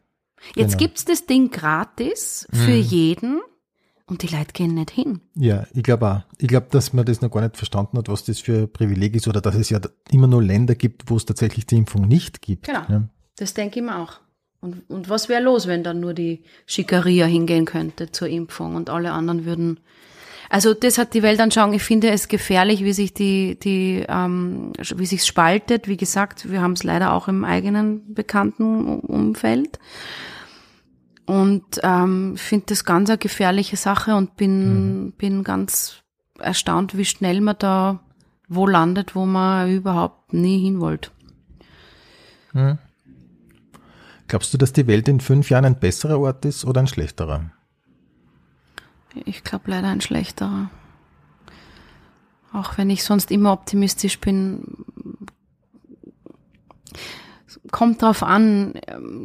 [0.55, 0.77] Jetzt Genau.
[0.79, 3.41] gibt's das Ding gratis für jeden
[4.07, 5.21] und die Leute gehen nicht hin.
[5.35, 6.21] Ja, ich glaube auch.
[6.39, 9.15] Ich glaube, dass man das noch gar nicht verstanden hat, was das für ein Privileg
[9.15, 12.41] ist oder dass es ja immer nur Länder gibt, wo es tatsächlich die Impfung nicht
[12.41, 12.65] gibt.
[12.65, 12.81] Genau.
[12.89, 13.03] Ja.
[13.37, 14.19] Das denke ich mir auch.
[14.59, 18.89] Und, und was wäre los, wenn dann nur die Schickeria hingehen könnte zur Impfung und
[18.89, 19.79] alle anderen würden.
[20.49, 21.73] Also das hat die Weltanschauung.
[21.73, 25.87] Ich finde es gefährlich, wie sich die, die, ähm, wie sich's spaltet.
[25.87, 29.79] Wie gesagt, wir haben es leider auch im eigenen bekannten Umfeld.
[31.25, 36.03] Und ähm, finde das ganz eine gefährliche Sache und bin, bin ganz
[36.37, 38.01] erstaunt, wie schnell man da
[38.53, 41.09] wo landet, wo man überhaupt nie hin wollte.
[44.31, 47.51] Glaubst du, dass die Welt in fünf Jahren ein besserer Ort ist oder ein schlechterer?
[49.25, 50.71] Ich glaube leider ein schlechterer.
[52.53, 54.85] Auch wenn ich sonst immer optimistisch bin.
[57.73, 58.75] Kommt drauf an.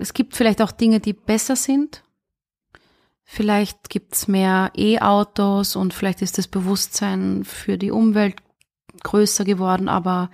[0.00, 2.02] Es gibt vielleicht auch Dinge, die besser sind.
[3.22, 8.34] Vielleicht gibt's mehr E-Autos und vielleicht ist das Bewusstsein für die Umwelt
[9.04, 10.30] größer geworden, aber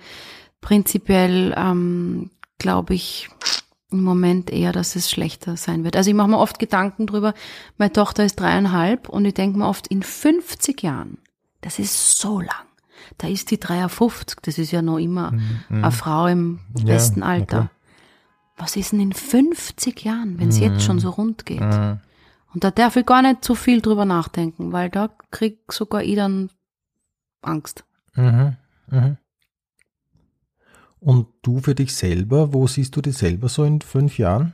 [0.61, 3.29] prinzipiell ähm, glaube ich
[3.93, 5.95] im Moment eher, dass es schlechter sein wird.
[5.95, 7.33] Also ich mache mir oft Gedanken drüber,
[7.77, 11.17] meine Tochter ist dreieinhalb und ich denke mir oft, in 50 Jahren,
[11.61, 12.65] das ist so lang,
[13.17, 15.33] da ist die 53, das ist ja noch immer
[15.69, 17.69] eine Frau im Ja, besten Alter.
[18.57, 21.61] Was ist denn in 50 Jahren, wenn es jetzt schon so rund geht?
[21.61, 21.99] Mhm.
[22.53, 26.15] Und da darf ich gar nicht so viel drüber nachdenken, weil da krieg sogar ich
[26.15, 26.51] dann
[27.41, 27.83] Angst.
[28.15, 28.55] Mhm.
[28.91, 29.17] Mhm.
[31.03, 34.53] Und du für dich selber, wo siehst du dich selber so in fünf Jahren?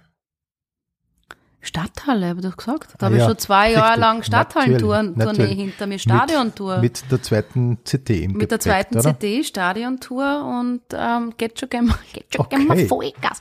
[1.61, 2.95] Stadthalle, habe ich doch gesagt.
[2.97, 6.79] Da Ah habe ich ja, schon zwei Jahre lang Stadthallentournee hinter mir, Stadiontour.
[6.79, 9.19] Mit, Mit, mit der zweiten CT im der Gepäck, zweiten oder?
[9.19, 12.87] CD, Stadiontour und ähm, geht schon gerne geht schon gern mal Okay.
[12.87, 13.39] Vollgas.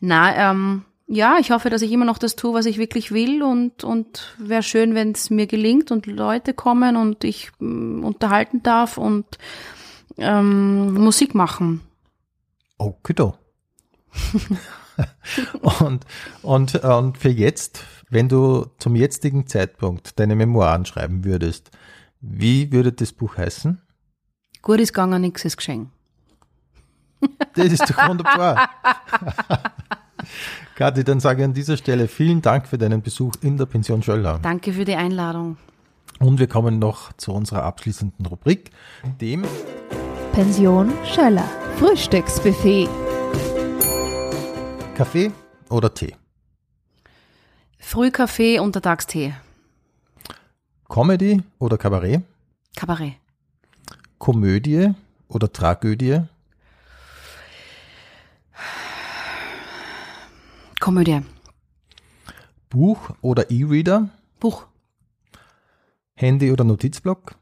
[0.00, 3.42] Na, ähm, ja, ich hoffe, dass ich immer noch das tue, was ich wirklich will
[3.42, 8.62] und, und wäre schön, wenn es mir gelingt und Leute kommen und ich mm, unterhalten
[8.62, 9.26] darf und
[10.18, 11.80] ähm, Musik machen.
[12.78, 13.38] Okido.
[15.80, 16.04] und,
[16.42, 21.70] und, und für jetzt, wenn du zum jetzigen Zeitpunkt deine Memoiren schreiben würdest,
[22.20, 23.80] wie würde das Buch heißen?
[24.62, 25.90] Gut ist gegangen, nix ist geschehen.
[27.54, 28.70] Das ist doch wunderbar.
[30.74, 34.02] Kathi, dann sage ich an dieser Stelle vielen Dank für deinen Besuch in der Pension
[34.02, 34.40] Schöller.
[34.42, 35.56] Danke für die Einladung.
[36.18, 38.70] Und wir kommen noch zu unserer abschließenden Rubrik,
[39.20, 39.44] dem
[40.32, 41.48] Pension Schöller.
[41.78, 42.88] Frühstücksbuffet.
[44.96, 45.32] Kaffee
[45.68, 46.14] oder Tee.
[47.78, 49.34] Frühkaffee, Untertagstee.
[50.88, 52.22] Comedy oder Kabarett.
[52.76, 53.14] Kabarett.
[54.18, 54.94] Komödie
[55.28, 56.22] oder Tragödie.
[60.80, 61.22] Komödie.
[62.70, 64.10] Buch oder E-Reader.
[64.38, 64.66] Buch.
[66.14, 67.34] Handy oder Notizblock.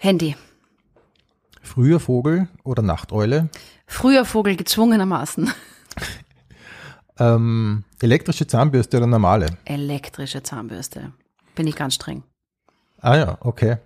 [0.00, 0.36] Handy.
[1.68, 3.50] Früher Vogel oder Nachteule.
[3.86, 5.52] Früher Vogel gezwungenermaßen.
[7.20, 9.58] Ähm, elektrische Zahnbürste oder normale.
[9.64, 11.12] Elektrische Zahnbürste.
[11.56, 12.22] Bin ich ganz streng.
[13.00, 13.78] Ah ja, okay.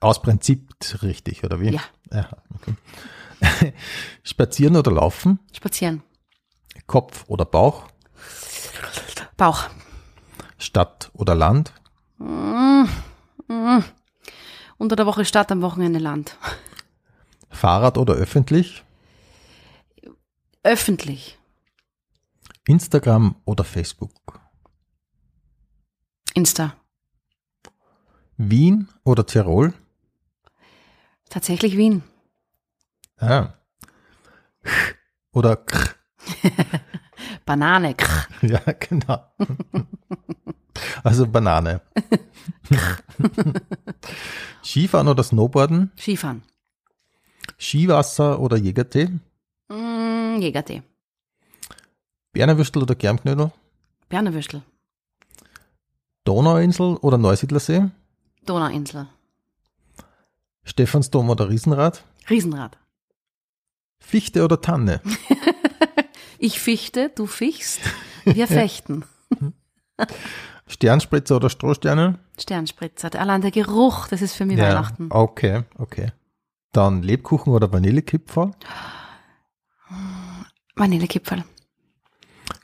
[0.00, 1.70] Aus Prinzip richtig, oder wie?
[1.70, 1.80] Ja.
[2.12, 3.72] ja okay.
[4.24, 5.38] Spazieren oder laufen.
[5.52, 6.02] Spazieren.
[6.86, 7.86] Kopf oder Bauch.
[9.36, 9.68] Bauch.
[10.58, 11.72] Stadt oder Land.
[14.82, 16.36] Unter der Woche Stadt, am Wochenende Land.
[17.50, 18.82] Fahrrad oder öffentlich.
[20.64, 21.38] Öffentlich.
[22.66, 24.40] Instagram oder Facebook.
[26.34, 26.74] Insta.
[28.36, 29.72] Wien oder Tirol.
[31.30, 32.02] Tatsächlich Wien.
[33.18, 33.52] Ah.
[35.30, 35.78] Oder K.
[37.46, 37.94] Banane.
[38.42, 39.32] Ja, genau.
[41.04, 41.80] Also Banane.
[44.64, 45.90] Skifahren oder Snowboarden.
[45.98, 46.42] Skifahren.
[47.58, 49.08] Skiwasser oder Jägertee.
[49.68, 50.82] Mm, Jägertee.
[52.32, 53.52] Bernerwürstel oder Germknödel.
[54.08, 54.62] Bernerwürstel.
[56.24, 57.90] Donauinsel oder Neusiedlersee?
[58.46, 59.08] Donauinsel.
[60.64, 62.04] Stephansdom oder Riesenrad?
[62.30, 62.78] Riesenrad.
[63.98, 65.00] Fichte oder Tanne?
[66.44, 67.78] Ich fichte, du fichst,
[68.24, 69.04] wir fechten.
[70.72, 72.18] Sternspritzer oder Strohsterne?
[72.38, 73.10] Sternspritzer.
[73.20, 75.08] Allein der Geruch, das ist für mich Weihnachten.
[75.10, 76.12] Okay, okay.
[76.72, 78.52] Dann Lebkuchen oder Vanillekipferl?
[80.74, 81.44] Vanillekipferl.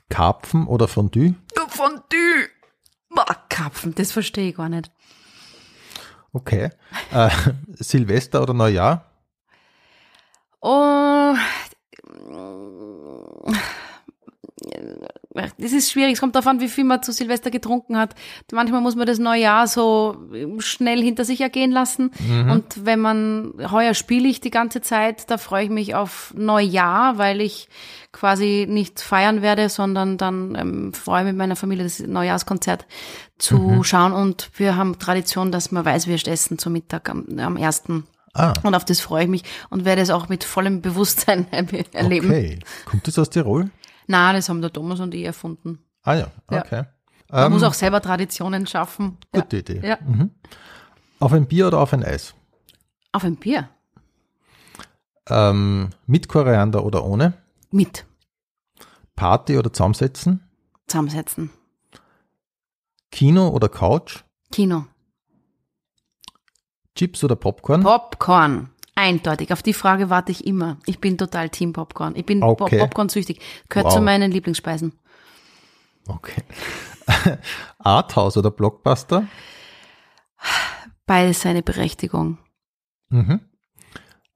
[0.09, 1.35] Karpfen oder Fondue?
[1.69, 2.49] Fondue.
[3.11, 4.91] Boah, Karpfen, das verstehe ich gar nicht.
[6.33, 6.71] Okay.
[7.11, 7.31] Äh,
[7.75, 9.11] Silvester oder Neujahr?
[10.61, 11.35] Oh,
[15.59, 16.15] das ist schwierig.
[16.15, 18.15] Es kommt darauf an, wie viel man zu Silvester getrunken hat.
[18.53, 20.17] Manchmal muss man das Neujahr so
[20.59, 22.11] schnell hinter sich ergehen lassen.
[22.27, 22.51] Mhm.
[22.51, 27.19] Und wenn man, heuer spiele ich die ganze Zeit, da freue ich mich auf Neujahr,
[27.19, 27.69] weil ich
[28.13, 32.87] quasi nicht feiern werde, sondern dann ähm, freue mit meiner Familie das Neujahrskonzert
[33.39, 33.85] zu Mhm.
[33.85, 34.13] schauen.
[34.13, 38.05] Und wir haben Tradition, dass wir Weißwürst essen zum Mittag am, am ersten.
[38.35, 41.47] Ah, Und auf das freue ich mich und werde es auch mit vollem Bewusstsein
[41.93, 42.29] erleben.
[42.29, 42.59] okay.
[42.85, 43.71] Kommt das aus Tirol?
[44.09, 45.79] Na, das haben der Thomas und ich erfunden.
[46.03, 46.61] Ah ja, Ja.
[46.61, 46.85] okay.
[47.31, 49.19] Man Ähm, muss auch selber Traditionen schaffen.
[49.33, 49.81] Gute Idee.
[49.87, 49.99] Ja.
[50.01, 50.31] Mhm.
[51.21, 52.35] Auf ein Bier oder auf ein Eis?
[53.13, 53.69] Auf ein Bier.
[55.29, 57.35] Ähm, mit Koriander oder ohne?
[57.71, 58.07] Mit.
[59.15, 60.43] Party oder zusammensetzen?
[60.87, 61.51] Zusammensetzen.
[63.11, 64.21] Kino oder Couch?
[64.51, 64.87] Kino.
[66.95, 67.83] Chips oder Popcorn?
[67.83, 68.71] Popcorn.
[68.99, 69.53] Eindeutig.
[69.53, 70.79] Auf die Frage warte ich immer.
[70.85, 72.17] Ich bin total Team Popcorn.
[72.17, 72.79] Ich bin Okay.
[72.81, 73.41] Popcorn-süchtig.
[73.69, 73.95] Gehört Wow.
[73.95, 74.93] zu meinen Lieblingsspeisen.
[76.09, 76.43] Okay.
[77.79, 79.29] Arthouse oder Blockbuster?
[81.07, 82.39] Beides seine Berechtigung.
[83.11, 83.41] Mhm.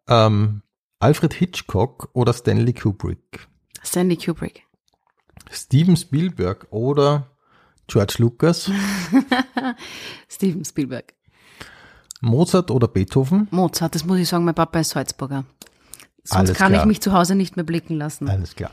[0.09, 0.62] Ähm,
[1.01, 3.48] Alfred Hitchcock oder Stanley Kubrick?
[3.82, 4.62] Stanley Kubrick.
[5.51, 7.30] Steven Spielberg oder
[7.89, 8.70] George Lucas?
[10.28, 11.14] Steven Spielberg.
[12.23, 13.49] Mozart oder Beethoven?
[13.51, 15.44] Mozart, das muss ich sagen, mein Papa ist Salzburger.
[16.23, 16.82] Sonst Alles kann klar.
[16.82, 18.28] ich mich zu Hause nicht mehr blicken lassen.
[18.28, 18.70] Alles klar.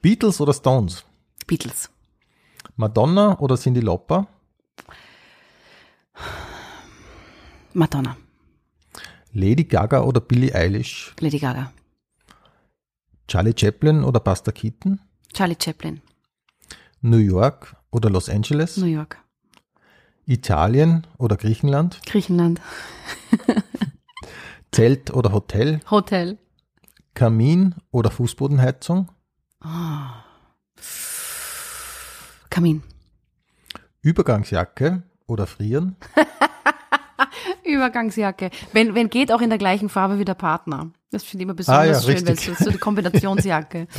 [0.00, 1.04] Beatles oder Stones?
[1.46, 1.90] Beatles.
[2.76, 4.28] Madonna oder Cindy Lauper?
[7.72, 8.16] Madonna.
[9.32, 11.12] Lady Gaga oder Billie Eilish?
[11.18, 11.72] Lady Gaga.
[13.26, 15.00] Charlie Chaplin oder Buster Keaton?
[15.32, 16.00] Charlie Chaplin.
[17.00, 18.76] New York oder Los Angeles?
[18.76, 19.18] New York.
[20.26, 22.00] Italien oder Griechenland?
[22.06, 22.60] Griechenland.
[24.72, 25.80] Zelt oder Hotel?
[25.90, 26.38] Hotel.
[27.14, 29.08] Kamin oder Fußbodenheizung?
[32.50, 32.82] Kamin.
[34.02, 35.96] Übergangsjacke oder Frieren?
[37.64, 38.50] Übergangsjacke.
[38.72, 40.90] Wenn, wenn geht, auch in der gleichen Farbe wie der Partner.
[41.10, 43.86] Das finde ich immer besonders Ah ja, schön, weil es so die Kombinationsjacke.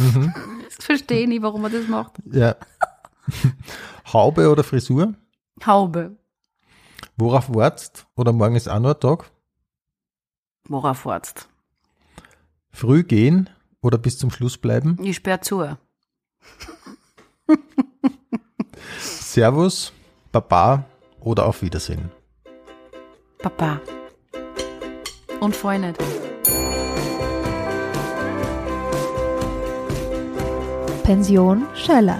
[0.75, 2.15] Das verstehe ich nie, warum man das macht.
[2.31, 2.55] Ja.
[4.11, 5.13] Haube oder Frisur?
[5.63, 6.15] Haube.
[7.17, 8.07] Worauf wartest?
[8.15, 9.31] Oder morgen ist auch nur ein Tag?
[10.67, 11.47] Worauf wartest?
[12.71, 13.49] Früh gehen
[13.81, 14.97] oder bis zum Schluss bleiben?
[15.01, 15.77] Ich sperr zu.
[18.99, 19.93] Servus,
[20.31, 20.85] Baba
[21.19, 22.11] oder auf Wiedersehen?
[23.39, 23.79] Papa.
[25.39, 25.99] Und nicht.
[31.03, 32.19] Pension Schöller.